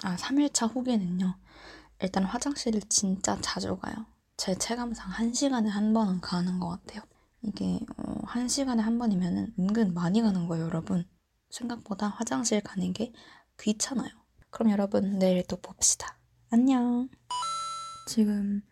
아, 0.04 0.16
3일차 0.16 0.66
후기는요. 0.66 1.34
일단 2.02 2.24
화장실을 2.24 2.80
진짜 2.88 3.38
자주 3.40 3.76
가요. 3.76 3.94
제 4.36 4.54
체감상 4.56 5.12
1시간에 5.12 5.68
한 5.68 5.92
번은 5.92 6.20
가는 6.20 6.58
것 6.58 6.68
같아요. 6.68 7.02
이게 7.42 7.78
어, 7.96 8.22
1시간에 8.26 8.78
한 8.78 8.98
번이면 8.98 9.54
은근 9.58 9.94
많이 9.94 10.20
가는 10.20 10.48
거예요, 10.48 10.66
여러분. 10.66 11.04
생각보다 11.50 12.08
화장실 12.08 12.60
가는 12.60 12.92
게 12.92 13.12
귀찮아요. 13.60 14.10
그럼 14.50 14.70
여러분 14.70 15.18
내일 15.18 15.44
또 15.46 15.56
봅시다. 15.56 16.18
안녕. 16.50 17.08
지금 18.08 18.62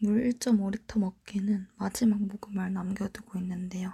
물 0.00 0.30
1.5리터 0.30 0.98
먹기는 0.98 1.66
마지막 1.76 2.20
모금을 2.20 2.72
남겨두고 2.72 3.38
있는데요. 3.38 3.92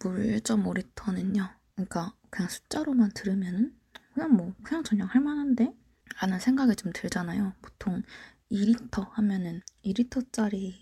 물 0.00 0.40
1.5리터는요. 0.40 1.48
그러니까 1.74 2.14
그냥 2.30 2.50
숫자로만 2.50 3.12
들으면은 3.14 3.74
그냥 4.12 4.32
뭐 4.36 4.52
그냥 4.62 4.84
저냥 4.84 5.08
할 5.08 5.22
만한데? 5.22 5.74
라는 6.20 6.38
생각이 6.40 6.76
좀 6.76 6.92
들잖아요. 6.92 7.54
보통 7.60 8.02
2리터 8.50 9.10
하면은 9.12 9.62
2리터짜리 9.84 10.74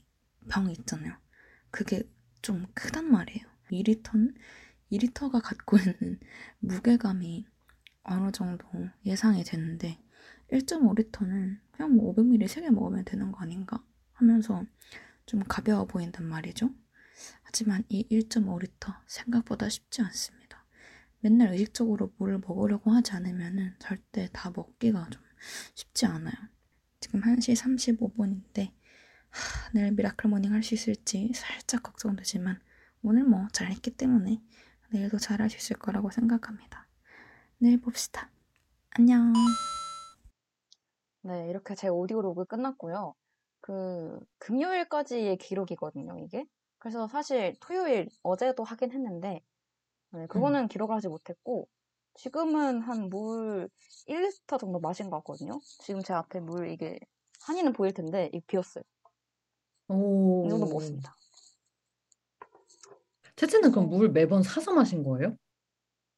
병 0.48 0.70
있잖아요. 0.70 1.16
그게 1.70 2.02
좀 2.42 2.66
크단 2.74 3.10
말이에요. 3.10 3.46
2리터는 3.70 4.34
2리터가 4.92 5.40
갖고 5.42 5.78
있는 5.78 6.20
무게감이 6.60 7.46
어느 8.04 8.30
정도 8.32 8.66
예상이 9.04 9.42
되는데 9.44 9.98
1.5리터는 10.52 11.58
그냥 11.72 11.96
뭐 11.96 12.14
500ml 12.14 12.44
3개 12.46 12.70
먹으면 12.70 13.04
되는 13.04 13.32
거 13.32 13.40
아닌가 13.40 13.82
하면서 14.12 14.64
좀 15.26 15.42
가벼워 15.48 15.86
보인단 15.86 16.26
말이죠. 16.26 16.70
하지만 17.42 17.82
이 17.88 18.06
1.5리터 18.08 18.94
생각보다 19.06 19.68
쉽지 19.68 20.02
않습니다. 20.02 20.43
맨날 21.24 21.52
의식적으로 21.52 22.12
물을 22.18 22.38
먹으려고 22.38 22.90
하지 22.90 23.12
않으면 23.12 23.74
절대 23.78 24.28
다 24.30 24.52
먹기가 24.54 25.08
좀 25.08 25.22
쉽지 25.74 26.04
않아요. 26.04 26.34
지금 27.00 27.22
1시 27.22 27.56
35분인데 27.56 28.72
내일 29.72 29.92
miracle 29.92 30.28
morning 30.28 30.52
할 30.52 30.62
수 30.62 30.74
있을지 30.74 31.32
살짝 31.34 31.82
걱정되지만 31.82 32.60
오늘 33.02 33.24
뭐 33.24 33.48
잘했기 33.52 33.92
때문에 33.92 34.42
내일도 34.90 35.16
잘할 35.16 35.48
수 35.48 35.56
있을 35.56 35.78
거라고 35.78 36.10
생각합니다. 36.10 36.86
내일 37.56 37.80
봅시다. 37.80 38.30
안녕. 38.90 39.32
네, 41.22 41.48
이렇게 41.48 41.74
제 41.74 41.88
오디오 41.88 42.20
로그 42.20 42.44
끝났고요. 42.44 43.14
그 43.62 44.20
금요일까지의 44.40 45.38
기록이거든요, 45.38 46.18
이게. 46.18 46.44
그래서 46.76 47.08
사실 47.08 47.56
토요일 47.60 48.10
어제도 48.22 48.62
하긴 48.62 48.92
했는데 48.92 49.40
네, 50.14 50.26
그거는 50.28 50.68
기록을 50.68 50.94
하지 50.96 51.08
못했고 51.08 51.68
지금은 52.14 52.80
한 52.82 53.08
물 53.10 53.68
1리터 54.06 54.58
정도 54.58 54.78
마신 54.80 55.10
것 55.10 55.16
같거든요. 55.18 55.60
지금 55.80 56.02
제 56.02 56.12
앞에 56.14 56.40
물 56.40 56.70
이게 56.70 56.98
한이는 57.46 57.72
보일 57.72 57.92
텐데 57.92 58.26
이게 58.32 58.40
비었어요. 58.46 58.84
이 60.42 60.48
정도 60.48 60.66
오. 60.68 60.68
먹었습니다. 60.68 61.16
채채는 63.36 63.70
그럼 63.72 63.90
물 63.90 64.10
매번 64.10 64.42
사서 64.42 64.72
마신 64.72 65.02
거예요? 65.04 65.36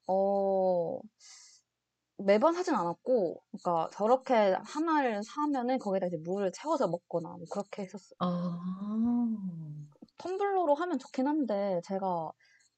어, 0.06 1.00
매번 2.18 2.54
하진 2.56 2.74
않았고, 2.74 3.42
그러니까 3.52 3.88
저렇게 3.96 4.34
하나를 4.64 5.22
사면은 5.22 5.78
거기다 5.78 6.06
이제 6.08 6.16
물을 6.18 6.50
채워서 6.52 6.88
먹거나 6.88 7.30
뭐 7.30 7.46
그렇게 7.50 7.82
했었어요. 7.82 8.16
아. 8.18 8.26
텀블러로 10.18 10.74
하면 10.76 10.98
좋긴 10.98 11.26
한데 11.26 11.80
제가 11.84 12.30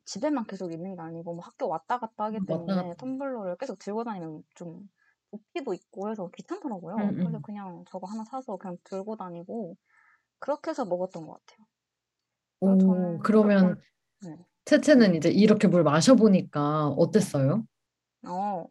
집에만 0.09 0.47
계속 0.47 0.73
있는 0.73 0.97
게 0.97 1.03
아니고 1.03 1.35
뭐 1.35 1.45
학교 1.45 1.69
왔다 1.69 1.99
갔다 1.99 2.25
하기 2.25 2.41
때문에 2.47 2.95
갔다. 2.95 3.05
텀블러를 3.05 3.59
계속 3.59 3.79
들고 3.79 4.05
다니면 4.05 4.43
좀 4.55 4.89
부피도 5.31 5.75
있고 5.75 6.11
해서 6.11 6.31
귀찮더라고요. 6.35 6.97
음, 6.97 7.15
그래서 7.15 7.37
음. 7.37 7.43
그냥 7.43 7.85
저거 7.91 8.07
하나 8.07 8.25
사서 8.25 8.57
그냥 8.57 8.79
들고 8.85 9.17
다니고 9.17 9.77
그렇게 10.39 10.71
해서 10.71 10.87
먹었던 10.87 11.27
것 11.27 11.33
같아요. 11.45 11.67
그래서 12.59 12.77
오, 12.77 12.79
저는 12.79 13.19
그러면 13.19 13.77
네. 14.23 14.37
채채는 14.65 15.15
이제 15.15 15.29
이렇게 15.29 15.69
물 15.69 15.83
마셔보니까 15.83 16.89
어땠어요? 16.89 17.65
어, 18.27 18.67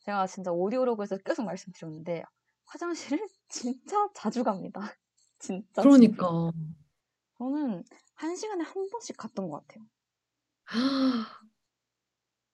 제가 0.00 0.26
진짜 0.26 0.50
오디오로그에서 0.50 1.18
계속 1.18 1.44
말씀드렸는데 1.44 2.22
화장실을 2.64 3.26
진짜 3.48 4.08
자주 4.14 4.44
갑니다. 4.44 4.80
진짜. 5.38 5.82
그러니까. 5.82 6.52
저는 7.38 7.84
한 8.14 8.36
시간에 8.36 8.64
한 8.64 8.88
번씩 8.90 9.16
갔던 9.16 9.48
것 9.50 9.66
같아요. 9.66 9.84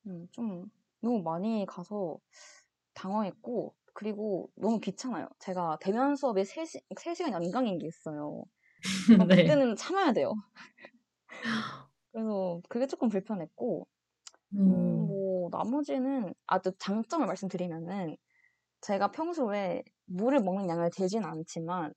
음, 0.07 0.29
좀 0.33 0.67
너무 1.01 1.23
많이 1.23 1.67
가서 1.69 2.19
당황했고, 2.95 3.75
그리고 3.95 4.51
너무 4.57 4.81
귀찮아요. 4.81 5.29
제가 5.41 5.79
대면 5.81 6.17
수업이 6.17 6.45
3시, 6.45 6.81
3시간 7.01 7.33
연강인 7.33 7.79
게 7.79 7.87
있어요. 7.87 8.45
네. 9.29 9.57
그때는 9.57 9.77
참아야 9.77 10.13
돼요. 10.13 10.35
그래서 12.13 12.61
그게 12.69 12.87
조금 12.87 13.09
불편했고, 13.09 13.87
음, 14.67 15.07
음, 15.07 15.07
뭐, 15.07 15.49
나머지는, 15.53 16.35
아주 16.47 16.73
장점을 16.79 17.27
말씀드리면은, 17.27 18.17
제가 18.83 19.13
평소에 19.13 19.85
물을 20.07 20.41
먹는 20.41 20.69
양을 20.69 20.91
재진 20.93 21.25
않지만, 21.25 21.95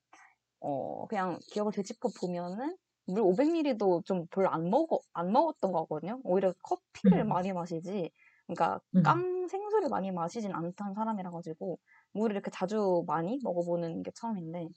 어, 0.61 1.07
그냥 1.07 1.39
기억을 1.51 1.73
되짚어 1.73 2.09
보면은, 2.21 2.77
물 3.13 3.23
500ml도 3.23 4.03
좀 4.05 4.27
별로 4.27 4.49
안 4.49 4.69
먹어, 4.69 4.99
안 5.13 5.31
먹었던 5.31 5.71
거거든요. 5.71 6.19
오히려 6.23 6.53
커피를 6.63 7.23
음. 7.23 7.29
많이 7.29 7.53
마시지, 7.53 8.11
그러니까 8.47 8.81
음. 8.95 9.03
깡 9.03 9.47
생수를 9.47 9.89
많이 9.89 10.11
마시진 10.11 10.53
않던 10.53 10.93
사람이라 10.95 11.31
가지고, 11.31 11.79
물을 12.13 12.35
이렇게 12.35 12.51
자주 12.51 13.03
많이 13.07 13.39
먹어보는 13.43 14.03
게 14.03 14.11
처음인데, 14.15 14.69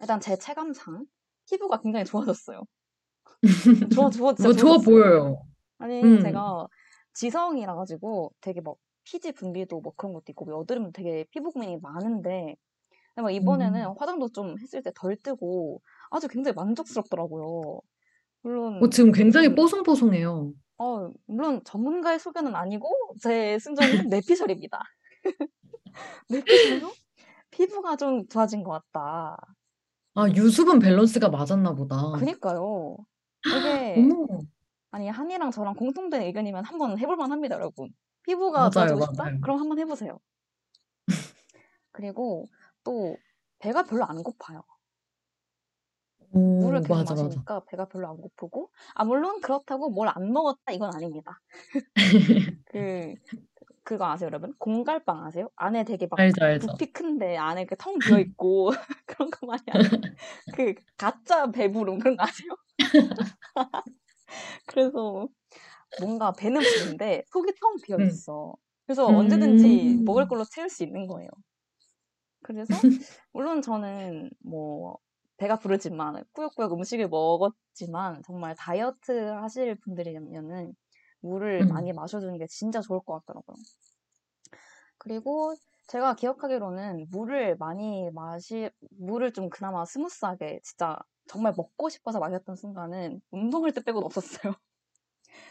일단 0.00 0.20
제 0.20 0.36
체감상, 0.36 1.06
피부가 1.48 1.80
굉장히 1.80 2.04
좋아졌어요. 2.04 2.62
좋아, 3.94 4.10
좋아, 4.10 4.34
진짜 4.34 4.52
뭐 4.52 4.54
좋아. 4.54 4.78
보여요. 4.78 5.42
아니, 5.78 5.94
음. 6.02 6.18
제가 6.18 6.68
지성이라 7.14 7.74
가지고 7.76 8.32
되게 8.40 8.60
막 8.60 8.76
피지 9.04 9.32
분비도 9.32 9.80
뭐 9.80 9.92
그런 9.96 10.12
것도 10.12 10.24
있고, 10.30 10.44
뭐 10.46 10.60
여드름 10.60 10.92
되게 10.92 11.24
피부 11.30 11.52
고민이 11.52 11.78
많은데, 11.82 12.56
막 13.16 13.30
이번에는 13.32 13.84
음. 13.86 13.94
화장도 13.98 14.30
좀 14.30 14.58
했을 14.60 14.82
때 14.82 14.92
덜 14.96 15.16
뜨고 15.16 15.82
아주 16.10 16.28
굉장히 16.28 16.54
만족스럽더라고요. 16.54 17.80
물론, 18.42 18.82
어, 18.82 18.88
지금 18.90 19.12
굉장히 19.12 19.48
음, 19.48 19.54
뽀송뽀송해요. 19.54 20.52
어, 20.78 21.10
물론 21.26 21.60
전문가의 21.64 22.18
소견은 22.18 22.54
아니고 22.54 22.88
제 23.20 23.58
승정은 23.58 23.78
뇌피셜입니다. 24.12 24.80
뇌피셜로 26.30 26.92
피부가 27.50 27.96
좀 27.96 28.26
좋아진 28.28 28.62
것 28.62 28.70
같다. 28.70 29.36
아, 30.14 30.28
유수분 30.34 30.78
밸런스가 30.78 31.28
맞았나 31.28 31.74
보다. 31.74 32.12
그니까요. 32.18 32.96
이게 33.46 34.08
아니 34.90 35.08
한이랑 35.08 35.50
저랑 35.50 35.74
공통된 35.74 36.22
의견이면 36.22 36.64
한번 36.64 36.98
해볼 36.98 37.16
만 37.16 37.30
합니다, 37.30 37.56
여러분. 37.56 37.90
피부가 38.22 38.70
좋아지고 38.70 39.00
싶다? 39.02 39.24
맞아요. 39.24 39.40
그럼 39.40 39.60
한번 39.60 39.78
해보세요. 39.78 40.18
그리고 41.92 42.44
또 42.84 43.16
배가 43.58 43.84
별로 43.84 44.04
안 44.04 44.22
고파요. 44.22 44.62
물을 46.58 46.80
오, 46.80 46.86
계속 46.86 47.04
맞아, 47.04 47.14
맞아. 47.14 47.44
마시니까 47.44 47.64
배가 47.66 47.86
별로 47.88 48.08
안 48.08 48.16
고프고 48.18 48.72
아 48.94 49.04
물론 49.04 49.40
그렇다고 49.40 49.90
뭘 49.90 50.08
안 50.08 50.32
먹었다 50.32 50.72
이건 50.72 50.94
아닙니다. 50.94 51.40
그 52.66 53.14
그거 53.84 54.06
아세요, 54.06 54.28
여러분? 54.28 54.54
공갈빵 54.58 55.24
아세요? 55.26 55.50
안에 55.56 55.84
되게 55.84 56.06
막 56.10 56.22
알죠, 56.22 56.44
알죠. 56.44 56.68
부피 56.68 56.92
큰데 56.92 57.36
안에 57.38 57.66
그 57.66 57.76
텅 57.76 57.98
비어 58.00 58.18
있고 58.20 58.70
그런 59.06 59.30
거 59.30 59.46
많이 59.46 59.62
아세요? 59.68 60.00
그 60.52 60.74
가짜 60.98 61.50
배부름 61.52 61.98
그런 62.00 62.16
거 62.16 62.24
아세요? 62.24 62.52
그래서 64.66 65.28
뭔가 65.96 66.32
배는 66.32 66.66
부른데 66.66 67.24
속이 67.28 67.54
텅 67.60 67.80
비어 67.82 67.98
음. 67.98 68.04
있어. 68.04 68.54
그래서 68.86 69.12
언제든지 69.12 70.00
먹을 70.04 70.26
음. 70.26 70.28
걸로 70.28 70.44
채울 70.44 70.68
수 70.70 70.84
있는 70.84 71.06
거예요. 71.08 71.30
그래서 72.42 72.86
물론 73.32 73.62
저는 73.62 74.30
뭐 74.40 74.98
배가 75.38 75.58
부르지만 75.58 76.24
꾸역꾸역 76.32 76.72
음식을 76.74 77.08
먹었지만 77.08 78.22
정말 78.24 78.54
다이어트 78.56 79.12
하실 79.12 79.76
분들이면은 79.76 80.74
물을 81.20 81.64
음. 81.64 81.68
많이 81.68 81.92
마셔주는 81.92 82.36
게 82.38 82.46
진짜 82.48 82.80
좋을 82.80 83.00
것 83.04 83.20
같더라고요. 83.26 83.56
그리고 84.98 85.54
제가 85.86 86.14
기억하기로는 86.14 87.06
물을 87.10 87.56
많이 87.56 88.10
마시, 88.10 88.70
물을 88.90 89.32
좀 89.32 89.48
그나마 89.50 89.84
smooth하게 89.84 90.60
진짜 90.62 90.98
정말 91.28 91.54
먹고 91.56 91.88
싶어서 91.88 92.18
마셨던 92.20 92.56
순간은 92.56 93.20
운동할 93.30 93.72
때 93.72 93.82
빼고는 93.82 94.04
없었어요. 94.06 94.54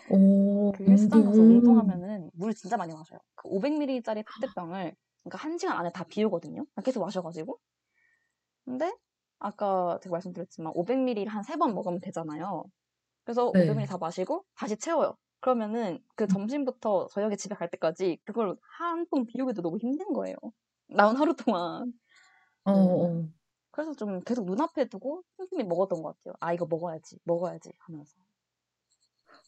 오, 0.06 0.72
그 0.72 0.84
헬스장 0.90 1.24
가서 1.26 1.44
운동. 1.44 1.44
운동하면은 1.44 2.30
물 2.34 2.54
진짜 2.54 2.78
많이 2.78 2.94
마셔요. 2.94 3.20
그 3.36 3.50
500ml짜리 3.50 4.24
페트병을 4.24 4.96
그러니까 5.24 5.38
한 5.38 5.58
시간 5.58 5.78
안에 5.78 5.92
다 5.92 6.04
비우거든요. 6.06 6.66
계속 6.84 7.02
마셔가지고. 7.02 7.60
근데 8.66 8.94
아까 9.40 10.00
제가 10.04 10.14
말씀드렸지만 10.14 10.74
500ml를 10.76 11.28
한 11.28 11.46
세 11.46 11.58
번 11.58 11.74
먹으면 11.76 12.00
되잖아요. 12.02 12.66
그래서 13.26 13.52
네. 13.54 13.68
500ml 13.68 13.88
다 13.88 13.98
마시고 14.00 14.46
다시 14.56 14.78
채워요. 14.78 15.18
그러면은 15.42 16.00
그 16.16 16.28
점심부터 16.28 17.08
저녁에 17.12 17.36
집에 17.38 17.56
갈 17.56 17.70
때까지 17.72 18.20
그걸 18.26 18.58
한 18.80 19.08
통 19.12 19.26
비우기도 19.28 19.62
너무 19.62 19.78
힘든 19.80 20.14
거예요. 20.14 20.36
남은 20.90 21.18
하루 21.18 21.36
동안. 21.36 21.94
어, 22.66 22.74
네. 22.74 22.80
어. 22.80 23.30
그래서 23.72 23.94
좀 23.96 24.22
계속 24.22 24.46
눈앞에 24.46 24.90
두고 24.90 25.24
틈틈이 25.38 25.64
먹었던 25.66 26.02
것 26.04 26.18
같아요. 26.18 26.36
아, 26.42 26.54
이거 26.54 26.66
먹어야지, 26.68 27.20
먹어야지 27.26 27.72
하면서. 27.80 28.18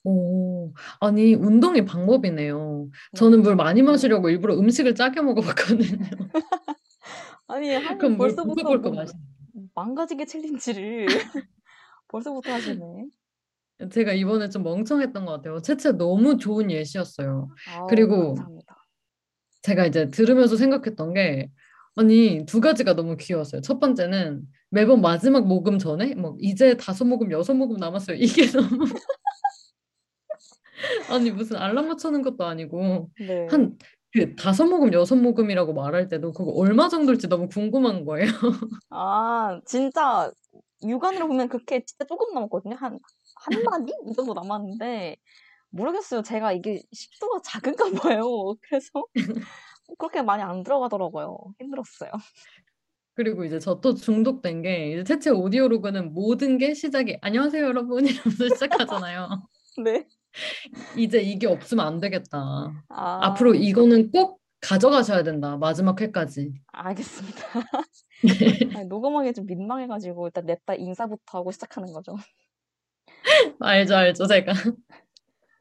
오, 0.03 0.73
아니, 1.01 1.33
운동이 1.35 1.83
방법이네요. 1.85 2.89
네. 3.11 3.17
저는 3.17 3.41
물 3.41 3.55
많이 3.55 3.81
마시려고 3.81 4.29
일부러 4.29 4.55
음식을 4.57 4.95
짜게 4.95 5.21
먹어봤거든요. 5.21 5.99
아니, 7.47 7.73
한이 7.73 7.97
그럼 7.97 8.17
물 8.17 8.29
벌써부터 8.29 8.53
꿀꺽꿀꺽 8.53 8.93
뭐 8.93 9.01
마시. 9.01 9.13
망가지게 9.79 10.25
챌린지를 10.25 11.05
벌써부터 12.09 12.51
하시네. 12.51 13.07
제가 13.91 14.11
이번에 14.11 14.49
좀 14.49 14.63
멍청했던 14.63 15.25
것 15.25 15.31
같아요. 15.31 15.61
채채 15.61 15.93
너무 15.93 16.37
좋은 16.37 16.69
예시였어요. 16.69 17.49
아우, 17.69 17.87
그리고 17.87 18.35
감사합니다. 18.35 18.75
제가 19.61 19.85
이제 19.85 20.09
들으면서 20.09 20.57
생각했던 20.57 21.13
게 21.13 21.49
아니 21.95 22.45
두 22.45 22.59
가지가 22.59 22.95
너무 22.95 23.15
귀여웠어요. 23.15 23.61
첫 23.61 23.79
번째는 23.79 24.45
매번 24.69 24.99
마지막 24.99 25.47
모금 25.47 25.79
전에 25.79 26.13
뭐 26.15 26.35
이제 26.39 26.75
다섯 26.75 27.05
모금 27.05 27.31
여섯 27.31 27.53
모금 27.53 27.77
남았어요. 27.77 28.17
이게 28.19 28.47
너무 28.47 28.83
아니 31.09 31.31
무슨 31.31 31.55
알람 31.55 31.87
맞추는 31.87 32.21
것도 32.21 32.45
아니고 32.45 33.11
네. 33.17 33.47
한 33.49 33.77
그 34.11 34.35
다섯 34.35 34.65
모금 34.65 34.91
여섯 34.93 35.15
모금이라고 35.15 35.73
말할 35.73 36.07
때도 36.07 36.31
그거 36.31 36.51
얼마 36.51 36.89
정도일지 36.89 37.27
너무 37.27 37.47
궁금한 37.47 38.05
거예요. 38.05 38.25
아, 38.89 39.59
진짜 39.65 40.31
육안으로 40.83 41.27
보면 41.27 41.49
그렇게 41.49 41.83
진짜 41.85 42.05
조금 42.05 42.33
남았거든요. 42.33 42.75
한, 42.75 42.97
한 43.35 43.49
마디? 43.85 43.93
이 44.07 44.13
정도 44.15 44.33
남았는데, 44.33 45.17
모르겠어요. 45.71 46.23
제가 46.23 46.53
이게 46.53 46.81
식도가 46.93 47.41
작은가 47.43 47.91
봐요. 48.01 48.55
그래서 48.61 48.89
그렇게 49.97 50.21
많이 50.21 50.43
안 50.43 50.63
들어가더라고요. 50.63 51.37
힘들었어요. 51.59 52.11
그리고 53.15 53.43
이제 53.43 53.59
저 53.59 53.81
또 53.81 53.93
중독된 53.93 54.61
게 54.61 54.93
이제 54.93 55.03
채채 55.03 55.31
오디오로그는 55.31 56.13
모든 56.13 56.57
게 56.57 56.73
시작이 56.73 57.17
안녕하세요 57.21 57.63
여러분 57.65 58.05
이러면서 58.07 58.47
시작하잖아요. 58.55 59.29
네. 59.83 60.07
이제 60.97 61.19
이게 61.21 61.47
없으면 61.47 61.85
안 61.85 61.99
되겠다. 61.99 62.37
아, 62.89 63.19
앞으로 63.27 63.55
이거는 63.55 64.11
꼭 64.11 64.39
가져가셔야 64.61 65.23
된다. 65.23 65.57
마지막 65.57 65.99
회까지. 66.01 66.53
알겠습니다. 66.67 67.37
아니, 68.77 68.87
녹음하기 68.87 69.33
좀 69.33 69.45
민망해가지고 69.45 70.27
일단 70.27 70.45
냅다 70.45 70.75
인사부터 70.75 71.39
하고 71.39 71.51
시작하는 71.51 71.93
거죠. 71.93 72.15
알죠, 73.59 73.95
알죠, 73.95 74.27
제가. 74.27 74.53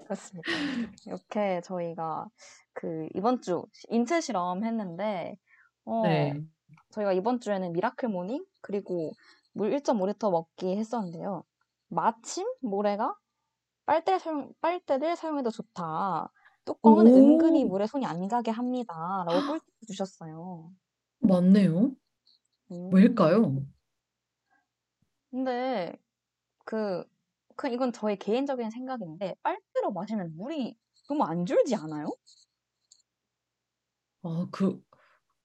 그렇습니다. 0.04 0.50
이렇게 1.06 1.60
저희가 1.62 2.26
그 2.72 3.08
이번 3.14 3.40
주 3.40 3.64
인체 3.88 4.20
실험 4.20 4.64
했는데, 4.64 5.36
어, 5.84 6.02
네. 6.02 6.34
저희가 6.90 7.12
이번 7.12 7.40
주에는 7.40 7.72
miracle 7.72 8.08
morning 8.08 8.44
그리고 8.60 9.12
물 9.52 9.70
1.5리터 9.70 10.30
먹기 10.30 10.76
했었는데요. 10.76 11.44
마침 11.88 12.46
모래가 12.60 13.14
빨대 13.88 14.18
사용, 14.20 14.52
빨대를 14.60 15.16
사용해도 15.16 15.50
좋다. 15.50 16.30
뚜껑은 16.64 17.08
오. 17.08 17.14
은근히 17.14 17.64
물에 17.64 17.86
손이 17.88 18.04
안 18.06 18.28
가게 18.28 18.50
합니다. 18.52 19.24
라고 19.26 19.42
꿀팁 19.42 19.64
주셨어요. 19.86 20.72
맞네요. 21.20 21.94
음. 22.70 22.90
왜일까요? 22.90 23.66
근데 25.30 25.92
그, 26.64 27.04
그 27.56 27.68
이건 27.68 27.92
저의 27.92 28.18
개인적인 28.18 28.70
생각인데 28.70 29.36
빨대로 29.42 29.92
마시면 29.92 30.36
물이 30.36 30.76
너무 31.08 31.24
안 31.24 31.46
줄지 31.46 31.74
않아요? 31.76 32.08
아, 34.22 34.48
그, 34.50 34.82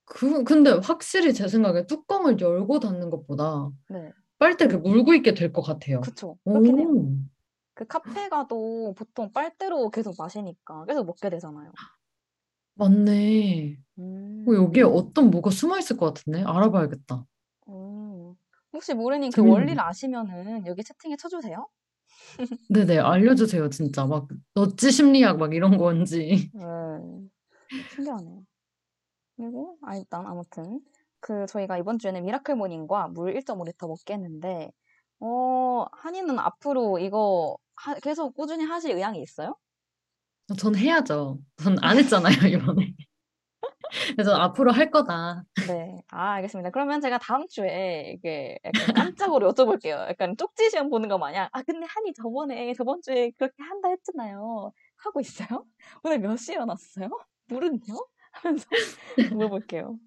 그, 0.06 0.44
근데 0.44 0.72
확실히 0.72 1.34
제 1.34 1.48
생각에 1.50 1.88
뚜껑을 1.88 2.40
열고 2.42 2.80
닫는 2.82 3.10
것보다 3.12 3.72
네, 3.88 4.14
빨대 4.40 4.68
그 4.68 4.78
물고 4.78 5.14
있게 5.16 5.34
될 5.34 5.54
것 5.54 5.62
같아요. 5.64 6.02
그쵸. 6.02 6.38
그렇긴 6.48 6.80
해요. 6.80 6.88
오, 6.94 7.18
그 7.76 7.86
카페 7.86 8.30
가도 8.30 8.94
보통 8.96 9.32
빨대로 9.32 9.90
계속 9.90 10.16
마시니까 10.18 10.86
계속 10.86 11.06
먹게 11.06 11.30
되잖아요. 11.30 11.72
맞네. 12.76 13.78
음. 14.00 14.46
어, 14.48 14.54
여기에 14.54 14.84
어떤 14.84 15.30
뭐가 15.30 15.50
숨어 15.52 15.78
있을 15.80 15.98
것 15.98 16.14
같은데? 16.14 16.44
알아봐야겠다. 16.44 17.26
음. 17.70 18.36
혹시 18.72 18.94
모르님 18.94 19.30
그 19.30 19.38
재밌네. 19.38 19.54
원리를 19.54 19.80
아시면은 19.82 20.66
여기 20.66 20.84
채팅에 20.84 21.16
쳐주세요. 21.18 21.68
네네, 22.70 23.00
알려주세요, 23.00 23.70
진짜. 23.70 24.06
막, 24.06 24.28
넛지 24.56 24.92
심리학 24.92 25.38
막 25.38 25.54
이런 25.54 25.78
건지. 25.78 26.50
네. 26.54 26.64
신기하네요. 27.96 28.44
그리고, 29.38 29.78
아, 29.84 29.96
일단, 29.96 30.26
아무튼. 30.28 30.80
그, 31.20 31.46
저희가 31.48 31.78
이번 31.78 32.00
주에는 32.00 32.24
miracle 32.26 32.56
morning과 32.56 33.10
물 33.10 33.36
1.5리터 33.36 33.88
먹기 33.88 34.14
했는데, 34.16 34.72
어, 35.20 35.86
한이는 35.92 36.38
앞으로 36.40 37.00
이거 37.00 37.58
하- 37.76 37.96
계속 37.96 38.36
꾸준히 38.36 38.64
하실 38.66 38.92
의향이 38.96 39.22
있어요? 39.22 39.56
전 40.58 40.76
해야죠. 40.76 41.40
전 41.58 41.78
안 41.82 41.98
했잖아요, 41.98 42.34
이번에. 42.78 42.94
그래서 44.16 44.34
앞으로 44.36 44.72
할 44.72 44.90
거다. 44.92 45.44
네. 45.68 46.02
아, 46.10 46.34
알겠습니다. 46.34 46.72
그러면 46.72 47.00
제가 47.00 47.18
다음 47.20 47.48
주에 47.48 48.14
이게 48.18 48.58
약간 48.66 48.94
깜짝으로 48.96 49.54
여쭤볼게요. 49.54 50.08
약간 50.10 50.36
쪽지 50.38 50.70
시험 50.72 50.90
보는 50.90 51.10
거 51.10 51.18
마냥, 51.18 51.48
아, 51.52 51.62
근데 51.64 51.86
한이 51.88 52.14
저번에, 52.14 52.74
저번 52.74 53.02
주에 53.02 53.32
그렇게 53.38 53.56
한다 53.64 53.90
했잖아요. 53.90 54.72
하고 54.98 55.20
있어요? 55.22 55.66
오늘 56.04 56.20
몇 56.20 56.36
시에 56.38 56.56
일어났어요? 56.56 57.10
물은요? 57.48 57.80
하면서 58.32 58.66
물어볼게요. 59.32 59.98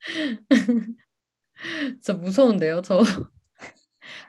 진짜 2.00 2.12
무서운데요, 2.14 2.82
저. 2.82 3.00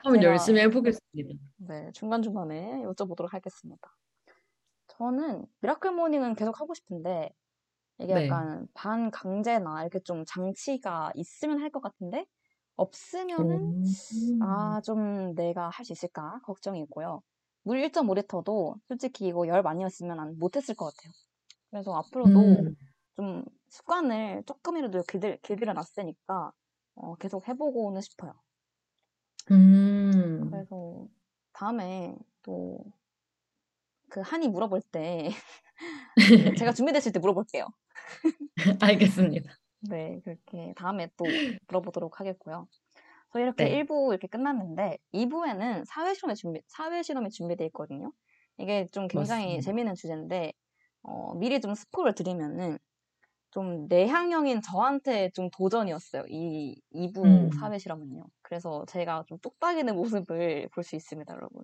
한번 0.03 0.23
열심히 0.23 0.61
해보겠습니다. 0.61 1.33
네, 1.57 1.91
중간중간에 1.93 2.83
여쭤보도록 2.85 3.31
하겠습니다. 3.31 3.95
저는 4.87 5.45
miracle 5.61 5.91
morning은 5.91 6.35
계속 6.35 6.59
하고 6.61 6.73
싶은데, 6.73 7.29
이게 7.99 8.13
네. 8.13 8.25
약간 8.27 8.67
반 8.75 9.11
강제나 9.11 9.81
이렇게 9.83 9.99
좀 10.01 10.25
장치가 10.27 11.11
있으면 11.15 11.61
할 11.61 11.71
것 11.71 11.81
같은데, 11.81 12.25
없으면은, 12.77 13.57
오. 13.57 13.59
아, 14.39 14.81
좀 14.83 15.35
내가 15.35 15.69
할 15.69 15.85
수 15.85 15.93
있을까 15.93 16.39
걱정이고요. 16.45 17.21
물 17.63 17.79
1.5리터도 17.79 18.75
솔직히 18.87 19.27
이거 19.27 19.47
열 19.47 19.61
많이 19.63 19.83
했으면 19.85 20.19
안- 20.19 20.37
못했을 20.39 20.75
것 20.75 20.85
같아요. 20.95 21.13
그래서 21.71 21.93
앞으로도 21.95 22.65
음, 22.67 22.75
좀 23.17 23.45
습관을 23.69 24.43
조금이라도 24.47 25.03
길들, 25.03 25.39
길들여 25.43 25.73
놨으니까 25.73 26.51
어, 26.95 27.15
계속 27.17 27.47
해보고는 27.47 28.01
싶어요. 28.01 28.33
음. 29.51 30.49
그래서 30.49 31.07
다음에 31.53 32.15
또 32.43 32.99
그 34.09 34.21
한이 34.21 34.47
물어볼 34.49 34.81
때 34.91 35.29
제가 36.57 36.73
준비됐을 36.73 37.11
때 37.11 37.19
물어볼게요. 37.19 37.67
알겠습니다. 38.81 39.53
네, 39.81 40.19
그렇게 40.23 40.73
다음에 40.75 41.09
또 41.15 41.23
물어보도록 41.67 42.19
하겠고요. 42.19 42.67
저희 43.31 43.43
이렇게 43.43 43.65
네. 43.65 43.83
1부 43.83 44.11
이렇게 44.11 44.27
끝났는데 44.27 44.97
2부에는 45.13 45.85
사회 45.85 46.13
실험이 46.15 46.35
준비 46.35 46.61
사회 46.67 47.03
실험이 47.03 47.29
준비되어 47.29 47.67
있거든요. 47.67 48.11
이게 48.57 48.87
좀 48.91 49.07
굉장히 49.07 49.43
맞습니다. 49.45 49.65
재미있는 49.65 49.95
주제인데 49.95 50.51
어, 51.03 51.35
미리 51.35 51.61
좀 51.61 51.75
스포를 51.75 52.13
드리면은 52.13 52.77
좀 53.51 53.87
내향형인 53.87 54.61
저한테 54.61 55.31
좀 55.31 55.49
도전이었어요. 55.51 56.25
이 56.29 56.79
2부 56.93 57.25
음. 57.25 57.51
사회 57.51 57.77
실험은요. 57.79 58.25
그래서 58.41 58.85
제가 58.87 59.23
좀 59.27 59.37
똑딱이는 59.39 59.95
모습을 59.95 60.69
볼 60.73 60.83
수 60.83 60.95
있습니다, 60.95 61.33
여러분. 61.33 61.63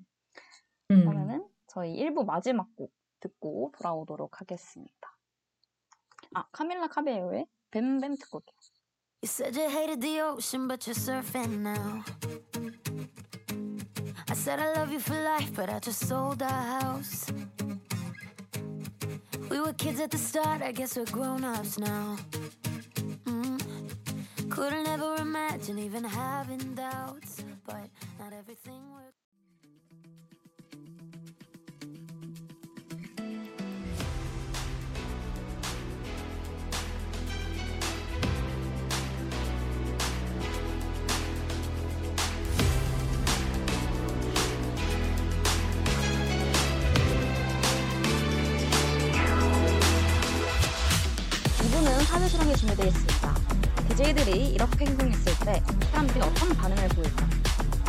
음. 0.92 1.02
그러면은 1.06 1.48
저희 1.68 1.96
1부 1.98 2.26
마지막 2.26 2.68
곡 2.76 2.92
듣고 3.20 3.72
돌아오도록 3.78 4.42
하겠습니다. 4.42 5.18
아, 6.34 6.46
카밀라 6.52 6.88
카베요의 6.88 7.48
뱀뱀 7.72 8.16
듣고 8.18 8.40
올게요. 8.40 8.56
You 9.24 9.28
said 9.28 9.58
you 9.60 9.70
hated 9.70 10.02
the 10.02 10.22
ocean, 10.22 10.68
but 10.68 10.86
you're 10.86 10.96
surfing 10.96 11.62
now. 11.62 12.04
I 14.30 14.34
said 14.36 14.60
I 14.60 14.74
love 14.74 14.92
you 14.92 15.00
for 15.00 15.18
life, 15.20 15.54
but 15.56 15.70
I 15.70 15.80
just 15.80 16.06
sold 16.06 16.44
our 16.44 16.82
house. 16.82 17.32
We 19.50 19.60
were 19.60 19.74
kids 19.74 20.00
at 20.00 20.12
the 20.12 20.18
start, 20.18 20.62
I 20.62 20.72
guess 20.72 20.98
we're 20.98 21.06
grown 21.06 21.44
ups 21.44 21.78
now. 21.78 22.18
Mm. 23.26 23.62
Couldn't 24.50 24.88
ever 24.88 25.16
imagine 25.18 25.80
even 25.80 26.04
having 26.04 26.76
doubts, 26.76 27.44
but 27.66 27.90
not 28.20 28.34
everything 28.34 28.82
works. 28.94 29.25
실험이 52.28 52.56
준비되어 52.56 52.88
있습니다. 52.88 53.36
DJ들이 53.90 54.50
이렇게 54.54 54.86
행동했을 54.86 55.46
때 55.46 55.62
사람들이 55.92 56.20
어떤 56.22 56.50
반응을 56.50 56.90
보일까? 56.90 57.28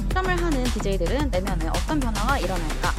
실험을 0.08 0.42
하는 0.42 0.64
DJ들은 0.64 1.30
내면에 1.30 1.68
어떤 1.68 1.98
변화가 1.98 2.38
일어날까? 2.38 2.90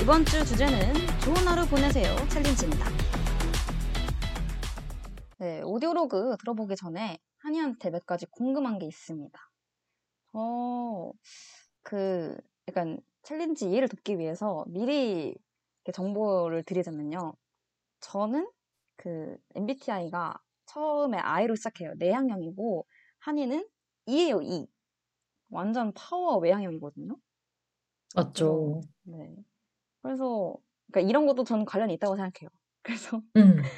이번 0.00 0.24
주 0.24 0.44
주제는 0.44 0.94
좋은 1.20 1.36
하루 1.46 1.66
보내세요 1.66 2.16
challenge입니다. 2.28 2.86
네, 5.38 5.60
audio 5.62 6.08
log 6.08 6.36
들어보기 6.38 6.76
전에 6.76 7.18
한이한테 7.38 7.90
몇 7.90 8.06
가지 8.06 8.26
궁금한 8.26 8.78
게 8.78 8.86
있습니다. 8.86 9.40
어, 10.34 11.12
그, 11.82 12.36
약간 12.68 13.00
challenge 13.22 13.68
이해를 13.68 13.88
돕기 13.88 14.18
위해서 14.18 14.64
미리 14.68 15.34
정보를 15.92 16.62
드리자면요. 16.62 17.34
저는 18.00 18.48
그 18.96 19.36
MBTI가 19.56 20.38
처음에 20.72 21.18
I로 21.18 21.54
시작해요. 21.56 21.94
내향형이고 21.98 22.86
한이는 23.20 23.68
E예요, 24.06 24.42
E. 24.42 24.68
완전 25.50 25.92
파워 25.94 26.38
외향형이거든요. 26.38 27.16
맞죠. 28.14 28.80
네. 29.02 29.34
그래서 30.02 30.56
그러니까 30.92 31.10
이런 31.10 31.26
것도 31.26 31.44
저는 31.44 31.66
관련이 31.66 31.94
있다고 31.94 32.16
생각해요. 32.16 32.50
그래서 32.82 33.22
음. 33.36 33.70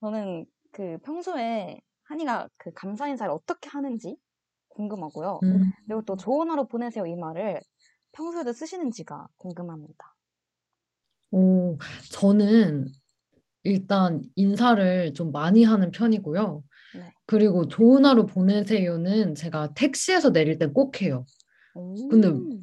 저는 0.00 0.46
그 0.72 0.98
평소에 0.98 1.80
한이가 2.04 2.48
그 2.56 2.72
감사 2.72 3.08
인사를 3.08 3.30
어떻게 3.32 3.68
하는지 3.70 4.16
궁금하고요. 4.68 5.42
음. 5.42 5.72
그리고 5.86 6.02
또 6.04 6.16
좋은 6.16 6.50
하루 6.50 6.66
보내세요 6.66 7.06
이 7.06 7.16
말을 7.16 7.60
평소에도 8.12 8.52
쓰시는지가 8.52 9.28
궁금합니다. 9.36 10.16
오, 11.32 11.78
저는 12.10 12.92
일단 13.62 14.22
인사를 14.36 15.14
좀 15.14 15.32
많이 15.32 15.64
하는 15.64 15.90
편이고요. 15.90 16.62
네. 16.94 17.12
그리고 17.26 17.68
좋은 17.68 18.04
하루 18.04 18.26
보내세요는 18.26 19.34
제가 19.34 19.74
택시에서 19.74 20.32
내릴 20.32 20.58
땐 20.58 20.72
꼭 20.72 21.02
해요. 21.02 21.24
근데 22.10 22.28
오. 22.28 22.60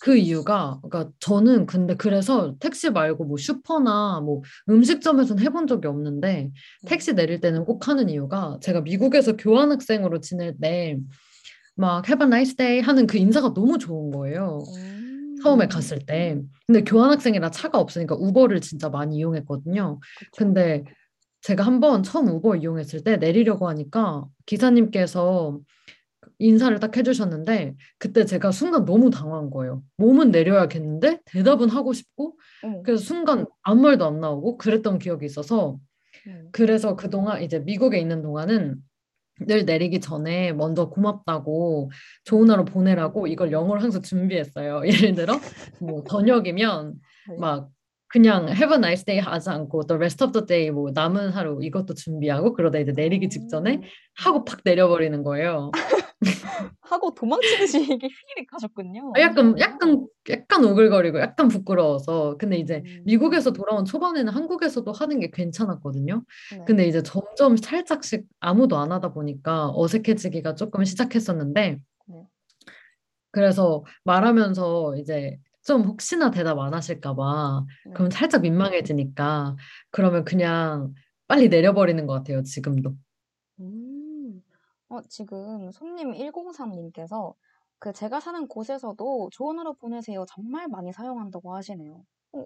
그 0.00 0.16
이유가, 0.16 0.80
그러니까 0.82 1.12
저는 1.18 1.64
근데 1.64 1.94
그래서 1.94 2.56
택시 2.58 2.90
말고 2.90 3.24
뭐 3.24 3.38
슈퍼나 3.38 4.20
뭐 4.20 4.42
음식점에서는 4.68 5.42
해본 5.42 5.66
적이 5.66 5.88
없는데 5.88 6.50
택시 6.86 7.14
내릴 7.14 7.40
때는 7.40 7.64
꼭 7.64 7.88
하는 7.88 8.10
이유가 8.10 8.58
제가 8.60 8.82
미국에서 8.82 9.36
교환학생으로 9.36 10.20
지낼 10.20 10.58
때 10.60 10.98
막 11.76 12.06
have 12.08 12.24
a 12.24 12.28
nice 12.28 12.54
day 12.56 12.80
하는 12.80 13.06
그 13.06 13.18
인사가 13.18 13.52
너무 13.52 13.78
좋은 13.78 14.10
거예요. 14.10 14.62
음. 14.76 15.03
처음에 15.44 15.68
갔을 15.68 15.98
때. 15.98 16.40
근데 16.66 16.82
교환학생이라 16.84 17.50
차가 17.50 17.78
없으니까 17.78 18.14
우버를 18.14 18.62
진짜 18.62 18.88
많이 18.88 19.18
이용했거든요. 19.18 20.00
근데 20.36 20.84
제가 21.42 21.64
한번 21.64 22.02
처음 22.02 22.28
우버 22.28 22.56
이용했을 22.56 23.04
때 23.04 23.18
내리려고 23.18 23.68
하니까 23.68 24.24
기사님께서 24.46 25.60
인사를 26.38 26.80
딱 26.80 26.96
해주셨는데 26.96 27.74
그때 27.98 28.24
제가 28.24 28.50
순간 28.52 28.86
너무 28.86 29.10
당황한 29.10 29.50
거예요. 29.50 29.82
몸은 29.98 30.30
내려야겠는데 30.30 31.20
대답은 31.26 31.68
하고 31.68 31.92
싶고. 31.92 32.38
그래서 32.82 33.04
순간 33.04 33.46
아무 33.62 33.82
말도 33.82 34.06
안 34.06 34.20
나오고 34.20 34.56
그랬던 34.56 34.98
기억이 34.98 35.26
있어서 35.26 35.78
음. 36.26 36.48
그래서 36.52 36.96
그동안 36.96 37.42
이제 37.42 37.58
미국에 37.58 37.98
있는 37.98 38.22
동안은 38.22 38.76
늘 39.40 39.64
내리기 39.64 40.00
전에 40.00 40.52
먼저 40.52 40.88
고맙다고 40.88 41.90
좋은 42.24 42.50
하루 42.50 42.64
보내라고 42.64 43.26
이걸 43.26 43.50
영어로 43.52 43.80
항상 43.80 44.02
준비했어요. 44.02 44.82
예를 44.86 45.14
들어 45.14 45.40
뭐 45.80 46.04
저녁이면 46.04 46.94
네. 47.28 47.36
막 47.38 47.68
그냥 48.14 48.48
have 48.48 48.70
a 48.72 48.78
nice 48.78 49.04
day 49.04 49.18
하지 49.20 49.50
않고 49.50 49.88
the 49.88 49.96
rest 49.96 50.22
of 50.22 50.32
the 50.32 50.46
day 50.46 50.70
뭐 50.70 50.92
남은 50.94 51.30
하루 51.30 51.58
이것도 51.60 51.94
준비하고 51.94 52.52
그러다 52.52 52.78
이제 52.78 52.92
내리기 52.92 53.28
직전에 53.28 53.74
음. 53.74 53.82
하고 54.14 54.44
팍 54.44 54.60
내려버리는 54.64 55.20
거예요. 55.24 55.72
하고 56.82 57.12
도망치듯이 57.12 57.78
이게 57.82 58.06
휘리릭 58.06 58.52
하셨군요. 58.52 59.14
아, 59.16 59.20
약간 59.20 59.58
약간 59.58 60.06
약간 60.30 60.64
오글거리고 60.64 61.18
약간 61.18 61.48
부끄러워서 61.48 62.36
근데 62.38 62.56
이제 62.56 62.84
음. 62.86 63.02
미국에서 63.04 63.52
돌아온 63.52 63.84
초반에는 63.84 64.32
한국에서도 64.32 64.92
하는 64.92 65.18
게 65.18 65.32
괜찮았거든요. 65.32 66.22
네. 66.52 66.64
근데 66.68 66.86
이제 66.86 67.02
점점 67.02 67.56
살짝씩 67.56 68.26
아무도 68.38 68.78
안 68.78 68.92
하다 68.92 69.12
보니까 69.12 69.72
어색해지기가 69.74 70.54
조금 70.54 70.84
시작했었는데 70.84 71.80
네. 72.06 72.26
그래서 73.32 73.84
말하면서 74.04 74.98
이제 74.98 75.36
좀 75.64 75.82
혹시나 75.82 76.30
대답 76.30 76.58
안 76.58 76.74
하실까 76.74 77.14
봐 77.14 77.64
네. 77.86 77.92
그럼 77.94 78.10
살짝 78.10 78.42
민망해지니까 78.42 79.56
그러면 79.90 80.24
그냥 80.24 80.94
빨리 81.26 81.48
내려버리는 81.48 82.06
것 82.06 82.14
같아요, 82.14 82.42
지금도. 82.42 82.94
음. 83.60 84.42
어, 84.88 85.00
지금 85.08 85.70
손님 85.72 86.12
103님께서 86.12 87.34
그 87.78 87.92
제가 87.92 88.20
사는 88.20 88.46
곳에서도 88.46 89.30
하루 89.58 89.74
보내세요. 89.74 90.24
정말 90.28 90.68
많이 90.68 90.92
사용한다고 90.92 91.54
하시네요. 91.54 92.04
어, 92.34 92.44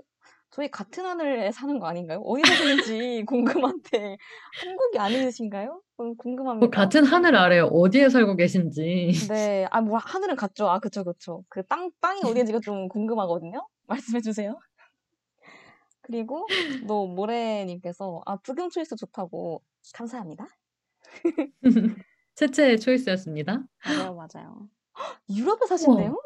저희 0.51 0.71
같은 0.71 1.05
하늘에 1.05 1.51
사는 1.53 1.79
거 1.79 1.87
아닌가요? 1.87 2.21
어디 2.21 2.43
사시는지 2.45 3.25
궁금한데 3.73 4.17
한국이 4.63 4.99
아니신가요? 4.99 5.83
어, 5.99 6.05
뭐 6.05 6.15
궁금합니다. 6.17 6.71
같은 6.71 7.05
하늘 7.05 7.37
아래 7.37 7.61
어디에 7.61 8.09
살고 8.09 8.37
계신지. 8.37 9.13
네, 9.29 9.67
아, 9.71 9.81
뭐 9.81 9.99
하늘은 9.99 10.37
같죠. 10.37 10.69
아, 10.71 10.79
그쵸, 10.79 11.05
그쵸. 11.05 11.45
그 11.49 11.63
땅, 11.67 11.91
땅이 12.01 12.23
어디인지가 12.25 12.61
좀 12.61 12.89
궁금하거든요. 12.89 13.67
말씀해 13.87 14.21
주세요. 14.21 14.59
그리고 16.03 16.53
또 16.87 17.07
모래님께서 17.07 18.23
아, 18.27 18.37
부경 18.37 18.71
초이스 18.71 18.97
좋다고 18.97 19.63
감사합니다. 19.95 20.47
채채의 22.35 22.81
초이스였습니다. 22.81 23.65
맞아요, 23.85 24.15
맞아요. 24.15 24.69
헉, 24.99 25.21
유럽에 25.31 25.67
사신대요? 25.67 26.17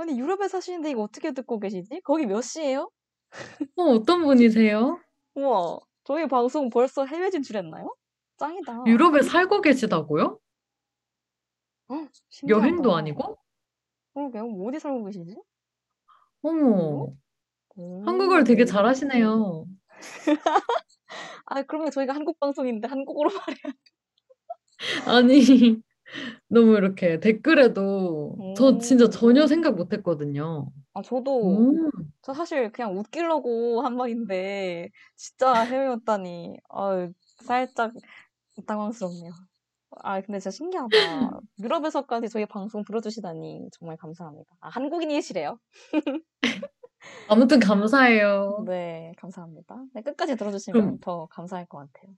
아니, 0.00 0.18
유럽에 0.18 0.48
사시는데 0.48 0.90
이거 0.92 1.02
어떻게 1.02 1.30
듣고 1.32 1.60
계시지? 1.60 2.00
거기 2.02 2.24
몇 2.24 2.40
시예요? 2.40 2.90
어, 3.76 3.82
어떤 3.82 4.22
분이세요? 4.24 4.98
우와, 5.34 5.78
저희 6.04 6.26
방송 6.26 6.70
벌써 6.70 7.04
해외 7.04 7.28
진출했나요? 7.28 7.94
짱이다. 8.38 8.84
유럽에 8.86 9.20
살고 9.20 9.60
계시다고요? 9.60 10.38
헉, 11.90 12.08
여행도 12.48 12.82
신기하다. 12.88 12.96
아니고? 12.96 13.38
그러게요. 14.14 14.46
뭐 14.46 14.68
어디 14.70 14.80
살고 14.80 15.04
계시지? 15.04 15.36
어머, 16.42 17.12
오. 17.76 18.02
한국어를 18.06 18.44
되게 18.44 18.64
잘하시네요. 18.64 19.66
아, 21.44 21.62
그러면 21.64 21.90
저희가 21.90 22.14
한국 22.14 22.40
방송인데 22.40 22.88
한국어로 22.88 23.28
말해요. 23.36 23.74
아니, 25.06 25.82
너무 26.48 26.76
이렇게 26.76 27.20
댓글에도 27.20 28.36
저 28.56 28.78
진짜 28.78 29.04
오. 29.04 29.08
전혀 29.08 29.46
생각 29.46 29.76
못 29.76 29.92
했거든요. 29.92 30.70
아, 30.94 31.02
저도 31.02 31.72
음, 31.72 31.90
저 32.22 32.34
사실 32.34 32.72
그냥 32.72 32.96
웃기려고 32.98 33.82
한 33.82 33.96
말인데 33.96 34.90
진짜 35.16 35.62
해외였다니 35.64 36.58
아 36.68 37.08
살짝 37.44 37.92
당황스럽네요. 38.66 39.32
아 40.02 40.20
근데 40.20 40.38
진짜 40.38 40.50
신기하다. 40.50 40.90
유럽에서까지 41.60 42.28
저희 42.28 42.46
방송 42.46 42.84
들어주시다니 42.84 43.68
정말 43.72 43.96
감사합니다. 43.96 44.50
아 44.60 44.68
한국인이시래요. 44.68 45.58
아무튼 47.28 47.60
감사해요. 47.60 48.64
네 48.66 49.12
감사합니다. 49.16 49.84
네, 49.94 50.02
끝까지 50.02 50.36
들어주시면 50.36 50.80
그럼, 50.80 50.98
더 51.00 51.26
감사할 51.26 51.66
것 51.66 51.78
같아요. 51.78 52.14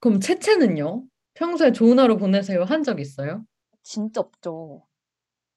그럼 0.00 0.20
채채는요? 0.20 1.04
평소에 1.38 1.72
좋은 1.72 1.98
하루 1.98 2.16
보내세요 2.16 2.64
한 2.64 2.82
적 2.82 3.00
있어요? 3.00 3.44
진짜 3.82 4.20
없죠. 4.20 4.82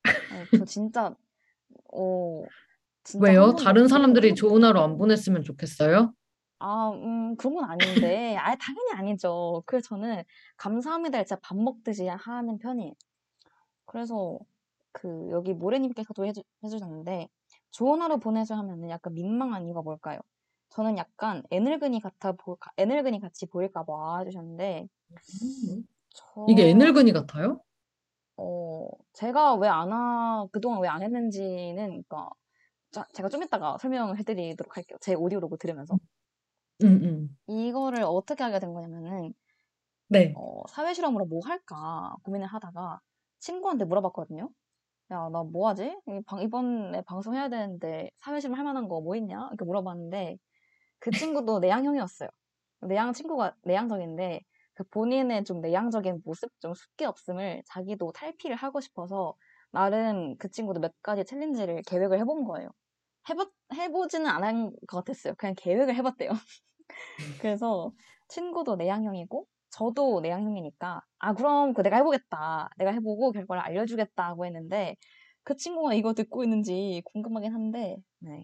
어, 0.05 0.45
저 0.57 0.65
진짜 0.65 1.15
어 1.93 2.43
진짜 3.03 3.25
한 3.27 3.35
왜요? 3.35 3.55
다른 3.55 3.87
사람들이 3.87 4.35
좋은 4.35 4.63
하루 4.63 4.79
안 4.79 4.97
보냈으면 4.97 5.43
좋겠어요? 5.43 6.13
아, 6.59 6.91
음, 6.91 7.35
그런 7.37 7.55
건 7.55 7.63
아닌데, 7.71 8.35
아, 8.37 8.55
당연히 8.55 8.91
아니죠. 8.93 9.63
그래서 9.65 9.87
저는 9.89 10.23
감사합니다를 10.57 11.25
진짜 11.25 11.39
밥 11.41 11.57
먹듯이 11.57 12.05
하는 12.07 12.59
편이에요. 12.59 12.93
그래서 13.85 14.37
그 14.91 15.27
여기 15.31 15.53
모래님께서도 15.53 16.25
해주, 16.25 16.43
해주셨는데 16.63 17.29
좋은 17.71 18.01
하루 18.01 18.19
보내서 18.19 18.55
하면은 18.55 18.89
약간 18.91 19.13
민망한 19.15 19.65
이유가 19.65 19.81
뭘까요? 19.81 20.19
저는 20.69 20.97
약간 20.97 21.41
애늙은이 21.51 21.99
같아 22.01 22.33
보, 22.33 22.55
가- 22.57 22.71
애늙은이 22.77 23.19
같이 23.21 23.47
보일까 23.47 23.83
봐 23.85 24.19
해주셨는데 24.19 24.87
음. 25.19 25.83
저 26.13 26.41
이게 26.45 26.69
애늙은이 26.71 27.13
같아요? 27.13 27.61
어, 28.37 28.89
제가 29.13 29.55
왜 29.55 29.67
안 29.69 29.91
하, 29.93 30.45
그동안 30.51 30.81
왜 30.81 30.87
안 30.89 31.01
했는지는, 31.03 31.75
그러니까, 31.75 32.29
자, 32.91 33.05
제가 33.13 33.29
좀 33.29 33.43
이따가 33.43 33.77
설명을 33.79 34.19
해드리도록 34.19 34.77
할게요. 34.77 34.97
제 35.01 35.13
오디오로그 35.15 35.57
들으면서. 35.57 35.99
응, 36.83 36.99
응. 37.03 37.35
이거를 37.47 38.01
어떻게 38.03 38.43
하게 38.43 38.57
된 38.59 38.73
거냐면은, 38.73 39.33
네. 40.07 40.39
어, 40.39 40.63
사회 40.67 40.93
실험으로 40.93 41.25
뭐 41.25 41.41
할까 41.45 42.15
고민을 42.23 42.47
하다가 42.47 43.01
친구한테 43.39 43.85
물어봤거든요. 43.85 44.49
야, 45.11 45.29
나 45.31 45.43
뭐 45.43 45.69
하지? 45.69 45.97
이 46.07 46.21
방- 46.27 46.41
이번에 46.41 47.01
방송해야 47.03 47.49
되는데 47.49 48.11
사회 48.19 48.39
실험 48.41 48.57
할 48.57 48.65
만한 48.65 48.87
거 48.89 49.01
뭐 49.01 49.15
있냐? 49.17 49.47
이렇게 49.51 49.65
물어봤는데, 49.65 50.37
그 50.99 51.13
친구도 51.13 51.59
내향형이었어요. 51.61 52.29
내향 52.81 53.13
친구가 53.13 53.55
내향적인데, 53.63 54.41
그 54.81 54.83
본인의 54.89 55.43
좀 55.45 55.61
내향적인 55.61 56.21
모습, 56.25 56.49
좀 56.59 56.73
숫기 56.73 57.05
없음을 57.05 57.61
자기도 57.67 58.11
탈피를 58.13 58.55
하고 58.55 58.81
싶어서, 58.81 59.35
나름 59.71 60.35
그 60.37 60.49
친구도 60.49 60.79
몇 60.81 60.91
가지 61.03 61.23
챌린지를 61.23 61.83
계획을 61.87 62.19
해본 62.19 62.45
거예요. 62.45 62.69
해보, 63.29 63.45
해보지는 63.73 64.27
않은 64.27 64.71
것 64.87 64.97
같았어요. 65.05 65.35
그냥 65.37 65.55
계획을 65.57 65.95
해봤대요. 65.95 66.29
그래서 67.41 67.91
친구도 68.29 68.75
내향형이고, 68.77 69.47
저도 69.71 70.21
내향형이니까, 70.21 71.01
아, 71.19 71.33
그럼 71.33 71.73
그 71.73 71.81
내가 71.83 71.97
해보겠다. 71.97 72.69
내가 72.77 72.91
해보고 72.91 73.31
결과를 73.33 73.63
알려주겠다고 73.63 74.45
했는데, 74.45 74.95
그 75.43 75.55
친구가 75.57 75.93
이거 75.95 76.13
듣고 76.13 76.43
있는지 76.43 77.01
궁금하긴 77.05 77.53
한데, 77.53 77.97
네. 78.19 78.43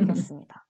그렇습니다. 0.00 0.66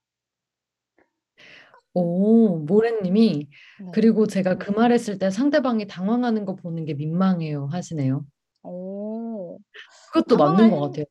오, 1.95 2.57
모래님이 2.59 3.47
네. 3.79 3.91
그리고 3.93 4.27
제가 4.27 4.55
그 4.55 4.71
말했을 4.71 5.17
때 5.17 5.29
상대방이 5.31 5.87
당황하는 5.87 6.45
거 6.45 6.55
보는 6.55 6.85
게 6.85 6.93
민망해요 6.93 7.67
하시네요. 7.67 8.25
오, 8.63 9.57
그것도 10.11 10.37
맞는 10.37 10.71
것 10.71 10.75
했, 10.77 10.81
같아요. 10.81 11.05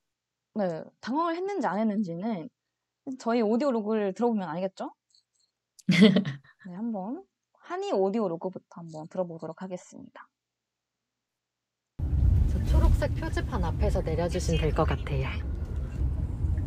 네. 0.56 0.84
당황을 1.00 1.36
했는지 1.36 1.66
안 1.66 1.78
했는지는 1.78 2.48
저희 3.18 3.42
오디오 3.42 3.70
로그를 3.72 4.12
들어보면 4.14 4.48
알겠죠? 4.48 4.92
네, 6.66 6.74
한번 6.74 7.24
한이 7.60 7.92
오디오 7.92 8.28
로그부터 8.28 8.64
한번 8.70 9.06
들어보도록 9.08 9.62
하겠습니다. 9.62 10.28
초록색 12.70 13.14
표지판 13.16 13.62
앞에서 13.64 14.00
내려주시면 14.02 14.60
될 14.60 14.74
것 14.74 14.84
같아요. 14.84 15.28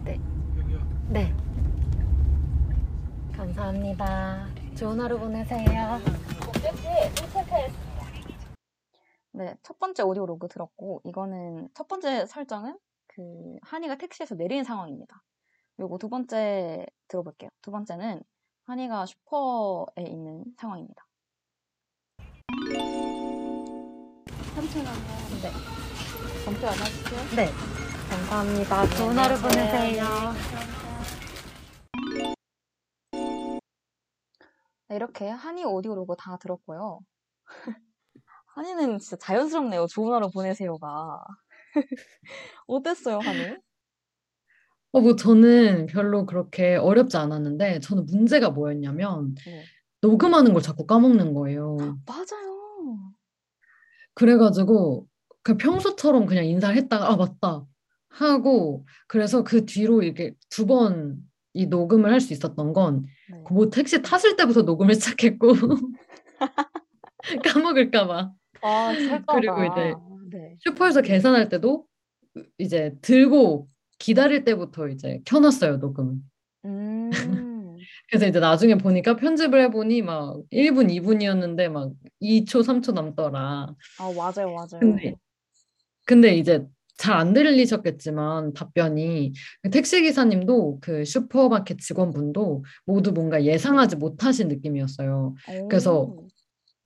네. 0.04 0.20
네. 1.10 1.34
감사합니다. 3.38 4.48
좋은 4.76 5.00
하루 5.00 5.20
보내세요. 5.20 6.00
네, 9.34 9.56
첫 9.62 9.78
번째 9.78 10.02
오디오 10.02 10.26
로그 10.26 10.48
들었고, 10.48 11.02
이거는 11.04 11.70
첫 11.76 11.88
번째 11.88 12.26
설정은 12.26 12.76
그 13.06 13.22
한이가 13.62 13.98
택시에서 13.98 14.34
내리는 14.34 14.64
상황입니다. 14.64 15.24
그리고 15.76 16.00
두 16.00 16.10
번째 16.10 16.88
들어볼게요. 17.08 17.52
두 17.62 17.70
번째는 17.70 18.24
한이가 18.66 19.06
슈퍼에 19.06 20.04
있는 20.08 20.44
상황입니다. 20.58 21.06
네. 25.44 25.52
검토 26.44 26.68
안 26.68 26.74
하시죠? 26.74 27.36
네. 27.36 27.52
감사합니다. 28.10 28.88
좋은 28.98 29.16
하루 29.16 29.38
보내세요. 29.40 30.04
이렇게 34.90 35.30
한이 35.30 35.64
오디오 35.66 35.96
로그 35.96 36.16
다 36.18 36.38
들었고요. 36.38 37.00
한이는 38.56 39.00
진짜 39.00 39.16
자연스럽네요. 39.18 39.88
좋은 39.88 40.14
하루 40.14 40.30
보내세요가. 40.32 41.24
어땠어요, 42.68 43.22
한이? 43.22 43.58
어, 44.92 45.02
뭐 45.02 45.16
저는 45.16 45.88
별로 45.88 46.26
그렇게 46.26 46.76
어렵지 46.76 47.18
않았는데 47.18 47.80
저는 47.82 48.06
문제가 48.06 48.50
뭐였냐면 48.52 49.36
네. 49.46 49.70
녹음하는 50.02 50.54
걸 50.54 50.62
자꾸 50.62 50.86
까먹는 50.86 51.34
거예요. 51.34 51.78
맞아요. 52.06 53.16
그래가지고 54.16 55.08
그 55.44 55.58
평소처럼 55.58 56.26
그냥 56.26 56.46
인사를 56.46 56.76
했다가 56.76 57.10
아 57.12 57.16
맞다 57.16 57.66
하고 58.10 58.86
그래서 59.08 59.44
그 59.44 59.66
뒤로 59.66 60.02
이렇게 60.04 60.34
두 60.50 60.66
번 60.66 61.20
이 61.58 61.66
녹음을 61.66 62.12
할 62.12 62.22
수 62.22 62.34
있었던 62.34 62.74
건 62.74 63.06
네. 63.32 63.44
그뭐 63.46 63.70
택시 63.70 64.02
탔을 64.02 64.36
때부터 64.36 64.62
녹음을 64.62 64.94
시작했고 64.96 65.54
까먹을까 67.44 68.08
봐 68.08 68.32
아, 68.62 68.94
그리고 69.32 69.64
이제 69.64 69.94
네. 70.32 70.56
슈퍼에서 70.60 71.02
계산할 71.02 71.50
때도 71.50 71.86
이제 72.58 72.96
들고 73.02 73.68
기다릴 74.00 74.44
때부터 74.44 74.88
이제 74.90 75.22
켜놨어요 75.26 75.78
녹음을 75.78 76.16
음. 76.66 77.10
그래서 78.10 78.28
이제 78.28 78.40
나중에 78.40 78.76
보니까 78.76 79.16
편집을 79.16 79.62
해보니 79.64 80.02
막 80.02 80.38
1분 80.52 80.88
2분이었는데 80.88 81.70
막 81.70 81.92
2초 82.22 82.62
3초 82.62 82.94
남더라 82.94 83.40
아, 84.00 84.14
맞아요, 84.16 84.54
맞아요. 84.54 84.80
근데 84.80 85.16
근데 86.06 86.36
이제 86.36 86.66
잘 86.98 87.18
안 87.18 87.34
들리셨겠지만 87.34 88.54
답변이 88.54 89.34
택시 89.72 90.02
기사님도 90.02 90.80
그 90.82 91.06
슈퍼마켓 91.06 91.80
직원분도 91.80 92.64
모두 92.86 93.12
뭔가 93.12 93.44
예상하지 93.44 93.96
못하신 93.96 94.48
느낌이었어요. 94.48 95.36
그래서 95.70 96.02
오. 96.02 96.28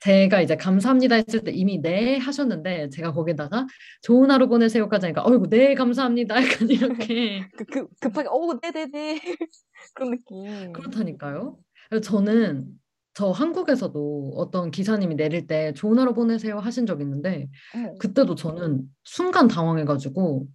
제가 0.01 0.41
이제 0.41 0.55
감사합니다 0.55 1.15
했을 1.15 1.43
때 1.43 1.51
이미 1.51 1.79
네 1.79 2.17
하셨는데 2.17 2.89
제가 2.89 3.13
거기다가 3.13 3.67
좋은 4.01 4.31
하루 4.31 4.47
보내세요까지 4.47 5.05
하니까 5.05 5.23
어이구 5.25 5.47
네 5.49 5.75
감사합니다 5.75 6.35
약간 6.43 6.69
이렇게 6.69 7.47
그, 7.57 7.65
그, 7.65 7.87
급하게, 7.99 8.27
어, 8.29 8.59
네네네. 8.61 9.19
그런 9.93 10.11
느낌. 10.11 10.73
그렇다니까요. 10.73 11.57
그래서 11.89 12.01
저는 12.01 12.80
저 13.13 13.29
한국에서도 13.31 14.33
어떤 14.35 14.71
기사님이 14.71 15.15
내릴 15.15 15.47
때 15.47 15.73
좋은 15.73 15.99
하루 15.99 16.13
보내세요 16.13 16.59
하신 16.59 16.85
적 16.85 17.01
있는데 17.01 17.49
어머, 17.75 17.93
그때도 17.95 18.35
저는 18.35 18.83
순간 19.03 19.47
당황해가지고 19.47 20.47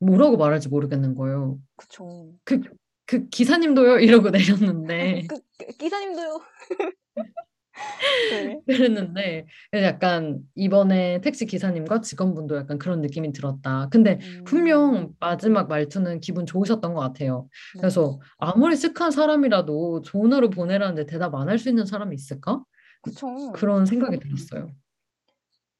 뭐라고 0.00 0.36
말할지 0.36 0.68
모르겠는 0.68 1.14
거예요. 1.14 1.58
그쵸. 1.76 2.32
그, 2.44 2.60
그 3.04 3.28
기사님도요? 3.28 3.98
이러고 4.00 4.30
내렸는데 4.30 5.26
그, 5.28 5.38
그 5.58 5.66
기사님도요. 5.76 6.40
네. 8.30 8.60
그랬는데 8.66 9.46
약간 9.74 10.40
이번에 10.54 11.20
택시 11.20 11.46
기사님과 11.46 12.00
직원분도 12.02 12.56
약간 12.56 12.78
그런 12.78 13.00
느낌이 13.00 13.32
들었다. 13.32 13.88
근데 13.90 14.18
음, 14.20 14.44
분명 14.44 15.14
마지막 15.20 15.68
말투는 15.68 16.20
기분 16.20 16.46
좋으셨던 16.46 16.94
것 16.94 17.00
같아요. 17.00 17.48
네. 17.74 17.80
그래서 17.80 18.20
아무리 18.38 18.74
쓱한 18.74 19.10
사람이라도 19.12 20.02
좋은 20.02 20.32
하루 20.32 20.50
보내라는데 20.50 21.06
대답 21.06 21.34
안 21.34 21.48
할 21.48 21.58
수 21.58 21.68
있는 21.68 21.86
사람이 21.86 22.14
있을까? 22.14 22.62
그쵸. 23.02 23.26
그런 23.52 23.86
생각이 23.86 24.18
들었어요. 24.18 24.70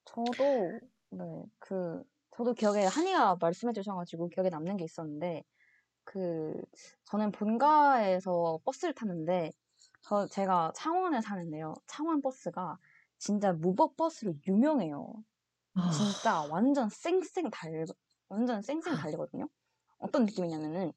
저도, 0.05 0.79
네, 1.11 1.23
그, 1.59 2.03
저도 2.31 2.53
기억에, 2.53 2.85
한이가 2.85 3.37
말씀해 3.39 3.73
주셔가지고 3.73 4.29
기억에 4.29 4.49
남는 4.49 4.77
게 4.77 4.85
있었는데, 4.85 5.43
그, 6.05 6.53
저는 7.05 7.31
본가에서 7.31 8.59
버스를 8.65 8.93
탔는데, 8.95 9.51
저, 10.09 10.25
제가 10.25 10.71
창원에 10.75 11.21
사는데요. 11.21 11.75
창원 11.85 12.19
버스가 12.21 12.79
진짜 13.19 13.53
무법 13.53 13.95
버스로 13.95 14.33
유명해요. 14.47 15.13
아, 15.75 15.89
진짜 15.91 16.41
완전 16.49 16.89
쌩쌩 16.89 17.51
달, 17.51 17.85
완전 18.27 18.63
쌩쌩 18.63 18.95
달리거든요. 18.97 19.47
어떤 19.99 20.25
느낌이냐면은, 20.25 20.93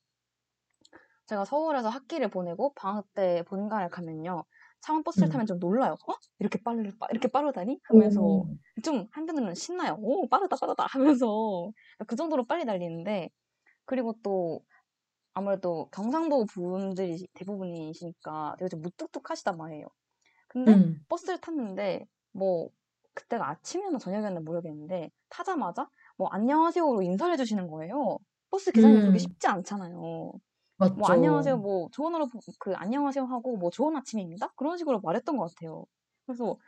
제가 1.26 1.44
서울에서 1.44 1.88
학기를 1.88 2.28
보내고 2.30 2.72
방학 2.74 3.12
때 3.14 3.42
본가를 3.46 3.90
가면요. 3.90 4.44
창원 4.80 5.04
버스를 5.04 5.28
음. 5.28 5.32
타면 5.32 5.46
좀 5.46 5.58
놀라요. 5.58 5.92
어? 5.92 6.12
이렇게 6.38 6.58
빠르, 6.62 6.82
빠- 6.98 7.06
이렇게 7.10 7.28
빠르다니? 7.28 7.80
하면서 7.84 8.20
오, 8.22 8.46
좀 8.82 9.06
한편으로는 9.12 9.54
신나요. 9.54 9.96
오, 10.00 10.28
빠르다, 10.28 10.56
빠르다 10.56 10.86
하면서 10.88 11.70
그 12.06 12.16
정도로 12.16 12.46
빨리 12.46 12.64
달리는데, 12.64 13.30
그리고 13.84 14.14
또 14.22 14.64
아무래도 15.34 15.88
경상도 15.92 16.46
분들이 16.46 17.26
대부분이시니까 17.34 18.56
되게 18.58 18.68
좀 18.68 18.82
무뚝뚝하시단 18.82 19.56
말이에요. 19.56 19.86
근데 20.48 20.78
음, 20.78 21.04
버스를 21.08 21.40
탔는데, 21.40 22.06
뭐, 22.32 22.70
그때가 23.14 23.48
아침이었나 23.50 23.98
저녁이었나 23.98 24.40
모르겠는데, 24.40 25.10
타자마자 25.30 25.88
뭐, 26.16 26.28
안녕하세요로 26.30 27.02
인사를 27.02 27.32
해주시는 27.34 27.68
거예요. 27.68 28.18
버스 28.50 28.72
기사님 28.72 29.00
음, 29.00 29.18
쉽지 29.18 29.48
않잖아요. 29.48 30.32
맞죠. 30.76 30.94
뭐, 30.94 31.08
안녕하세요, 31.10 31.58
뭐, 31.58 31.88
좋은 31.92 32.14
하루, 32.14 32.26
보- 32.28 32.40
그, 32.60 32.74
안녕하세요 32.76 33.24
하고, 33.26 33.56
뭐, 33.56 33.70
좋은 33.70 33.96
아침입니다? 33.96 34.52
그런 34.56 34.78
식으로 34.78 35.00
말했던 35.00 35.36
것 35.38 35.54
같아요. 35.54 35.86
그래서 36.26 36.58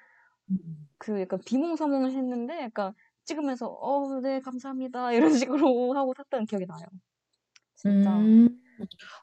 음. 0.51 0.89
그 0.99 1.21
약간 1.21 1.41
비몽사몽을 1.45 2.13
했는데, 2.13 2.61
약간 2.63 2.95
찍으면서, 3.25 3.67
어, 3.69 4.21
네, 4.21 4.41
감사합니다. 4.41 5.13
이런 5.13 5.31
식으로 5.49 5.95
하고 5.95 6.15
탔던 6.15 6.47
기억이 6.47 6.67
나요. 6.67 6.87
진짜. 7.85 8.19
음. 8.19 8.49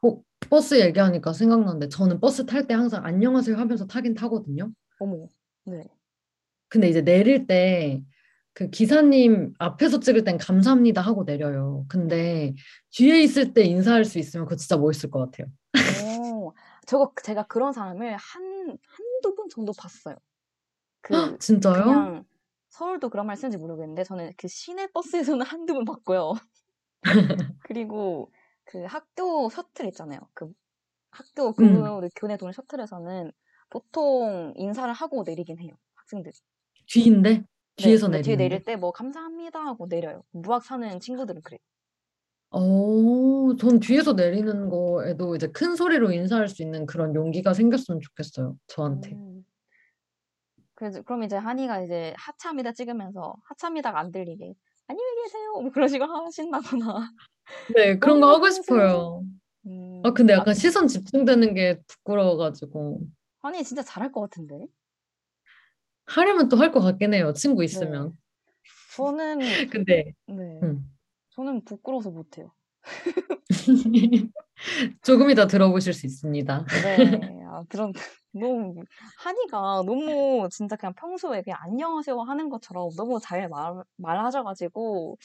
어, 0.04 0.22
버스 0.50 0.80
얘기하니까 0.80 1.34
생각났는데 1.34 1.90
저는 1.90 2.20
버스 2.20 2.46
탈 2.46 2.68
때 2.68 2.74
항상 2.74 3.06
안녕하세요 3.06 3.58
하면서 3.58 3.86
타긴 3.88 4.14
타거든요. 4.14 4.72
어머, 5.00 5.28
네. 5.66 5.84
근데 6.70 6.90
이제 6.90 7.02
내릴 7.02 7.48
때 7.48 8.04
그 8.54 8.70
기사님 8.70 9.54
앞에서 9.60 10.00
찍을 10.00 10.24
땐 10.24 10.38
감사합니다 10.38 11.02
하고 11.02 11.24
내려요. 11.24 11.86
근데 11.88 12.54
뒤에 12.92 13.22
있을 13.22 13.54
때 13.54 13.64
인사할 13.64 14.04
수 14.04 14.20
있으면 14.20 14.46
그거 14.46 14.58
진짜 14.58 14.78
멋있을 14.78 15.10
것 15.10 15.20
같아요. 15.20 15.48
오, 16.04 16.54
저거, 16.86 17.14
제가 17.24 17.48
그런 17.48 17.72
사람을 17.72 18.18
한, 18.18 18.68
한두 18.68 19.36
번 19.36 19.48
정도 19.50 19.72
봤어요. 19.78 20.18
그, 21.02 21.14
헉, 21.14 21.40
진짜요? 21.40 21.84
그냥, 21.84 22.26
서울도 22.70 23.10
그런 23.10 23.26
말 23.26 23.38
쓰는지 23.38 23.58
모르겠는데, 23.58 24.04
저는 24.04 24.34
그 24.38 24.48
시내 24.50 24.88
버스에서는 24.88 25.40
한두 25.46 25.74
번 25.74 25.86
봤고요. 25.86 26.34
그리고 27.64 28.34
그 28.72 28.85
학교 28.85 29.49
셔틀 29.49 29.88
있잖아요. 29.88 30.19
그 30.34 30.52
학교 31.11 31.53
음. 31.60 31.84
근무 31.84 32.10
교내 32.15 32.38
도는 32.38 32.53
셔틀에서는 32.53 33.31
보통 33.69 34.53
인사를 34.56 34.93
하고 34.93 35.23
내리긴 35.26 35.60
해요. 35.60 35.73
학생들이. 35.95 36.34
뒤인데? 36.88 37.43
네, 37.81 37.84
뒤에서 37.84 38.07
네, 38.10 38.22
뒤에 38.22 38.35
내리는데? 38.35 38.38
내릴 38.38 38.64
때 38.64 38.76
뭐 38.77 38.91
감사합니다 38.91 39.60
하고 39.65 39.88
내려요. 39.88 40.23
무학 40.31 40.64
사는 40.65 40.99
친구들은 40.99 41.41
그래요. 41.43 41.60
어, 42.52 43.56
전 43.57 43.80
뒤에서 43.80 44.14
내리는 44.14 44.69
거에도 44.69 45.35
이제 45.35 45.48
큰 45.48 45.76
소리로 45.76 46.11
인사할 46.11 46.49
수 46.49 46.61
있는 46.61 46.85
그런 46.85 47.15
용기가 47.15 47.53
생겼으면 47.53 48.02
좋겠어요. 48.02 48.57
저한테. 48.68 49.11
음. 49.11 49.45
그래서 50.76 51.02
그럼 51.03 51.23
이제 51.23 51.35
한이가 51.38 51.81
이제 51.84 52.14
하차합니다 52.18 52.73
찍으면서 52.73 53.35
하차합니다가 53.45 53.99
안 53.99 54.11
들리게 54.11 54.53
안녕히 54.88 55.23
계세요 55.23 55.52
뭐 55.61 55.72
그런 55.72 55.88
식으로 55.88 56.14
하신다거나. 56.26 57.11
네, 57.76 57.98
그런 57.98 58.22
거 58.22 58.34
하고. 58.34 58.49
싶어요. 58.49 59.23
음, 59.65 60.02
아, 60.03 60.11
근데 60.11 60.34
아, 60.34 60.38
약간 60.38 60.53
시선 60.53 60.88
집중되는 60.88 61.53
게 61.53 61.80
부끄러워가지고. 61.88 63.02
한이 63.41 63.64
진짜 63.64 63.82
잘할 63.84 64.11
것 64.11 64.22
같은데. 64.22 64.65
하려면 66.06 66.49
또 66.49 66.57
할 66.57 66.72
것 66.72 66.82
같긴 66.82 67.14
해요. 67.14 67.34
친구 67.34 67.61
네. 67.61 67.65
있으면. 67.65 68.18
저는 68.95 69.38
근데, 69.88 70.14
네. 70.28 70.60
음. 70.64 70.91
저는 71.30 71.64
부끄러워서 71.64 72.11
못해요. 72.11 72.52
조금 75.02 75.30
이따 75.30 75.48
들어보실 75.48 75.94
수 75.94 76.06
있습니다. 76.06 76.65
네, 76.84 77.44
아, 77.48 77.64
그런, 77.69 77.94
너무, 78.34 78.84
한이가 79.19 79.84
너무 79.86 80.48
진짜 80.52 80.76
그냥 80.76 80.94
평소에 80.94 81.41
그냥 81.41 81.60
안녕하세요 81.64 82.19
하는 82.22 82.49
것처럼 82.49 82.90
너무 82.95 83.19
잘 83.22 83.48
말, 83.49 83.84
말하셔가지고, 83.98 85.18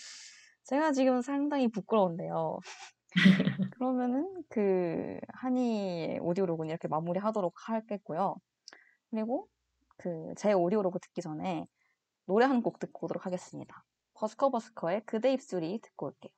제가 0.67 0.93
지금 0.93 1.23
상당히 1.23 1.69
부끄러운데요. 1.69 2.59
그러면은 3.79 4.45
그 4.51 5.19
한이 5.35 6.19
오디오 6.23 6.47
로그는 6.47 6.71
이렇게 6.71 6.89
마무리하도록 6.89 7.55
하겠고요. 7.69 8.37
그리고 9.11 9.49
그 9.99 10.35
제 10.37 10.53
오디오 10.55 10.83
로그 10.83 10.99
듣기 11.01 11.23
전에 11.23 11.67
노래 12.27 12.47
한 12.47 12.63
곡 12.63 12.79
듣고 12.81 13.07
오도록 13.07 13.27
하겠습니다. 13.27 13.85
버스커버스커의 14.15 15.03
그대 15.07 15.33
입술이 15.35 15.81
듣고 15.83 16.07
올게요. 16.09 16.33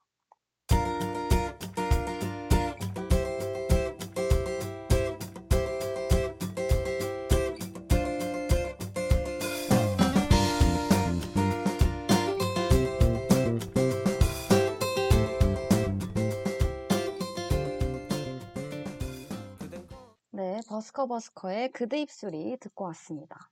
버스커버스커의 20.69 21.73
그대 21.73 22.03
입술이 22.03 22.59
듣고 22.61 22.85
왔습니다. 22.85 23.51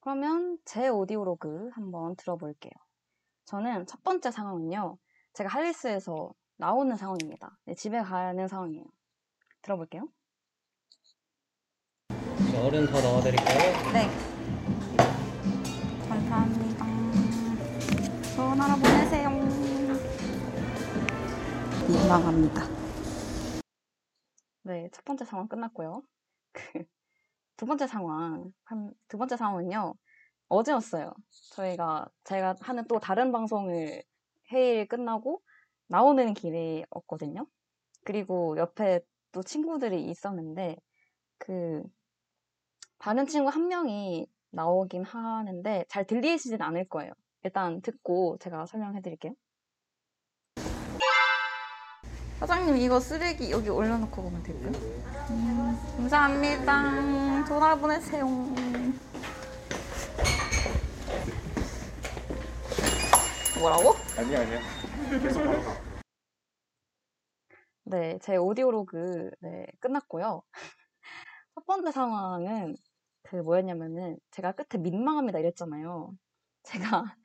그러면 0.00 0.58
제 0.64 0.88
오디오로그 0.88 1.70
한번 1.74 2.14
들어볼게요. 2.16 2.72
저는 3.46 3.86
첫 3.86 4.02
번째 4.04 4.30
상황은요, 4.30 4.96
제가 5.32 5.50
할리스에서 5.50 6.32
나오는 6.56 6.96
상황입니다. 6.96 7.58
네, 7.64 7.74
집에 7.74 8.00
가는 8.00 8.46
상황이에요. 8.46 8.84
들어볼게요. 9.60 10.08
얼음 12.64 12.86
더 12.86 13.00
넣어드릴까요? 13.00 13.92
네. 13.92 14.08
감사합니다. 16.08 16.86
좋은 18.36 18.60
하루 18.60 18.80
보내세요. 18.80 19.30
민망합니다. 21.88 22.62
네, 24.62 24.88
첫 24.92 25.04
번째 25.04 25.24
상황 25.24 25.48
끝났고요. 25.48 26.02
그, 26.52 26.84
두 27.56 27.66
번째 27.66 27.86
상황, 27.86 28.52
한, 28.64 28.92
두 29.08 29.18
번째 29.18 29.36
상황은요, 29.36 29.94
어제였어요. 30.48 31.12
저희가, 31.52 32.08
제가 32.24 32.56
하는 32.60 32.84
또 32.88 32.98
다른 32.98 33.32
방송을 33.32 34.02
회의 34.52 34.86
끝나고 34.86 35.42
나오는 35.86 36.34
길이었거든요. 36.34 37.46
그리고 38.04 38.56
옆에 38.58 39.00
또 39.32 39.42
친구들이 39.42 40.04
있었는데, 40.10 40.76
그, 41.38 41.82
다른 42.98 43.26
친구 43.26 43.50
한 43.50 43.68
명이 43.68 44.26
나오긴 44.50 45.04
하는데, 45.04 45.84
잘 45.88 46.06
들리시진 46.06 46.60
않을 46.60 46.88
거예요. 46.88 47.12
일단 47.44 47.80
듣고 47.80 48.36
제가 48.38 48.66
설명해 48.66 49.02
드릴게요. 49.02 49.34
사장님 52.38 52.76
이거 52.76 52.98
쓰레기 52.98 53.52
여기 53.52 53.68
올려놓고 53.68 54.22
가면 54.22 54.42
될까요? 54.42 55.11
음, 55.82 55.96
감사합니다. 55.96 56.72
하루 57.60 57.80
보내세요. 57.80 58.26
뭐라고? 63.60 63.94
아니야 64.18 64.40
아니야. 64.40 64.60
네, 67.84 68.18
제 68.20 68.36
오디오로그 68.36 69.30
네, 69.40 69.66
끝났고요. 69.80 70.42
첫 71.54 71.66
번째 71.66 71.90
상황은 71.92 72.76
그 73.22 73.36
뭐였냐면은 73.36 74.18
제가 74.30 74.52
끝에 74.52 74.80
민망합니다 74.80 75.38
이랬잖아요. 75.38 76.12
제가 76.64 77.04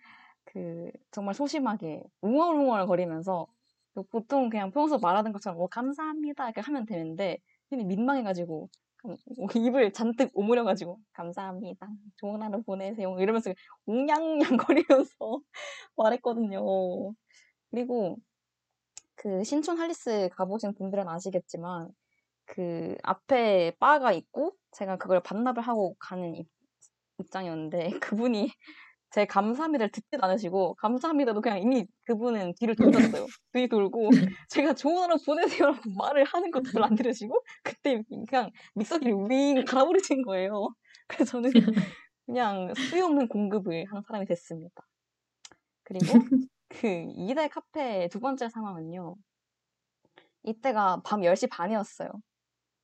그 0.45 0.91
정말 1.11 1.33
소심하게 1.33 2.03
웅얼웅얼 2.21 2.85
거리면서 2.87 3.47
그 3.93 4.03
보통 4.03 4.49
그냥 4.49 4.71
평소 4.71 4.99
말하는 4.99 5.31
것처럼 5.31 5.57
뭐 5.57 5.67
감사합니다 5.67 6.45
이렇게 6.45 6.61
하면 6.61 6.85
되는데 6.85 7.39
괜히 7.69 7.83
민망해가지고 7.85 8.69
감- 8.97 9.17
입을 9.55 9.91
잔뜩 9.93 10.31
오므려가지고 10.33 10.99
감사합니다 11.13 11.87
좋은 12.17 12.41
하루 12.41 12.61
보내세요 12.63 13.17
이러면서 13.19 13.53
웅냥냥 13.85 14.57
거리면서 14.57 15.15
말했거든요. 15.97 16.61
그리고 17.71 18.17
그 19.15 19.43
신촌 19.43 19.77
할리스 19.79 20.29
가보신 20.33 20.73
분들은 20.75 21.07
아시겠지만 21.07 21.89
그 22.45 22.95
앞에 23.03 23.73
바가 23.79 24.13
있고 24.13 24.53
제가 24.71 24.97
그걸 24.97 25.21
반납을 25.21 25.61
하고 25.61 25.95
가는 25.99 26.35
입, 26.35 26.47
입장이었는데 27.19 27.89
그분이 28.31 28.49
제 29.11 29.25
감사합니다를 29.25 29.91
듣지도 29.91 30.19
않으시고 30.21 30.75
감사합니다도 30.75 31.41
그냥 31.41 31.61
이미 31.61 31.85
그분은 32.05 32.53
뒤를 32.59 32.75
돌렸어요. 32.75 33.25
뒤 33.53 33.67
돌고 33.67 34.09
제가 34.49 34.73
좋은 34.73 35.03
하루 35.03 35.15
보내세요라고 35.25 35.79
말을 35.97 36.25
하는 36.25 36.51
것도 36.51 36.71
별로 36.71 36.85
안 36.85 36.95
들으시고 36.95 37.33
그때 37.63 38.03
그냥 38.27 38.51
믹서기를 38.75 39.13
윙 39.29 39.63
갈아버리신 39.65 40.23
거예요. 40.23 40.69
그래서 41.07 41.31
저는 41.31 41.51
그냥 42.25 42.73
수요 42.75 43.05
없는 43.05 43.29
공급을 43.29 43.85
한 43.89 44.01
사람이 44.05 44.25
됐습니다. 44.25 44.85
그리고 45.83 46.19
그 46.67 46.87
이대 47.15 47.47
카페 47.47 48.09
두 48.09 48.19
번째 48.19 48.49
상황은요. 48.49 49.15
이때가 50.43 51.01
밤 51.05 51.21
10시 51.21 51.49
반이었어요. 51.49 52.09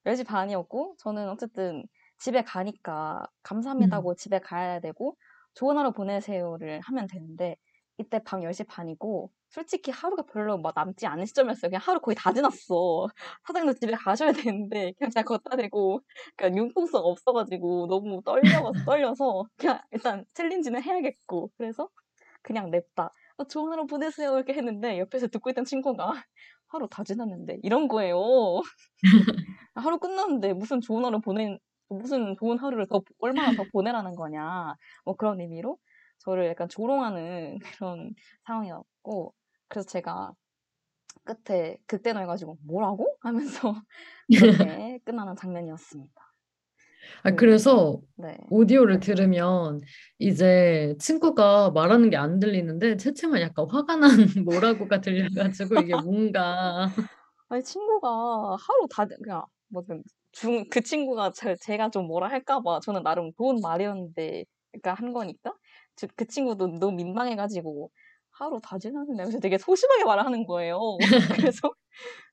10시 0.05 0.25
반이었고 0.25 0.95
저는 0.99 1.29
어쨌든 1.29 1.83
집에 2.17 2.43
가니까 2.43 3.25
감사합니다고 3.43 4.15
집에 4.15 4.39
가야 4.39 4.79
되고 4.79 5.17
좋은 5.53 5.77
하루 5.77 5.91
보내세요를 5.91 6.81
하면 6.81 7.07
되는데 7.07 7.57
이때 7.97 8.19
밤 8.23 8.41
10시 8.41 8.67
반이고 8.67 9.31
솔직히 9.49 9.91
하루가 9.91 10.23
별로 10.23 10.57
막 10.57 10.73
남지 10.75 11.05
않은 11.05 11.25
시점이었어요. 11.27 11.69
그냥 11.69 11.81
하루 11.83 11.99
거의 11.99 12.15
다 12.15 12.33
지났어. 12.33 13.07
사장님도 13.47 13.79
집에 13.79 13.93
가셔야 13.93 14.31
되는데 14.31 14.93
그냥 14.97 15.11
제가 15.11 15.23
걷다 15.23 15.55
대고 15.55 16.01
그러니까 16.35 16.59
융통성 16.59 17.01
없어가지고 17.05 17.87
너무 17.87 18.21
떨려 18.23 18.71
떨려서 18.85 19.45
그냥 19.57 19.79
일단 19.91 20.25
챌린지는 20.33 20.81
해야겠고 20.81 21.51
그래서 21.57 21.89
그냥 22.41 22.71
냅다 22.71 23.11
어, 23.37 23.43
좋은 23.45 23.71
하루 23.71 23.85
보내세요 23.85 24.35
이렇게 24.35 24.53
했는데 24.53 24.97
옆에서 24.99 25.27
듣고 25.27 25.51
있던 25.51 25.65
친구가 25.65 26.13
하루 26.67 26.87
다 26.89 27.03
지났는데 27.03 27.59
이런 27.61 27.87
거예요. 27.87 28.17
하루 29.75 29.99
끝났는데 29.99 30.53
무슨 30.53 30.81
좋은 30.81 31.05
하루 31.05 31.21
보내 31.21 31.59
무슨 31.97 32.35
좋은 32.37 32.57
하루를 32.57 32.87
더 32.87 33.01
얼마나 33.19 33.55
더 33.55 33.63
보내라는 33.71 34.15
거냐 34.15 34.75
뭐 35.05 35.15
그런 35.15 35.39
의미로 35.41 35.77
저를 36.19 36.47
약간 36.47 36.69
조롱하는 36.69 37.59
그런 37.79 38.13
상황이었고 38.45 39.33
그래서 39.67 39.87
제가 39.87 40.33
끝에 41.23 41.77
극대노 41.87 42.19
해가지고 42.21 42.57
뭐라고 42.65 43.17
하면서 43.21 43.75
그렇게 44.67 44.99
끝나는 45.05 45.35
장면이었습니다. 45.35 46.13
아, 47.23 47.31
그래서 47.31 48.01
네. 48.15 48.37
오디오를 48.49 48.99
들으면 48.99 49.81
이제 50.19 50.95
친구가 50.99 51.71
말하는 51.71 52.09
게 52.09 52.17
안 52.17 52.39
들리는데 52.39 52.97
채팅은 52.97 53.41
약간 53.41 53.65
화가 53.69 53.97
난 53.97 54.09
뭐라고가 54.45 55.01
들려가지고 55.01 55.81
이게 55.81 55.95
뭔가 55.95 56.89
아니 57.49 57.63
친구가 57.63 58.09
하루 58.59 58.87
다 58.89 59.05
그냥 59.05 59.43
뭐든 59.69 60.03
중 60.33 60.67
그 60.69 60.81
친구가 60.81 61.31
제, 61.33 61.55
제가 61.55 61.89
좀 61.89 62.07
뭐라 62.07 62.27
할까봐 62.29 62.79
저는 62.81 63.03
나름 63.03 63.31
좋은 63.37 63.61
말이었는데 63.61 64.45
그러니까 64.71 64.93
한 64.95 65.13
거니까 65.13 65.53
저- 65.95 66.07
그 66.15 66.25
친구도 66.27 66.67
너무 66.79 66.93
민망해가지고 66.97 67.91
하루 68.31 68.59
다 68.61 68.77
지났는데 68.79 69.39
되게 69.39 69.57
소심하게 69.59 70.05
말을 70.05 70.25
하는 70.25 70.45
거예요. 70.45 70.79
그래서 71.55 71.71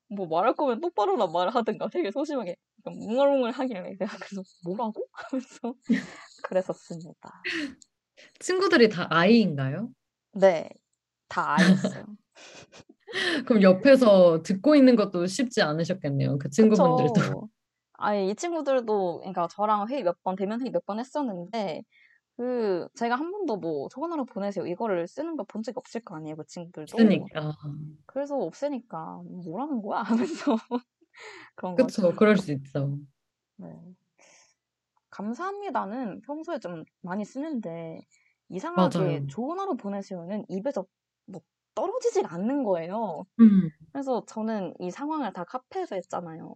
뭐 0.09 0.27
말할 0.27 0.55
거면 0.55 0.81
똑바로나 0.81 1.27
말을 1.29 1.55
하든가 1.55 1.89
되게 1.89 2.11
소심하게 2.11 2.57
웅얼웅얼 2.87 3.51
하길래 3.53 3.97
내가 3.99 4.17
그래서 4.17 4.43
뭐라고 4.65 5.07
하면서 5.13 5.75
그랬었습니다. 6.45 7.43
친구들이 8.39 8.89
다 8.89 9.07
아이인가요? 9.11 9.91
네, 10.33 10.69
다 11.29 11.55
아이였어요. 11.57 12.07
그럼 13.47 13.63
옆에서 13.63 14.43
듣고 14.43 14.75
있는 14.75 14.97
것도 14.97 15.27
쉽지 15.27 15.63
않으셨겠네요. 15.63 16.39
그 16.39 16.49
친구분들도. 16.51 17.13
그쵸. 17.21 17.49
아니, 18.01 18.31
이 18.31 18.35
친구들도, 18.35 19.19
그러니까 19.21 19.47
저랑 19.49 19.89
회의 19.89 20.03
몇 20.03 20.23
번, 20.23 20.37
대면 20.37 20.61
회의 20.61 20.71
몇 20.71 20.85
번 20.87 20.99
했었는데, 21.01 21.83
그, 22.39 22.89
제가 22.97 23.17
한 23.17 23.33
번도 23.33 23.59
뭐, 23.59 23.89
전화로 23.91 24.27
보내세요. 24.27 24.67
이거를 24.67 25.09
쓰는 25.09 25.37
거 25.37 25.45
본 25.45 25.63
적이 25.65 25.79
없을 25.79 26.03
거 26.03 26.17
아니에요, 26.17 26.37
그 26.37 26.47
친구들도. 26.47 27.31
있으니까. 27.33 27.41
그래서 28.07 28.37
없으니까, 28.39 29.23
뭐라는 29.25 29.83
거야? 29.83 30.03
하면서. 30.03 30.57
그런 31.57 31.79
거죠. 31.79 32.03
그쵸, 32.03 32.15
그럴 32.15 32.37
수 32.37 32.53
있죠. 32.53 33.01
네. 33.57 33.95
감사합니다는 35.11 36.21
평소에 36.23 36.59
좀 36.59 36.85
많이 37.03 37.25
쓰는데, 37.25 38.01
이상하게 38.49 39.23
맞아요. 39.23 39.27
좋은 39.29 39.59
하루 39.59 39.77
보내세요는 39.77 40.45
입에서 40.49 40.87
뭐, 41.27 41.41
떨어지질 41.75 42.27
않는 42.27 42.65
거예요. 42.65 43.25
음, 43.41 43.71
그래서 43.93 44.25
저는 44.27 44.75
이 44.81 44.91
상황을 44.91 45.33
다 45.35 45.45
카페에서 45.45 45.97
했잖아요. 45.97 46.55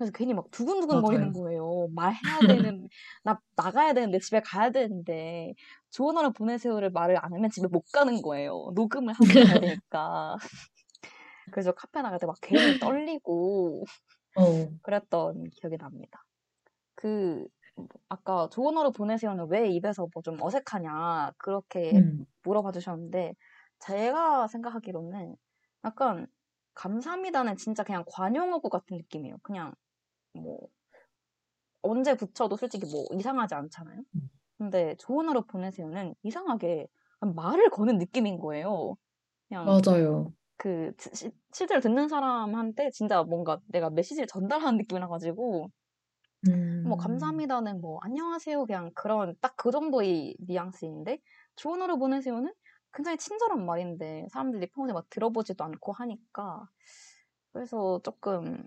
그래서 0.00 0.12
괜히 0.14 0.34
막 0.34 0.50
두근두근 0.50 1.02
거리는. 1.02 1.32
거예요. 1.34 1.88
말해야 1.94 2.42
되는, 2.46 2.88
나 3.24 3.40
나가야 3.56 3.92
되는데, 3.94 4.18
집에 4.20 4.40
가야 4.40 4.70
되는데, 4.70 5.54
좋은 5.90 6.16
하루 6.16 6.32
보내세요를 6.32 6.90
말을 6.90 7.18
안 7.24 7.32
하면 7.34 7.50
집에 7.50 7.68
못 7.68 7.84
가는 7.92 8.22
거예요. 8.22 8.72
녹음을 8.74 9.12
하고 9.14 9.36
가야 9.38 9.58
되니까. 9.60 10.36
그래서 11.50 11.72
카페 11.72 12.02
나갈 12.02 12.18
때 12.18 12.26
막 12.26 12.36
괜히 12.42 12.74
떨리고 12.78 13.84
어, 14.34 14.42
그랬던 14.82 15.50
기억이 15.52 15.78
납니다. 15.78 16.24
그뭐 16.96 17.48
아까 18.10 18.48
좋은 18.52 18.76
하루 18.78 18.92
보내세요는 18.92 19.48
왜 19.50 19.70
입에서 19.70 20.08
뭐 20.14 20.22
좀 20.24 20.38
어색하냐 20.42 21.32
그렇게 21.38 22.02
음, 22.02 22.26
물어봐 22.44 22.72
주셨는데 22.72 23.34
제가 23.80 24.48
생각하기로는 24.48 25.36
약간 25.84 26.26
감사합니다는 26.74 27.56
진짜 27.56 27.84
그냥 27.84 28.04
관용어구 28.08 28.70
같은 28.70 28.96
느낌이에요. 28.98 29.36
그냥 29.42 29.74
뭐 30.34 30.68
언제 31.82 32.14
붙여도 32.16 32.56
솔직히 32.56 32.86
뭐 32.86 33.04
이상하지 33.12 33.54
않잖아요. 33.54 34.02
근데 34.58 34.96
좋은 34.98 35.28
하루 35.28 35.42
보내세요는 35.46 36.14
이상하게 36.24 36.88
말을 37.36 37.70
거는 37.70 37.98
느낌인 37.98 38.38
거예요. 38.40 38.96
그냥 39.48 39.82
맞아요. 39.82 40.34
그 40.58 40.92
시- 41.14 41.32
실제로 41.54 41.80
듣는 41.80 42.08
사람한테 42.08 42.90
진짜 42.92 43.22
뭔가 43.24 43.60
내가 43.68 43.90
메시지를 43.90 44.26
전달하는 44.28 44.78
느낌이라 44.78 45.08
가지고 45.08 45.70
뭐 46.82 46.96
음, 46.96 46.96
감사합니다는 46.96 47.80
뭐 47.80 47.98
안녕하세요 48.02 48.64
그냥 48.66 48.90
그런 48.94 49.36
딱 49.40 49.54
그 49.56 49.70
정도의 49.70 50.36
뉘앙스인데 50.40 51.18
좋은 51.56 51.82
하루 51.82 51.98
보내세요는 51.98 52.52
굉장히 52.94 53.18
친절한 53.18 53.64
말인데 53.66 54.26
사람들이 54.32 54.68
평소에 54.70 54.94
막 54.94 55.08
들어보지도 55.10 55.62
않고 55.64 55.92
하니까 55.92 56.66
그래서 57.52 58.00
조금 58.04 58.64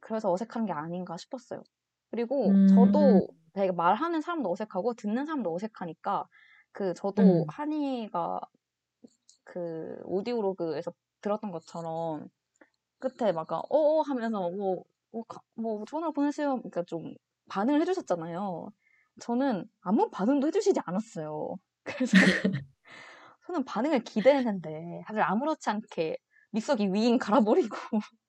그래서 0.00 0.32
어색한 0.32 0.66
게 0.66 0.72
아닌가 0.72 1.16
싶었어요. 1.16 1.62
그리고 2.10 2.60
음, 2.66 2.66
저도 2.66 3.28
되게 3.54 3.72
말하는 3.72 4.20
사람도 4.20 4.50
어색하고 4.52 4.94
듣는 4.94 5.26
사람도 5.26 5.54
어색하니까 5.54 6.28
그 6.72 6.94
저도 6.94 7.44
음, 7.44 7.50
한이가 7.50 8.40
그 9.44 9.98
오디오로그에서 10.04 10.92
들었던 11.20 11.50
것처럼 11.50 12.28
끝에 13.00 13.32
막 13.32 13.48
어어 13.52 14.02
하면서 14.02 14.50
뭐, 14.50 14.84
뭐, 15.12 15.24
가- 15.24 15.42
뭐 15.56 15.84
하루 15.92 16.12
보내세요. 16.12 16.56
그러니까 16.58 16.84
좀 16.84 17.14
반응을 17.50 17.82
해주셨잖아요. 17.82 18.70
저는 19.22 19.66
아무 19.82 20.10
반응도 20.10 20.48
해주시지 20.48 20.80
않았어요. 20.86 21.56
그래서 21.84 22.18
저는 23.46 23.64
반응을 23.64 24.00
기대했는데 24.04 25.02
다들 25.06 25.22
아무렇지 25.22 25.68
않게 25.70 26.16
믹서기 26.52 26.92
위인 26.92 27.18
갈아버리고 27.18 27.76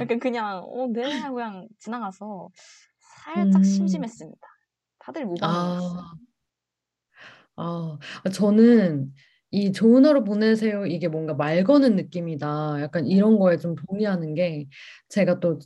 약간 0.00 0.18
그냥 0.20 0.64
어, 0.64 0.86
네 0.92 1.18
하고 1.18 1.36
그냥 1.36 1.68
지나가서 1.78 2.50
살짝 3.24 3.60
음, 3.60 3.62
심심했습니다. 3.62 4.46
다들 4.98 5.26
무반응이었어요. 5.26 6.04
아, 7.56 7.98
아, 8.24 8.30
저는 8.30 9.12
이 9.50 9.72
좋은 9.72 10.04
하루 10.04 10.24
보내세요. 10.24 10.86
이게 10.86 11.08
뭔가 11.08 11.34
말 11.34 11.62
거는 11.62 11.96
느낌이다. 11.96 12.80
약간 12.80 13.04
네, 13.04 13.10
이런 13.10 13.38
거에 13.38 13.56
좀 13.56 13.76
동의하는 13.76 14.34
게 14.34 14.66
제가 15.08 15.38
또 15.40 15.58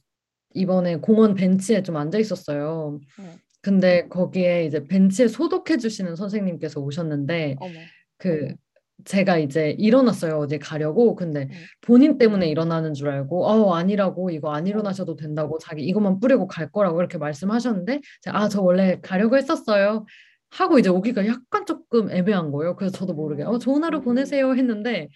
이번에 0.54 0.96
공원 0.96 1.34
벤치에 1.34 1.82
좀 1.82 1.96
앉아 1.96 2.18
있었어요. 2.18 3.00
네. 3.18 3.38
근데 3.62 4.08
거기에 4.08 4.66
이제 4.66 4.84
벤치에 4.86 5.28
소독해 5.28 5.78
주시는 5.78 6.16
선생님께서 6.16 6.80
오셨는데 6.80 7.56
어머. 7.60 7.72
그 8.18 8.54
제가 9.04 9.38
이제 9.38 9.70
일어났어요. 9.78 10.38
어디 10.38 10.58
가려고. 10.58 11.14
근데 11.14 11.46
네. 11.46 11.54
본인 11.80 12.18
때문에 12.18 12.48
일어나는 12.48 12.94
줄 12.94 13.08
알고 13.08 13.46
어 13.46 13.74
아니라고 13.74 14.30
이거 14.30 14.52
안 14.52 14.64
어. 14.64 14.66
일어나셔도 14.68 15.16
된다고 15.16 15.58
자기 15.58 15.82
이것만 15.84 16.20
뿌리고 16.20 16.46
갈 16.46 16.70
거라고 16.70 16.98
이렇게 17.00 17.18
말씀하셨는데 17.18 18.00
제가 18.22 18.40
아 18.42 18.48
저 18.48 18.62
원래 18.62 19.00
가려고 19.02 19.36
했었어요. 19.36 20.04
하고 20.50 20.78
이제 20.78 20.88
오기가 20.88 21.26
약간 21.26 21.66
조금 21.66 22.10
애매한 22.10 22.50
거예요. 22.50 22.74
그래서 22.76 22.96
저도 22.96 23.12
모르게 23.14 23.42
어 23.44 23.58
좋은 23.58 23.84
하루 23.84 23.98
음. 23.98 24.04
보내세요 24.04 24.54
했는데 24.54 25.08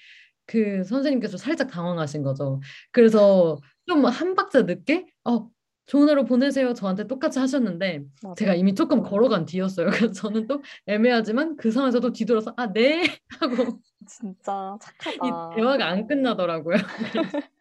그 0.46 0.84
선생님께서 0.84 1.36
살짝 1.38 1.68
당황하신 1.70 2.22
거죠. 2.22 2.60
그래서 2.92 3.58
좀 3.88 4.04
한 4.06 4.34
박자 4.34 4.62
늦게 4.62 5.06
어 5.24 5.48
좋은 5.86 6.08
하루 6.08 6.24
보내세요 6.24 6.74
저한테 6.74 7.06
똑같이 7.06 7.38
하셨는데 7.38 8.04
제가 8.36 8.54
맞아요. 8.54 8.56
이미 8.56 8.74
조금 8.74 9.02
걸어간 9.02 9.44
뒤였어요. 9.44 9.90
그래서 9.90 10.12
저는 10.12 10.46
또 10.46 10.62
애매하지만 10.86 11.56
그 11.56 11.70
상황에서도 11.70 12.12
뒤돌아서 12.12 12.54
아 12.56 12.72
네 12.72 13.02
하고 13.40 13.80
진짜 14.06 14.78
이 15.22 15.32
착하다. 15.34 15.50
대화가 15.54 15.86
안 15.88 16.06
끝나더라고요. 16.06 16.76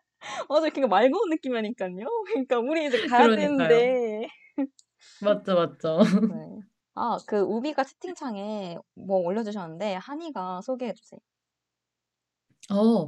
맞아요. 0.49 0.69
그러니까 0.71 0.87
말 0.87 1.09
거는 1.11 1.29
느낌이니까요. 1.31 2.05
그러니까 2.27 2.59
우리 2.59 2.85
이제 2.87 2.99
가야 2.99 3.29
그러니까요. 3.29 3.67
되는데. 3.67 4.27
맞죠, 5.19 5.55
맞죠. 5.55 5.99
네. 6.27 6.61
아, 6.95 7.17
그 7.27 7.39
우비가 7.39 7.83
채팅창에 7.83 8.77
뭐 8.95 9.19
올려주셨는데 9.19 9.95
한이가 9.95 10.61
소개해 10.61 10.93
주세요. 10.93 11.19
어, 12.71 13.07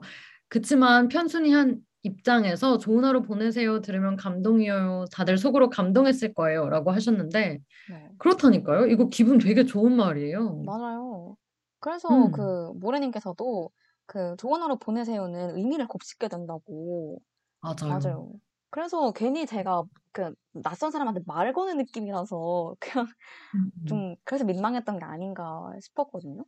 그치만 0.49 1.07
편순이 1.07 1.51
한 1.53 1.79
입장에서 2.03 2.77
좋은 2.77 3.05
하루 3.05 3.21
보내세요 3.23 3.81
들으면 3.81 4.15
감동이에요. 4.17 5.05
다들 5.11 5.37
속으로 5.37 5.69
감동했을 5.69 6.33
거예요. 6.33 6.69
라고 6.69 6.91
하셨는데 6.91 7.59
네. 7.85 8.09
그렇다니까요. 8.19 8.87
이거 8.87 9.09
기분 9.09 9.39
되게 9.39 9.65
좋은 9.65 9.95
말이에요. 9.95 10.65
맞아요. 10.65 11.37
그래서 11.79 12.29
음, 12.29 12.31
그 12.31 12.71
모래님께서도 12.75 13.71
그 14.05 14.35
좋은 14.37 14.61
하루 14.61 14.77
보내세요는 14.77 15.57
의미를 15.57 15.87
곱씹게 15.87 16.27
된다고. 16.29 17.19
맞아요. 17.61 18.13
맞아요. 18.13 18.33
그래서 18.71 19.11
괜히 19.13 19.45
제가 19.47 19.83
그 20.13 20.33
낯선 20.53 20.91
사람한테 20.91 21.21
말 21.27 21.53
거는 21.53 21.77
느낌이라서 21.77 22.75
그냥 22.81 23.07
음, 23.55 23.71
좀 23.85 24.15
그래서 24.25 24.45
민망했던 24.45 24.99
게 24.99 25.05
아닌가 25.05 25.71
싶었거든요. 25.81 26.45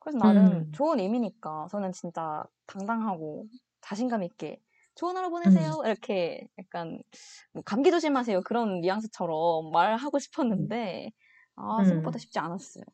그래서 0.00 0.18
나름 0.18 0.64
음, 0.64 0.72
좋은 0.72 1.00
의미니까 1.00 1.68
저는 1.70 1.92
진짜 1.92 2.44
당당하고 2.66 3.46
자신감 3.82 4.22
있게 4.24 4.60
좋은 4.98 5.16
하루 5.16 5.30
음, 5.46 5.76
보내세요. 5.76 5.82
이렇게 5.86 6.48
약간 6.58 7.00
뭐 7.54 7.62
감기 7.64 7.90
조심하세요. 7.92 8.42
그런 8.42 8.80
뉘앙스처럼 8.82 9.72
말하고 9.72 10.18
싶었는데 10.20 11.12
아, 11.56 11.84
생각보다 11.86 12.18
음, 12.18 12.20
쉽지 12.20 12.38
않았어요. 12.40 12.84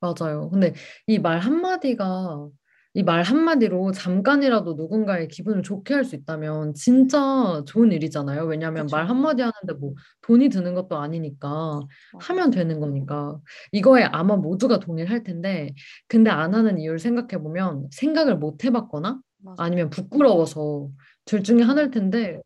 맞아요. 0.00 0.48
근데 0.50 0.74
이 1.06 1.18
말 1.18 1.38
한마디가 1.40 2.48
이 2.94 3.02
말 3.04 3.22
한마디로 3.22 3.92
잠깐이라도 3.92 4.74
누군가의 4.74 5.28
기분을 5.28 5.62
좋게 5.62 5.94
할 5.94 6.04
수 6.04 6.16
있다면 6.16 6.74
진짜 6.74 7.62
좋은 7.66 7.92
일이잖아요. 7.92 8.44
왜냐하면 8.46 8.90
말 8.90 9.08
그쵸. 9.08 9.08
한마디 9.08 9.42
하는데 9.42 9.74
뭐 9.78 9.94
돈이 10.22 10.48
드는 10.48 10.74
것도 10.74 10.96
아니니까. 10.98 11.86
하면 12.18 12.50
되는 12.50 12.80
거니까 12.80 13.38
이거에 13.72 14.02
아마 14.04 14.36
모두가 14.36 14.80
동의를 14.80 15.10
할 15.10 15.22
텐데 15.22 15.72
근데 16.08 16.30
안 16.30 16.54
하는 16.54 16.78
이유를 16.78 16.98
생각해 16.98 17.40
보면 17.42 17.88
생각을 17.92 18.36
못 18.38 18.64
해봤거나 18.64 19.20
아니면 19.58 19.90
부끄러워서 19.90 20.88
둘 21.24 21.42
중에 21.42 21.62
하나일 21.62 21.90
텐데 21.90 22.40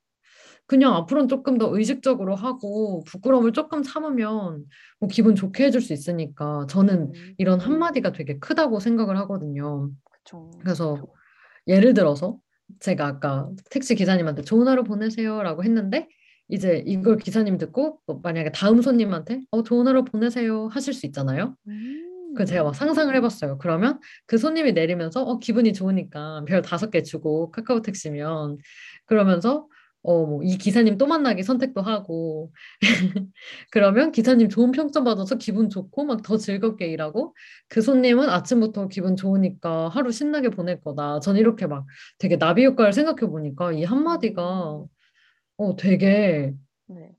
그냥 0.66 0.94
앞으로는 0.94 1.28
조금 1.28 1.58
더 1.58 1.76
의식적으로 1.76 2.34
하고 2.34 3.02
부끄러움을 3.06 3.52
조금 3.52 3.82
참으면 3.82 4.64
뭐 4.98 5.08
기분 5.10 5.34
좋게 5.34 5.64
해줄 5.64 5.80
수 5.80 5.92
있으니까 5.92 6.66
저는 6.68 7.12
음, 7.14 7.34
이런 7.36 7.60
한마디가 7.60 8.12
되게 8.12 8.38
크다고 8.38 8.80
생각을 8.80 9.18
하거든요. 9.18 9.90
그쵸. 10.10 10.50
그래서 10.60 11.06
예를 11.66 11.92
들어서 11.92 12.38
제가 12.80 13.06
아까 13.06 13.50
택시 13.70 13.94
기사님한테 13.94 14.42
좋은 14.42 14.66
하루 14.66 14.84
보내세요라고 14.84 15.64
했는데 15.64 16.08
이제 16.48 16.82
이걸 16.86 17.18
기사님 17.18 17.58
듣고 17.58 18.00
뭐 18.06 18.20
만약에 18.22 18.52
다음 18.52 18.80
손님한테 18.80 19.42
어 19.50 19.62
좋은 19.62 19.86
하루 19.86 20.04
보내세요 20.04 20.68
하실 20.68 20.94
수 20.94 21.06
있잖아요. 21.06 21.56
그 22.34 22.44
제가 22.44 22.62
음, 22.62 22.66
막 22.66 22.74
상상을 22.74 23.14
해봤어요. 23.16 23.58
그러면 23.58 24.00
그 24.26 24.38
손님이 24.38 24.72
내리면서 24.72 25.22
어 25.22 25.38
기분이 25.38 25.72
좋으니까 25.72 26.44
별 26.46 26.62
다섯 26.62 26.90
개 26.90 27.02
주고 27.02 27.50
카카오 27.50 27.82
택시면 27.82 28.58
그러면서 29.06 29.68
어 30.02 30.26
뭐 30.26 30.42
이 30.44 30.58
기사님 30.58 30.98
또 30.98 31.06
만나기 31.06 31.42
선택도 31.42 31.80
하고 31.80 32.52
그러면 33.72 34.12
기사님 34.12 34.48
좋은 34.50 34.70
평점 34.72 35.04
받아서 35.04 35.36
기분 35.36 35.70
좋고 35.70 36.04
막 36.04 36.22
더 36.22 36.36
즐겁게 36.36 36.86
일하고 36.88 37.34
그 37.68 37.80
손님은 37.80 38.28
아침부터 38.28 38.88
기분 38.88 39.16
좋으니까 39.16 39.88
하루 39.88 40.12
신나게 40.12 40.50
보낼 40.50 40.80
거다. 40.80 41.20
전 41.20 41.36
이렇게 41.36 41.66
막 41.66 41.86
되게 42.18 42.36
나비 42.38 42.64
효과를 42.66 42.92
생각해 42.92 43.30
보니까 43.30 43.72
이 43.72 43.84
한마디가 43.84 44.78
음, 44.80 44.86
어 45.56 45.76
되게 45.76 46.54
네. 46.88 47.10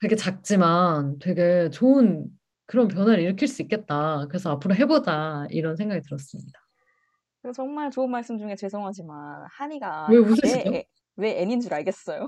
되게 0.00 0.16
작지만 0.16 1.18
되게 1.18 1.70
좋은 1.70 2.26
그런 2.68 2.86
변화를 2.86 3.22
일으킬 3.24 3.48
수 3.48 3.62
있겠다. 3.62 4.26
그래서 4.28 4.50
앞으로 4.52 4.74
해보자 4.74 5.46
이런 5.50 5.74
생각이 5.74 6.02
들었습니다. 6.02 6.60
그리고 7.40 7.54
정말 7.54 7.90
좋은 7.90 8.10
말씀 8.10 8.36
중에 8.38 8.56
죄송하지만 8.56 9.46
한이가 9.50 10.08
왜 10.10 10.18
왜, 10.18 10.22
웃으시죠? 10.22 10.74
애- 10.74 10.84
왜 11.16 11.40
N인 11.40 11.60
줄 11.62 11.72
알겠어요. 11.72 12.26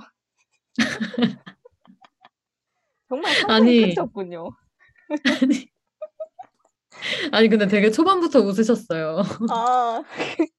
정말 3.10 3.32
아니 3.48 3.80
끝이 3.82 3.94
없군요. 3.98 4.50
아니 5.42 5.68
아니 7.32 7.48
근데 7.50 7.66
되게 7.66 7.90
초반부터 7.90 8.40
웃으셨어요. 8.40 9.22
아, 9.50 10.02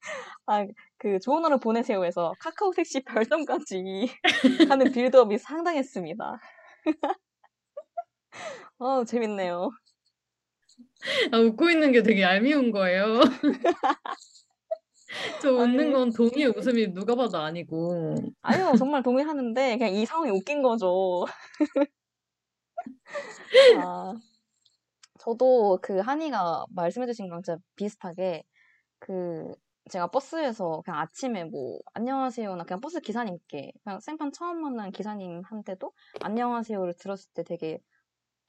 아, 0.46 0.66
그 0.98 1.18
좋은 1.18 1.44
하루 1.44 1.58
보내세요에서 1.58 2.34
카카오 2.38 2.70
택시 2.72 3.02
별점까지 3.02 4.08
하는 4.70 4.92
빌드업이 4.92 5.38
상당했습니다. 5.38 6.40
어, 8.82 9.04
재밌네요. 9.04 9.70
아, 11.30 11.38
웃고 11.38 11.70
있는 11.70 11.92
게 11.92 12.02
되게 12.02 12.22
얄미운 12.22 12.72
거예요. 12.72 13.20
저 15.40 15.52
웃는 15.52 15.84
아니. 15.84 15.92
건 15.92 16.12
동의 16.12 16.46
웃음이 16.46 16.92
누가 16.92 17.14
봐도 17.14 17.38
아니고. 17.38 18.16
아니요, 18.40 18.72
정말 18.76 19.04
동의하는데 19.04 19.78
그냥 19.78 19.94
이 19.94 20.04
상황이 20.04 20.32
웃긴 20.32 20.62
거죠. 20.62 21.26
아, 23.78 24.14
저도 25.20 25.78
그 25.80 26.00
한이가 26.00 26.66
말씀해 26.74 27.06
주신 27.06 27.28
거랑 27.28 27.44
진짜 27.44 27.60
비슷하게 27.76 28.42
그 28.98 29.52
제가 29.90 30.08
버스에서 30.08 30.82
그냥 30.84 30.98
아침에 30.98 31.44
뭐 31.44 31.78
안녕하세요나 31.94 32.64
그냥 32.64 32.80
버스 32.80 32.98
기사님께 33.00 33.74
그냥 33.84 34.00
생판 34.00 34.32
처음 34.32 34.60
만난 34.60 34.90
기사님한테도 34.90 35.92
안녕하세요를 36.20 36.94
들었을 36.98 37.30
때 37.34 37.44
되게 37.44 37.78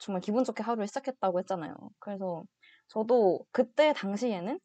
정말 0.04 0.20
기분 0.22 0.44
좋게 0.44 0.64
하루를 0.64 0.86
시작했다고 0.88 1.40
했잖아요. 1.40 1.74
그래서 2.00 2.44
저도 2.90 3.46
그때 3.52 3.94
당시에는 3.94 4.60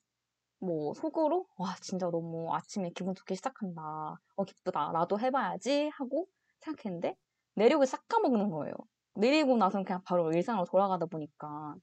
뭐 0.59 0.95
속으로 0.95 1.47
와 1.57 1.77
진짜 1.81 2.11
너무 2.11 2.53
아침에 2.53 2.91
기분 2.91 3.15
좋게 3.15 3.37
시작한다. 3.37 4.19
어 4.37 4.45
기쁘다. 4.45 4.91
나도 4.93 5.21
해봐야지 5.21 5.91
하고 5.95 6.27
생각했는데 6.61 7.17
내력을 7.55 7.87
싹 7.87 8.09
까먹는 8.09 8.51
거예요. 8.51 8.75
내리고 9.15 9.57
나서는 9.57 9.85
그냥 9.85 10.03
바로 10.05 10.33
일상으로 10.33 10.65
돌아가다 10.67 11.07
보니까 11.07 11.77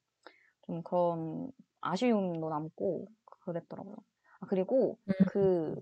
좀 0.65 0.84
그런 0.84 1.49
아쉬움도 1.80 2.49
남고 2.49 3.07
그랬더라고요. 3.41 3.95
아, 4.41 4.48
그리고 4.48 4.99
그 5.30 5.80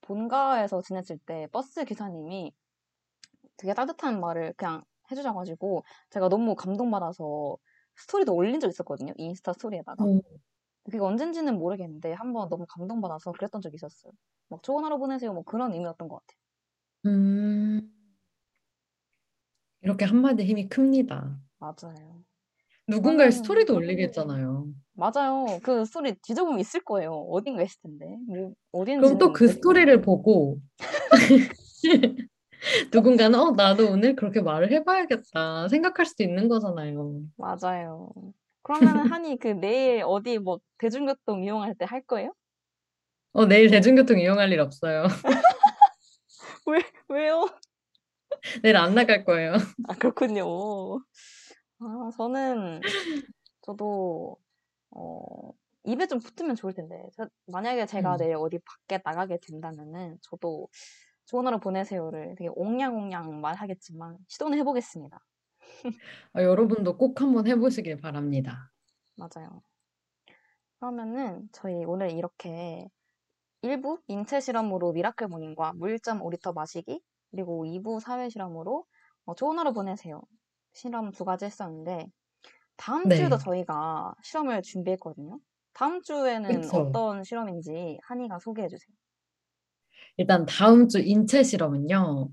본가에서 0.00 0.80
지냈을 0.80 1.18
때 1.18 1.46
버스 1.52 1.84
기사님이 1.84 2.54
되게 3.58 3.74
따뜻한 3.74 4.18
말을 4.18 4.54
그냥 4.56 4.82
해주셔가지고 5.10 5.84
제가 6.10 6.28
너무 6.28 6.54
감동받아서 6.54 7.56
스토리도 7.96 8.34
올린 8.34 8.60
적 8.60 8.68
있었거든요. 8.68 9.12
인스타 9.16 9.52
스토리에다가. 9.54 10.04
어, 10.04 10.20
그게 10.84 10.98
언젠지는 10.98 11.58
모르겠는데 11.58 12.12
한번 12.12 12.48
너무 12.48 12.64
감동받아서 12.68 13.32
그랬던 13.32 13.60
적이 13.60 13.76
있었어요. 13.76 14.12
막 14.48 14.62
좋은 14.62 14.84
하루 14.84 14.98
보내세요. 14.98 15.32
뭐 15.32 15.42
그런 15.42 15.72
의미였던 15.72 16.08
것 16.08 16.20
같아요. 16.20 16.36
음, 17.06 17.90
이렇게 19.82 20.04
한마디 20.04 20.44
힘이 20.44 20.68
큽니다. 20.68 21.38
맞아요. 21.58 22.22
누군가의 22.88 23.30
저는- 23.30 23.32
스토리도 23.32 23.74
올리겠잖아요. 23.74 24.68
맞아요. 24.92 25.46
그 25.62 25.84
스토리 25.84 26.14
뒤져보면 26.22 26.60
있을 26.60 26.84
거예요. 26.84 27.12
어딘가 27.30 27.62
있을 27.62 27.80
텐데. 27.82 28.16
뭐 28.72 28.84
그럼 28.84 29.18
또 29.18 29.32
그. 29.32 29.48
스토리를 29.48 30.00
보고 30.02 30.60
누군가는 32.92 33.38
어 33.38 33.50
나도 33.52 33.90
오늘 33.90 34.16
그렇게 34.16 34.40
말을 34.40 34.70
해봐야겠다 34.72 35.68
생각할 35.68 36.06
수도 36.06 36.22
있는 36.24 36.48
거잖아요. 36.48 37.22
맞아요. 37.36 38.10
그러면 38.62 39.06
한이 39.12 39.38
그 39.38 39.48
내일 39.48 40.02
어디 40.04 40.38
뭐 40.38 40.60
대중교통 40.78 41.44
이용할 41.44 41.74
때 41.74 41.84
할 41.84 42.02
거예요? 42.02 42.32
어 43.32 43.44
내일 43.46 43.70
대중교통 43.70 44.18
이용할 44.18 44.50
일 44.52 44.60
없어요. 44.60 45.04
왜 46.66 46.82
왜요? 47.08 47.46
내일 48.62 48.76
안 48.76 48.94
나갈 48.94 49.24
거예요. 49.24 49.54
아 49.88 49.94
그렇군요. 49.94 50.98
아 51.78 52.10
저는 52.16 52.80
저도 53.62 54.36
어 54.90 55.50
입에 55.84 56.06
좀 56.06 56.18
붙으면 56.18 56.56
좋을 56.56 56.72
텐데 56.74 56.96
저- 57.16 57.28
만약에 57.46 57.86
제가 57.86 58.14
음. 58.14 58.18
내일 58.18 58.34
어디 58.36 58.58
밖에 58.58 59.00
나가게 59.04 59.38
된다면은 59.40 60.18
저도 60.22 60.68
좋은 61.26 61.46
하루 61.46 61.58
보내세요를 61.60 62.34
되게 62.38 62.50
옹냥옹냥 62.54 63.40
말하겠지만 63.40 64.18
시도는 64.28 64.58
해보겠습니다. 64.58 65.18
아, 66.32 66.42
여러분도 66.42 66.96
꼭 66.98 67.20
한번 67.20 67.46
해보시길 67.46 67.96
바랍니다. 67.98 68.72
맞아요. 69.16 69.62
그러면은 70.80 71.48
저희 71.52 71.84
오늘 71.84 72.10
이렇게 72.12 72.88
1부 73.62 74.00
인체 74.08 74.40
실험으로 74.40 74.92
miracle 74.92 75.28
morning과 75.28 75.74
물 75.74 75.92
1 75.94 76.20
5리터 76.22 76.52
마시기 76.54 77.02
그리고 77.30 77.66
2부 77.66 78.00
사회 78.00 78.28
실험으로 78.28 78.86
어, 79.26 79.34
좋은 79.34 79.58
하루 79.58 79.72
보내세요. 79.72 80.22
실험 80.74 81.10
두 81.12 81.24
가지 81.24 81.44
했었는데 81.46 82.06
다음 82.76 83.10
네. 83.10 83.12
주에도 83.12 83.38
저희가 83.38 84.14
실험을 84.24 84.62
준비했거든요. 84.62 85.40
다음 85.74 86.02
주에는 86.02 86.70
그쵸. 86.70 86.72
어떤 86.72 87.24
실험인지 87.24 87.98
한이가 88.08 88.38
소개해 88.40 88.68
주세요. 88.68 88.94
일단 90.16 90.46
다음 90.46 90.88
주 90.88 90.98
인체 91.00 91.42
실험은요. 91.42 92.30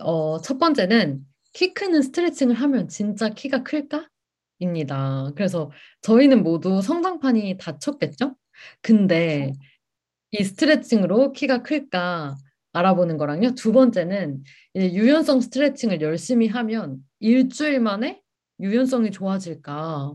어, 0.00 0.40
첫 0.40 0.58
번째는 0.58 1.20
키 1.52 1.74
크는 1.74 2.02
스트레칭을 2.02 2.54
하면 2.54 2.88
진짜 2.88 3.28
키가 3.28 3.62
클까? 3.62 4.08
입니다. 4.58 5.32
그래서 5.34 5.70
저희는 6.02 6.42
모두 6.42 6.80
성장판이 6.82 7.58
닫혔겠죠? 7.58 8.36
근데 8.80 9.52
이 10.30 10.44
스트레칭으로 10.44 11.32
키가 11.32 11.62
클까 11.62 12.36
알아보는 12.72 13.18
거랑요. 13.18 13.54
두 13.54 13.72
번째는 13.72 14.42
이제 14.74 14.92
유연성 14.94 15.40
스트레칭을 15.40 16.00
열심히 16.00 16.48
하면 16.48 16.98
일주일 17.20 17.80
만에 17.80 18.22
유연성이 18.60 19.10
좋아질까? 19.10 20.14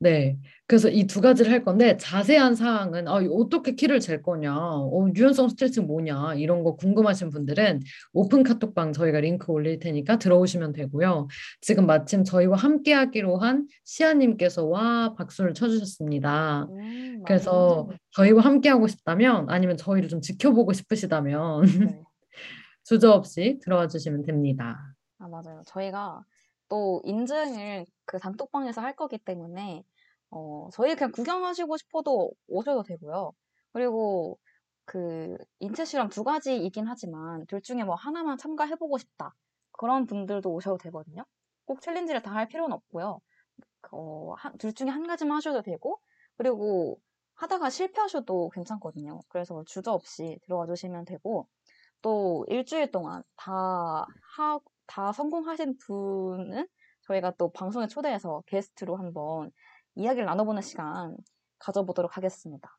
네. 0.00 0.38
그래서 0.68 0.88
이 0.90 1.06
두 1.08 1.20
가지를 1.20 1.50
할 1.50 1.64
건데 1.64 1.96
자세한 1.96 2.54
사항은 2.54 3.08
아, 3.08 3.14
어떻게 3.32 3.74
키를 3.74 3.98
잴 4.00 4.22
거냐, 4.22 4.54
어, 4.54 5.08
유연성 5.16 5.48
스트레칭 5.48 5.86
뭐냐 5.86 6.34
이런 6.34 6.62
거 6.62 6.76
궁금하신 6.76 7.30
분들은 7.30 7.80
오픈 8.12 8.42
카톡방 8.44 8.92
저희가 8.92 9.18
링크 9.20 9.50
올릴 9.50 9.78
테니까 9.80 10.18
들어오시면 10.18 10.72
되고요. 10.74 11.26
지금 11.62 11.86
마침 11.86 12.22
저희와 12.22 12.56
함께 12.58 12.92
하기로 12.92 13.38
한 13.38 13.66
시아님께서 13.84 14.66
와 14.66 15.14
박수를 15.14 15.54
쳐주셨습니다. 15.54 16.68
음, 16.70 17.22
그래서 17.26 17.84
맞아요. 17.88 17.98
저희와 18.12 18.42
함께 18.42 18.68
하고 18.68 18.86
싶다면 18.86 19.46
아니면 19.48 19.76
저희를 19.76 20.08
좀 20.08 20.20
지켜보고 20.20 20.74
싶으시다면 20.74 21.62
네. 21.64 22.00
주저없이 22.84 23.58
들어와 23.64 23.88
주시면 23.88 24.22
됩니다. 24.22 24.94
아, 25.18 25.26
맞아요. 25.28 25.62
저희가 25.66 26.22
또 26.68 27.00
인증을 27.04 27.86
그 28.04 28.18
단톡방에서 28.18 28.80
할 28.82 28.94
거기 28.96 29.18
때문에, 29.18 29.84
어, 30.30 30.68
저희 30.72 30.94
그냥 30.96 31.12
구경하시고 31.12 31.76
싶어도 31.78 32.32
오셔도 32.48 32.82
되고요. 32.82 33.32
그리고 33.72 34.38
그 34.84 35.36
인체 35.60 35.84
실험 35.84 36.08
두 36.08 36.24
가지이긴 36.24 36.86
하지만 36.88 37.46
둘 37.46 37.62
중에 37.62 37.84
뭐 37.84 37.94
하나만 37.94 38.38
참가해보고 38.38 38.98
싶다. 38.98 39.34
그런 39.72 40.06
분들도 40.06 40.50
오셔도 40.52 40.78
되거든요. 40.78 41.24
꼭 41.66 41.80
챌린지를 41.82 42.22
다 42.22 42.32
할 42.34 42.48
필요는 42.48 42.72
없고요. 42.74 43.20
어, 43.92 44.34
한- 44.36 44.56
둘 44.58 44.72
중에 44.74 44.88
한 44.88 45.06
가지만 45.06 45.36
하셔도 45.36 45.62
되고, 45.62 46.00
그리고 46.36 47.00
하다가 47.34 47.70
실패하셔도 47.70 48.50
괜찮거든요. 48.50 49.20
그래서 49.28 49.62
주저 49.66 49.92
없이 49.92 50.38
들어와 50.44 50.66
주시면 50.66 51.04
되고, 51.04 51.48
또 52.02 52.46
일주일 52.48 52.90
동안 52.92 53.22
다 53.36 54.06
하, 54.36 54.60
다 54.88 55.12
성공하신 55.12 55.76
분은 55.78 56.66
저희가 57.02 57.32
또 57.38 57.52
방송에 57.52 57.86
초대해서 57.86 58.42
게스트로 58.46 58.96
한번 58.96 59.52
이야기를 59.94 60.26
나눠보는 60.26 60.62
시간 60.62 61.16
가져보도록 61.60 62.16
하겠습니다. 62.16 62.76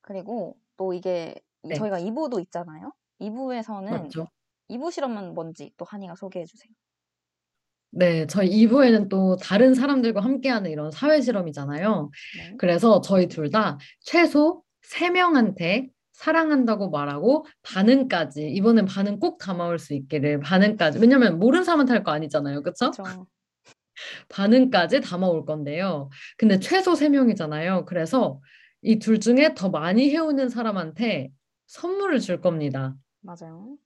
그리고 0.00 0.56
또 0.76 0.92
이게 0.94 1.34
이- 1.64 1.68
네. 1.68 1.74
저희가 1.76 1.98
2부도 2.00 2.40
있잖아요. 2.40 2.92
2부에서는 3.20 3.90
맞죠? 3.90 4.28
2부 4.68 4.90
실험은 4.90 5.34
뭔지 5.34 5.72
또 5.76 5.84
한이가 5.84 6.14
소개해 6.14 6.44
주세요. 6.46 6.72
네, 7.90 8.26
저희 8.26 8.50
2부에는 8.50 9.08
또 9.08 9.36
다른 9.36 9.74
사람들과 9.74 10.20
함께하는 10.20 10.70
이런 10.70 10.90
사회 10.90 11.20
실험이잖아요. 11.20 12.10
네. 12.38 12.56
그래서 12.58 13.00
저희 13.00 13.28
둘 13.28 13.50
다 13.50 13.78
최소 14.00 14.62
3명한테 14.82 15.90
사랑한다고 16.18 16.90
말하고 16.90 17.46
반응까지 17.62 18.50
이번엔 18.50 18.86
반응 18.86 19.20
꼭 19.20 19.38
담아올 19.38 19.78
수 19.78 19.94
있기를 19.94 20.40
반응까지 20.40 20.98
왜냐면 20.98 21.38
모르는 21.38 21.62
사람한테 21.64 21.92
할 21.92 22.02
거 22.02 22.10
아니잖아요. 22.10 22.62
그쵸? 22.64 22.90
그렇죠. 22.90 23.26
반응까지 24.28 25.00
담아올 25.00 25.44
건데요. 25.44 26.10
근데 26.36 26.58
최소 26.58 26.92
3명이잖아요. 26.94 27.84
그래서 27.86 28.40
이 28.82 28.98
둘 28.98 29.20
중에 29.20 29.54
더 29.56 29.68
많이 29.70 30.10
해오는 30.10 30.48
사람한테 30.48 31.30
선물을 31.68 32.18
줄 32.20 32.40
겁니다. 32.40 32.96
맞아요. 33.20 33.76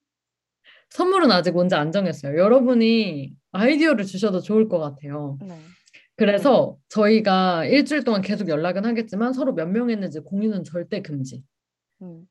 선물은 0.91 1.31
아직 1.31 1.53
뭔지 1.53 1.75
안 1.75 1.93
정했어요. 1.93 2.39
여러분이 2.39 3.35
아이디어를 3.53 4.05
주셔도 4.07 4.41
좋을 4.41 4.69
것 4.69 4.79
같아요. 4.79 5.39
네. 5.43 5.59
그래서 6.17 6.77
저희가 6.89 7.65
일주일 7.67 8.05
동안 8.05 8.21
계속 8.23 8.49
연락은 8.49 8.85
하겠지만 8.87 9.33
서로 9.35 9.53
몇 9.55 9.67
명 9.69 9.91
했는지 9.91 10.21
공유는 10.21 10.65
절대 10.65 11.01
금지. 11.03 11.43
음. 12.03 12.27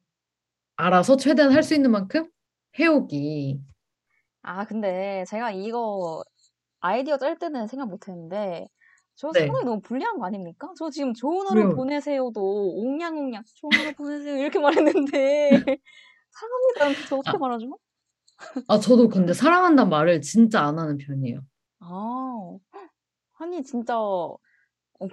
알아서 0.75 1.15
최대한 1.17 1.51
할 1.53 1.63
수 1.63 1.73
있는 1.75 1.91
만큼 1.91 2.29
해오기. 2.79 3.61
아, 4.43 4.65
근데 4.65 5.23
제가 5.27 5.51
이거 5.51 6.23
아이디어 6.79 7.17
짤 7.17 7.37
때는 7.37 7.67
생각 7.67 7.89
못 7.89 8.07
했는데, 8.07 8.67
저 9.15 9.31
네. 9.33 9.45
상황이 9.45 9.65
너무 9.65 9.81
불리한 9.81 10.17
거 10.19 10.25
아닙니까? 10.25 10.69
저 10.77 10.89
지금 10.89 11.13
좋은 11.13 11.47
하루 11.47 11.67
왜요? 11.67 11.75
보내세요도 11.75 12.41
옹냥옹냥 12.77 13.43
좋은 13.55 13.71
하루 13.79 13.93
보내세요 13.93 14.37
이렇게 14.37 14.59
말했는데, 14.59 15.51
사랑합니다한테 16.31 17.03
저 17.05 17.17
어떻게 17.17 17.37
아. 17.37 17.39
말하죠? 17.39 17.77
아, 18.67 18.79
저도 18.79 19.09
근데 19.09 19.33
사랑한다는 19.33 19.89
말을 19.89 20.21
진짜 20.21 20.61
안 20.65 20.79
하는 20.79 20.97
편이에요. 20.97 21.41
아, 21.79 22.57
아니 23.39 23.63
진짜 23.63 23.97
어, 23.99 24.39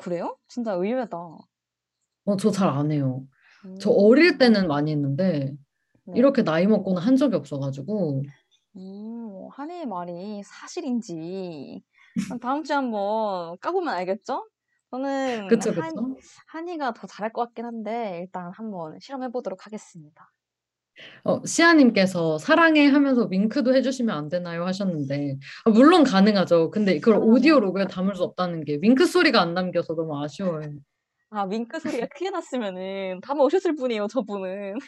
그래요? 0.00 0.38
진짜 0.48 0.72
의외다. 0.74 1.16
어, 1.18 2.36
저 2.36 2.50
잘 2.52 2.68
안 2.68 2.90
해요. 2.92 3.26
저 3.78 3.90
음. 3.90 3.94
어릴 3.96 4.38
때는 4.38 4.68
많이 4.68 4.92
했는데 4.92 5.54
네. 6.04 6.14
이렇게 6.18 6.42
나이 6.44 6.66
먹고는 6.66 7.00
한 7.02 7.16
적이 7.16 7.36
없어가지고 7.36 8.22
음, 8.76 9.48
한이의 9.52 9.86
말이 9.86 10.42
사실인지 10.44 11.82
다음 12.40 12.62
주에 12.64 12.76
한번 12.76 13.56
까보면 13.60 13.92
알겠죠? 13.94 14.48
저는 14.90 15.48
그쵸 15.48 15.70
한, 15.74 15.90
그쵸? 15.90 16.16
한이가 16.46 16.92
더 16.94 17.06
잘할 17.06 17.32
것 17.32 17.42
같긴 17.46 17.64
한데 17.66 18.20
일단 18.22 18.50
한번 18.54 18.98
실험해 19.00 19.30
보도록 19.30 19.66
하겠습니다. 19.66 20.32
어, 21.24 21.44
시아님께서 21.44 22.38
사랑해 22.38 22.86
하면서 22.86 23.26
윙크도 23.30 23.74
해주시면 23.74 24.16
안 24.16 24.28
되나요 24.28 24.64
하셨는데 24.66 25.38
아, 25.64 25.70
물론 25.70 26.04
가능하죠. 26.04 26.70
근데 26.70 26.98
그걸. 27.00 27.18
오디오 27.22 27.60
로그에 27.60 27.86
담을 27.86 28.14
수 28.14 28.22
없다는 28.24 28.64
게 28.64 28.78
윙크 28.82 29.06
소리가 29.06 29.40
안 29.40 29.54
남겨서 29.54 29.94
너무 29.94 30.20
아쉬워요. 30.22 30.70
아, 31.30 31.44
윙크 31.44 31.78
소리가 31.80 32.06
크게 32.14 32.30
났으면은 32.30 33.20
담아 33.22 33.42
오셨을 33.44 33.74
분이에요, 33.76 34.06
저분은. 34.08 34.78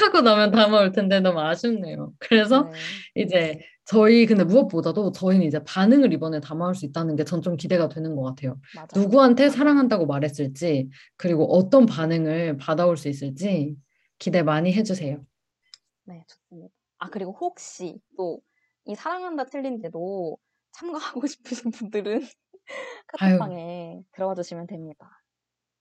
하고 0.00 0.20
나면 0.22 0.50
담아올 0.50 0.92
텐데 0.92 1.20
너무 1.20 1.40
아쉽네요. 1.40 2.12
그래서 2.18 2.70
네. 3.14 3.22
이제 3.22 3.60
저희 3.84 4.24
근데 4.26 4.44
무엇보다도 4.44 5.12
저희는 5.12 5.46
이제 5.46 5.62
반응을 5.64 6.12
이번에 6.12 6.40
담아올 6.40 6.74
수 6.74 6.86
있다는 6.86 7.16
게 7.16 7.24
전 7.24 7.42
좀 7.42 7.56
기대가 7.56 7.88
되는 7.88 8.14
것 8.16 8.22
같아요. 8.22 8.58
맞아요. 8.74 8.88
누구한테 8.94 9.48
사랑한다고 9.50 10.06
말했을지 10.06 10.88
그리고 11.16 11.44
어떤 11.54 11.86
반응을 11.86 12.56
받아올 12.56 12.96
수 12.96 13.08
있을지 13.08 13.76
기대 14.18 14.42
많이 14.42 14.72
해주세요. 14.72 15.22
네, 16.04 16.24
좋습니다. 16.28 16.74
아, 16.98 17.08
그리고 17.10 17.32
혹시 17.40 17.98
또 18.16 18.40
이 18.86 18.94
사랑한다 18.94 19.44
챌린지도 19.44 20.38
참가하고 20.72 21.22
싶으신 21.66 21.70
분들은 21.70 22.26
아유. 23.18 23.38
카톡방에 23.38 24.02
들어와 24.12 24.34
주시면 24.34 24.66
됩니다. 24.66 25.22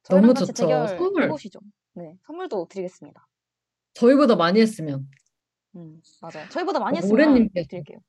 너무 0.10 0.22
저희랑 0.22 0.34
같이 0.34 0.46
좋죠. 0.48 0.64
대결 0.68 0.88
선물. 0.88 1.24
해보시죠. 1.24 1.60
네, 1.96 2.16
선물도 2.26 2.68
드리겠습니다. 2.70 3.28
저희보다 3.94 4.36
많이 4.36 4.60
했으면 4.62 5.08
음, 5.76 6.02
맞아요. 6.22 6.48
저희보다 6.50 6.80
많이 6.80 6.98
어, 6.98 7.02
했으면 7.02 7.12
모래님께서. 7.30 7.68
드릴게요. 7.70 8.00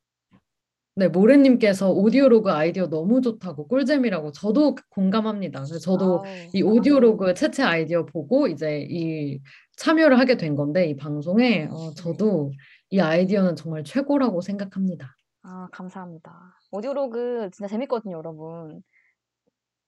네 0.97 1.09
모래님께서 1.09 1.91
오디오로그 1.93 2.51
아이디어 2.51 2.89
너무 2.89 3.21
좋다고 3.21 3.69
꿀잼이라고 3.69 4.33
저도 4.33 4.75
공감합니다. 4.91 5.61
그래서 5.61 5.79
저도 5.79 6.25
아우, 6.25 6.25
이 6.53 6.63
오디오로그 6.63 7.33
채채 7.35 7.63
아이디어 7.63 8.05
보고 8.05 8.49
이제 8.49 8.87
이 8.91 9.41
참여를 9.77 10.19
하게 10.19 10.37
된 10.37 10.57
건데 10.57 10.87
이 10.87 10.97
방송에 10.97 11.69
어, 11.71 11.93
저도 11.95 12.51
이 12.91 12.99
아이디어는 13.01 13.57
정말 13.57 13.85
최고라고 13.85 14.41
생각합니다. 14.41 15.15
아, 15.43 15.69
감사합니다. 15.73 16.59
오디오로그 16.71 17.51
진짜 17.53 17.69
재밌거든요, 17.69 18.17
여러분. 18.17 18.83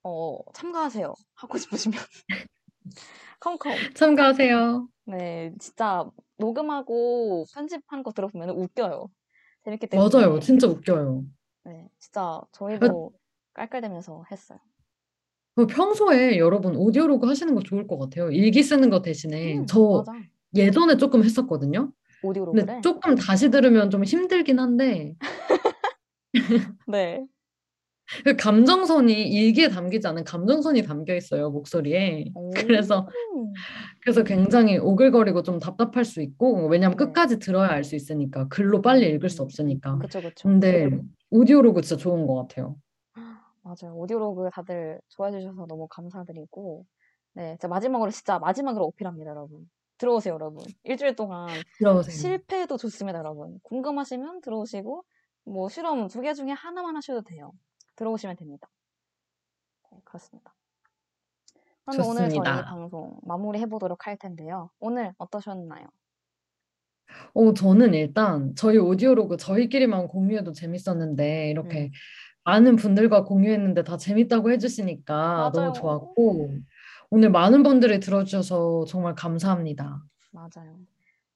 어, 0.03 0.39
참가하세요. 0.55 1.15
하고 1.35 1.59
싶으시면. 1.59 1.99
컴컴. 3.41 3.73
참가하세요. 3.95 4.89
네, 5.07 5.53
진짜 5.59 6.09
녹음하고 6.39 7.45
편집한 7.53 8.03
거 8.03 8.13
들어보면 8.13 8.51
웃겨요. 8.51 9.09
재밌기 9.65 9.89
때문에. 9.89 10.09
맞아요. 10.13 10.41
진짜 10.41 10.67
웃겨요. 10.67 11.25
네, 11.65 11.89
진짜 11.99 12.41
저희도 12.53 13.13
깔깔대면서 13.55 14.25
했어요. 14.31 14.59
그 15.55 15.67
평소에 15.67 16.39
여러분 16.39 16.77
오디오로그 16.77 17.27
하시는 17.27 17.55
거 17.55 17.61
좋을 17.63 17.87
것 17.87 17.99
같아요. 17.99 18.31
일기 18.31 18.63
쓰는 18.63 18.89
거 18.91 19.03
대신에 19.03 19.59
음, 19.59 19.67
저 19.67 20.05
맞아. 20.07 20.13
예전에 20.55 20.97
조금 20.97 21.23
했었거든요. 21.25 21.93
오디오로그래. 22.23 22.81
조금 22.83 23.15
다시 23.15 23.51
들으면 23.51 23.91
좀 23.91 24.05
힘들긴 24.05 24.59
한데 24.59 25.15
네. 26.87 27.27
그 28.25 28.37
감정선이 28.37 29.13
일기에 29.13 29.69
담기지 29.69 30.07
않은 30.07 30.25
감정선이 30.25 30.83
담겨 30.83 31.15
있어요 31.15 31.51
목소리에. 31.51 32.33
그래서 32.91 33.09
오. 33.35 33.53
그래서 34.03 34.23
굉장히 34.25 34.79
오글거리고 34.79 35.43
좀 35.43 35.59
답답할 35.59 36.05
수 36.05 36.21
있고 36.21 36.67
왜냐면 36.69 36.97
네. 36.97 37.05
끝까지 37.05 37.39
들어야 37.39 37.71
알 37.71 37.85
수 37.85 37.97
있으니까 37.97 38.49
글로 38.49 38.83
빨리 38.83 39.09
읽을 39.11 39.29
수 39.29 39.43
없으니까. 39.43 39.99
그쵸, 39.99 40.21
그쵸. 40.21 40.49
근데 40.49 40.91
오디오로그 41.31 41.83
진짜 41.83 42.01
좋은 42.01 42.27
것 42.27 42.35
같아요. 42.35 42.77
맞아요. 43.63 43.95
오디오로그 43.97 44.51
다들 44.53 45.01
좋아해 45.09 45.33
주셔서 45.33 45.67
너무 45.67 45.87
감사드리고, 45.89 46.85
네, 47.35 47.57
마지막으로 47.69 48.11
진짜 48.11 48.39
마지막으로 48.39 48.85
어필합니다, 48.87 49.31
여러분. 49.31 49.69
들어오세요, 50.03 50.35
여러분. 50.35 50.65
일주일 50.83 51.15
동안 51.15 51.47
들어오세요. 51.79 52.13
실패해도 52.13 52.77
좋습니다, 52.77 53.21
여러분. 53.21 53.61
궁금하시면 53.63 54.41
들어오시고, 54.41 55.05
뭐 55.45 55.69
실험 55.69 56.09
두 56.09 56.21
개 56.23 56.35
중에 56.35 56.51
하나만 56.51 56.97
하셔도 56.97 57.23
돼요. 57.23 57.53
들어오시면 57.95 58.35
됩니다. 58.37 58.69
네, 59.93 59.99
그렇습니다. 60.05 60.55
그럼 61.87 62.09
오늘 62.09 62.29
저희. 62.31 62.65
방송 62.65 63.17
마무리해 63.23 63.67
보도록 63.67 64.09
할 64.09 64.17
텐데요. 64.17 64.71
오늘 64.81 65.13
어떠셨나요? 65.19 65.87
어, 67.35 67.55
저는 67.55 67.95
일단 67.95 68.55
저희 68.57 68.79
audio 68.79 69.15
log 69.15 69.37
저희끼리만 69.37 70.09
공유해도 70.09 70.53
재밌었는데 70.53 71.49
이렇게 71.51 71.85
음. 71.85 71.91
많은 72.45 72.75
분들과 72.75 73.23
공유했는데 73.25 73.85
다 73.85 73.97
재밌다고 73.97 74.51
해주시니까 74.51 75.15
맞아요. 75.15 75.51
너무 75.53 75.73
좋았고 75.75 76.49
오늘 77.15 77.29
많은 77.29 77.63
분들이 77.63 78.01
들어주셔서 78.01 78.87
정말 78.87 79.15
감사합니다. 79.15 80.03
맞아요. 80.31 80.79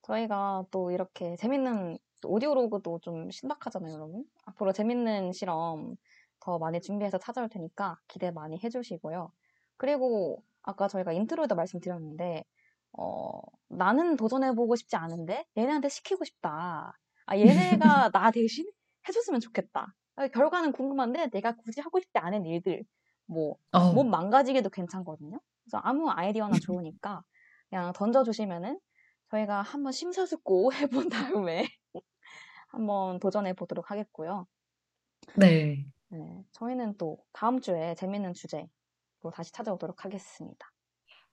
저희가 0.01 0.65
또 0.71 0.91
이렇게 0.91 1.37
재밌는 1.37 1.99
또 2.23 2.31
audio 2.31 2.66
log도 2.66 3.01
좀 3.03 3.31
신박하잖아요, 3.31 3.93
여러분. 3.93 4.25
앞으로 4.47 4.73
재밌는 4.73 5.33
실험 5.33 5.97
더 6.41 6.59
많이 6.59 6.81
준비해서 6.81 7.19
찾아올 7.19 7.51
테니까 7.51 7.99
기대 8.09 8.31
많이 8.31 8.59
해주시고요. 8.65 9.31
그리고 9.77 10.43
아까 10.63 10.89
저희가 10.89 11.13
intro에도 11.13 11.55
말씀드렸는데, 11.55 12.45
어, 12.93 13.39
나는 13.69 14.17
도전해보고 14.17 14.77
싶지 14.77 14.97
않은데 14.97 15.45
얘네한테 15.59 15.91
시키고 15.91 16.25
싶다. 16.25 16.99
아, 17.27 17.37
얘네가 17.39 17.45
나 18.15 18.31
대신 18.31 18.65
해줬으면 19.07 19.41
좋겠다. 19.41 19.95
아, 20.15 20.29
결과는 20.29 20.73
궁금한데 20.73 21.29
내가 21.29 21.55
굳이 21.55 21.83
하고 21.83 22.01
싶지 22.01 22.17
않은 22.17 22.47
일들, 22.47 22.83
뭐, 23.27 23.57
어, 23.73 23.93
몸 23.93 24.09
망가지게도 24.09 24.71
괜찮거든요. 24.71 25.39
그래서 25.67 25.79
아무 25.83 26.09
아이디어나 26.09 26.59
좋으니까 26.63 27.23
그냥 27.69 27.93
던져주시면은 27.93 28.79
저희가 29.31 29.63
한번 29.63 29.93
심사숙고 29.93 30.71
해본 31.09 31.09
다음에 31.09 31.67
한번 32.69 33.19
도전해 33.19 33.53
보도록 33.53 33.91
하겠고요. 33.91 34.47
네. 35.37 35.85
네, 36.09 36.45
저희는 36.53 36.97
또 36.99 37.19
다음 37.33 37.61
주에 37.61 37.95
재밌는 37.97 38.35
주제로 38.35 38.69
다시 39.33 39.53
찾아오도록 39.53 40.05
하겠습니다. 40.05 40.73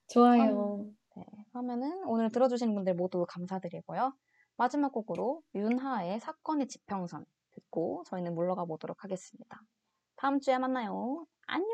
좋아요. 0.07 0.85
네, 1.15 1.25
그러면은 1.51 2.03
오늘 2.05 2.31
들어주신 2.31 2.73
분들 2.73 2.95
모두 2.95 3.25
감사드리고요. 3.29 4.13
마지막 4.57 4.91
곡으로 4.91 5.43
윤하의 5.53 6.19
사건의 6.19 6.67
지평선 6.67 7.25
듣고 7.51 8.03
저희는 8.07 8.33
물러가 8.33 8.65
보도록 8.65 9.03
하겠습니다. 9.03 9.61
다음 10.15 10.39
주에 10.39 10.57
만나요. 10.57 11.25
안녕. 11.45 11.69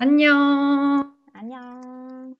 안녕. 0.00 1.07
안녕. 1.40 2.34